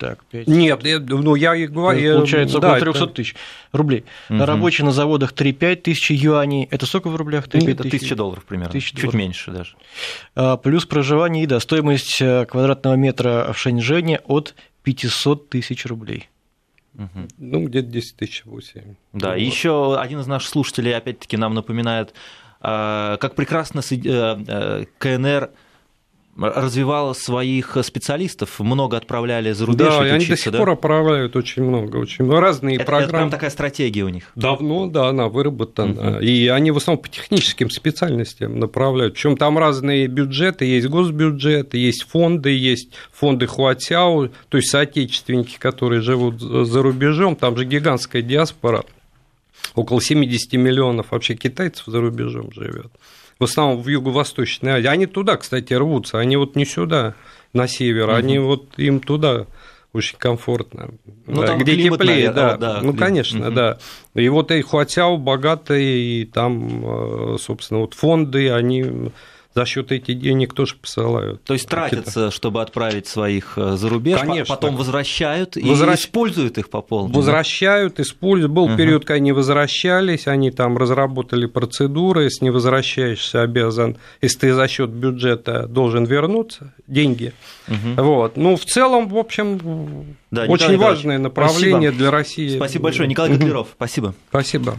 Так, 0.00 0.24
5. 0.30 0.46
Нет, 0.46 0.80
ну 0.82 1.34
я 1.34 1.54
и 1.54 1.66
говорю. 1.66 2.14
Получается 2.14 2.56
около 2.56 2.72
да, 2.72 2.80
300 2.80 3.04
это... 3.04 3.14
тысяч 3.14 3.36
рублей. 3.72 4.06
Угу. 4.30 4.44
Рабочие 4.46 4.86
на 4.86 4.92
заводах 4.92 5.34
3-5 5.34 5.76
тысяч 5.76 6.10
юаней. 6.10 6.66
Это 6.70 6.86
сколько 6.86 7.10
в 7.10 7.16
рублях? 7.16 7.48
3 7.48 7.72
Это 7.72 7.84
тысяча 7.84 8.16
долларов 8.16 8.46
примерно. 8.46 8.72
Тысяча 8.72 8.92
Чуть 8.92 9.02
долларов. 9.02 9.18
меньше 9.18 9.50
даже. 9.50 9.74
А, 10.34 10.56
плюс 10.56 10.86
проживание 10.86 11.44
и 11.44 11.46
да, 11.46 11.60
стоимость 11.60 12.22
э, 12.22 12.46
квадратного 12.46 12.94
метра 12.94 13.52
в 13.52 13.58
Шэньчжэне 13.58 14.20
от 14.24 14.54
500 14.84 15.50
тысяч 15.50 15.84
рублей. 15.84 16.30
Угу. 16.94 17.28
Ну, 17.36 17.66
где-то 17.66 17.88
10 17.88 18.16
тысяч 18.16 18.42
8. 18.46 18.94
Да, 19.12 19.36
и 19.36 19.44
еще 19.44 20.00
один 20.00 20.20
из 20.20 20.26
наших 20.26 20.48
слушателей 20.48 20.96
опять-таки 20.96 21.36
нам 21.36 21.52
напоминает 21.52 22.14
а, 22.14 22.14
как 22.60 23.34
прекрасно 23.34 23.80
э, 23.90 23.96
э, 24.04 24.84
КНР 24.98 25.50
развивала 26.36 27.12
своих 27.12 27.76
специалистов, 27.82 28.60
много 28.60 28.96
отправляли 28.96 29.52
за 29.52 29.66
рубеж. 29.66 29.88
Да, 29.88 30.06
и 30.06 30.10
они 30.10 30.26
до 30.26 30.36
сих 30.36 30.52
да? 30.52 30.58
пор 30.58 30.70
отправляют 30.70 31.36
очень 31.36 31.62
много, 31.62 31.96
очень 31.96 32.24
много. 32.24 32.40
Разные 32.40 32.76
это, 32.76 32.84
программы. 32.84 33.08
Это 33.08 33.16
прям 33.16 33.30
такая 33.30 33.50
стратегия 33.50 34.04
у 34.04 34.08
них. 34.08 34.30
Давно, 34.36 34.86
да, 34.86 35.08
она 35.08 35.28
выработана. 35.28 36.16
Угу. 36.16 36.20
И 36.20 36.46
они 36.48 36.70
в 36.70 36.76
основном 36.76 37.02
по 37.02 37.08
техническим 37.08 37.68
специальностям 37.68 38.58
направляют. 38.58 39.14
Причем 39.14 39.36
там 39.36 39.58
разные 39.58 40.06
бюджеты, 40.06 40.64
есть 40.64 40.86
госбюджеты, 40.88 41.78
есть 41.78 42.04
фонды, 42.04 42.50
есть 42.50 42.92
фонды 43.12 43.46
Хуатяо, 43.46 44.30
то 44.48 44.56
есть 44.56 44.70
соотечественники, 44.70 45.58
которые 45.58 46.00
живут 46.00 46.40
за 46.40 46.82
рубежом, 46.82 47.36
там 47.36 47.56
же 47.56 47.64
гигантская 47.64 48.22
диаспора 48.22 48.84
около 49.74 50.00
70 50.00 50.52
миллионов 50.54 51.10
вообще 51.10 51.34
китайцев 51.34 51.84
за 51.86 52.00
рубежом 52.00 52.52
живет. 52.52 52.90
В 53.38 53.44
основном 53.44 53.82
в 53.82 53.88
Юго-Восточной 53.88 54.72
Азии. 54.72 54.86
Они 54.86 55.06
туда, 55.06 55.36
кстати, 55.36 55.72
рвутся, 55.72 56.18
они 56.18 56.36
вот 56.36 56.56
не 56.56 56.66
сюда, 56.66 57.14
на 57.52 57.66
север, 57.66 58.08
угу. 58.08 58.14
они 58.14 58.38
вот 58.38 58.78
им 58.78 59.00
туда 59.00 59.46
очень 59.92 60.18
комфортно. 60.18 60.90
Ну, 61.26 61.42
да, 61.42 61.56
где 61.56 61.76
теплее, 61.82 62.30
да. 62.30 62.56
да. 62.56 62.80
Ну, 62.82 62.94
конечно, 62.94 63.48
угу. 63.48 63.54
да. 63.54 63.78
И 64.14 64.28
вот 64.28 64.50
и 64.50 64.60
Хуатяо 64.60 65.16
богатые, 65.16 66.22
и 66.22 66.24
там, 66.26 67.34
э, 67.34 67.36
собственно, 67.38 67.80
вот 67.80 67.94
фонды, 67.94 68.50
они 68.50 69.10
за 69.54 69.66
счет 69.66 69.90
этих 69.90 70.20
денег 70.20 70.54
тоже 70.54 70.76
посылают. 70.76 71.42
То 71.44 71.54
есть 71.54 71.68
тратятся, 71.68 72.30
чтобы 72.30 72.62
отправить 72.62 73.08
своих 73.08 73.54
э, 73.56 73.76
за 73.76 73.88
рубеж, 73.88 74.20
Конечно. 74.20 74.54
потом 74.54 74.76
возвращают 74.76 75.56
Возвращ... 75.56 75.98
и 75.98 76.02
используют 76.02 76.58
их 76.58 76.70
по 76.70 76.80
полной. 76.82 77.12
Возвращают, 77.12 77.98
используют. 77.98 78.52
Был 78.52 78.68
uh 78.68 78.76
период, 78.76 79.04
когда 79.04 79.16
они 79.16 79.32
возвращались, 79.32 80.28
они 80.28 80.50
там 80.50 80.78
разработали 80.78 81.46
процедуры, 81.46 82.24
если 82.24 82.44
не 82.44 82.50
возвращаешься, 82.50 83.42
обязан, 83.42 83.96
если 84.22 84.38
ты 84.38 84.54
за 84.54 84.68
счет 84.68 84.90
бюджета 84.90 85.66
должен 85.66 86.04
вернуться, 86.04 86.72
деньги. 86.86 87.32
uh 87.66 88.02
Вот. 88.02 88.36
Ну, 88.36 88.56
в 88.56 88.64
целом, 88.64 89.08
в 89.08 89.18
общем, 89.18 90.06
да, 90.30 90.44
очень 90.44 90.76
важное 90.76 91.18
направление 91.18 91.90
Спасибо. 91.90 91.98
для 91.98 92.10
России. 92.10 92.56
Спасибо 92.56 92.84
большое, 92.84 93.08
Николай 93.08 93.32
Котлеров. 93.32 93.68
Спасибо. 93.74 94.14
Спасибо. 94.28 94.76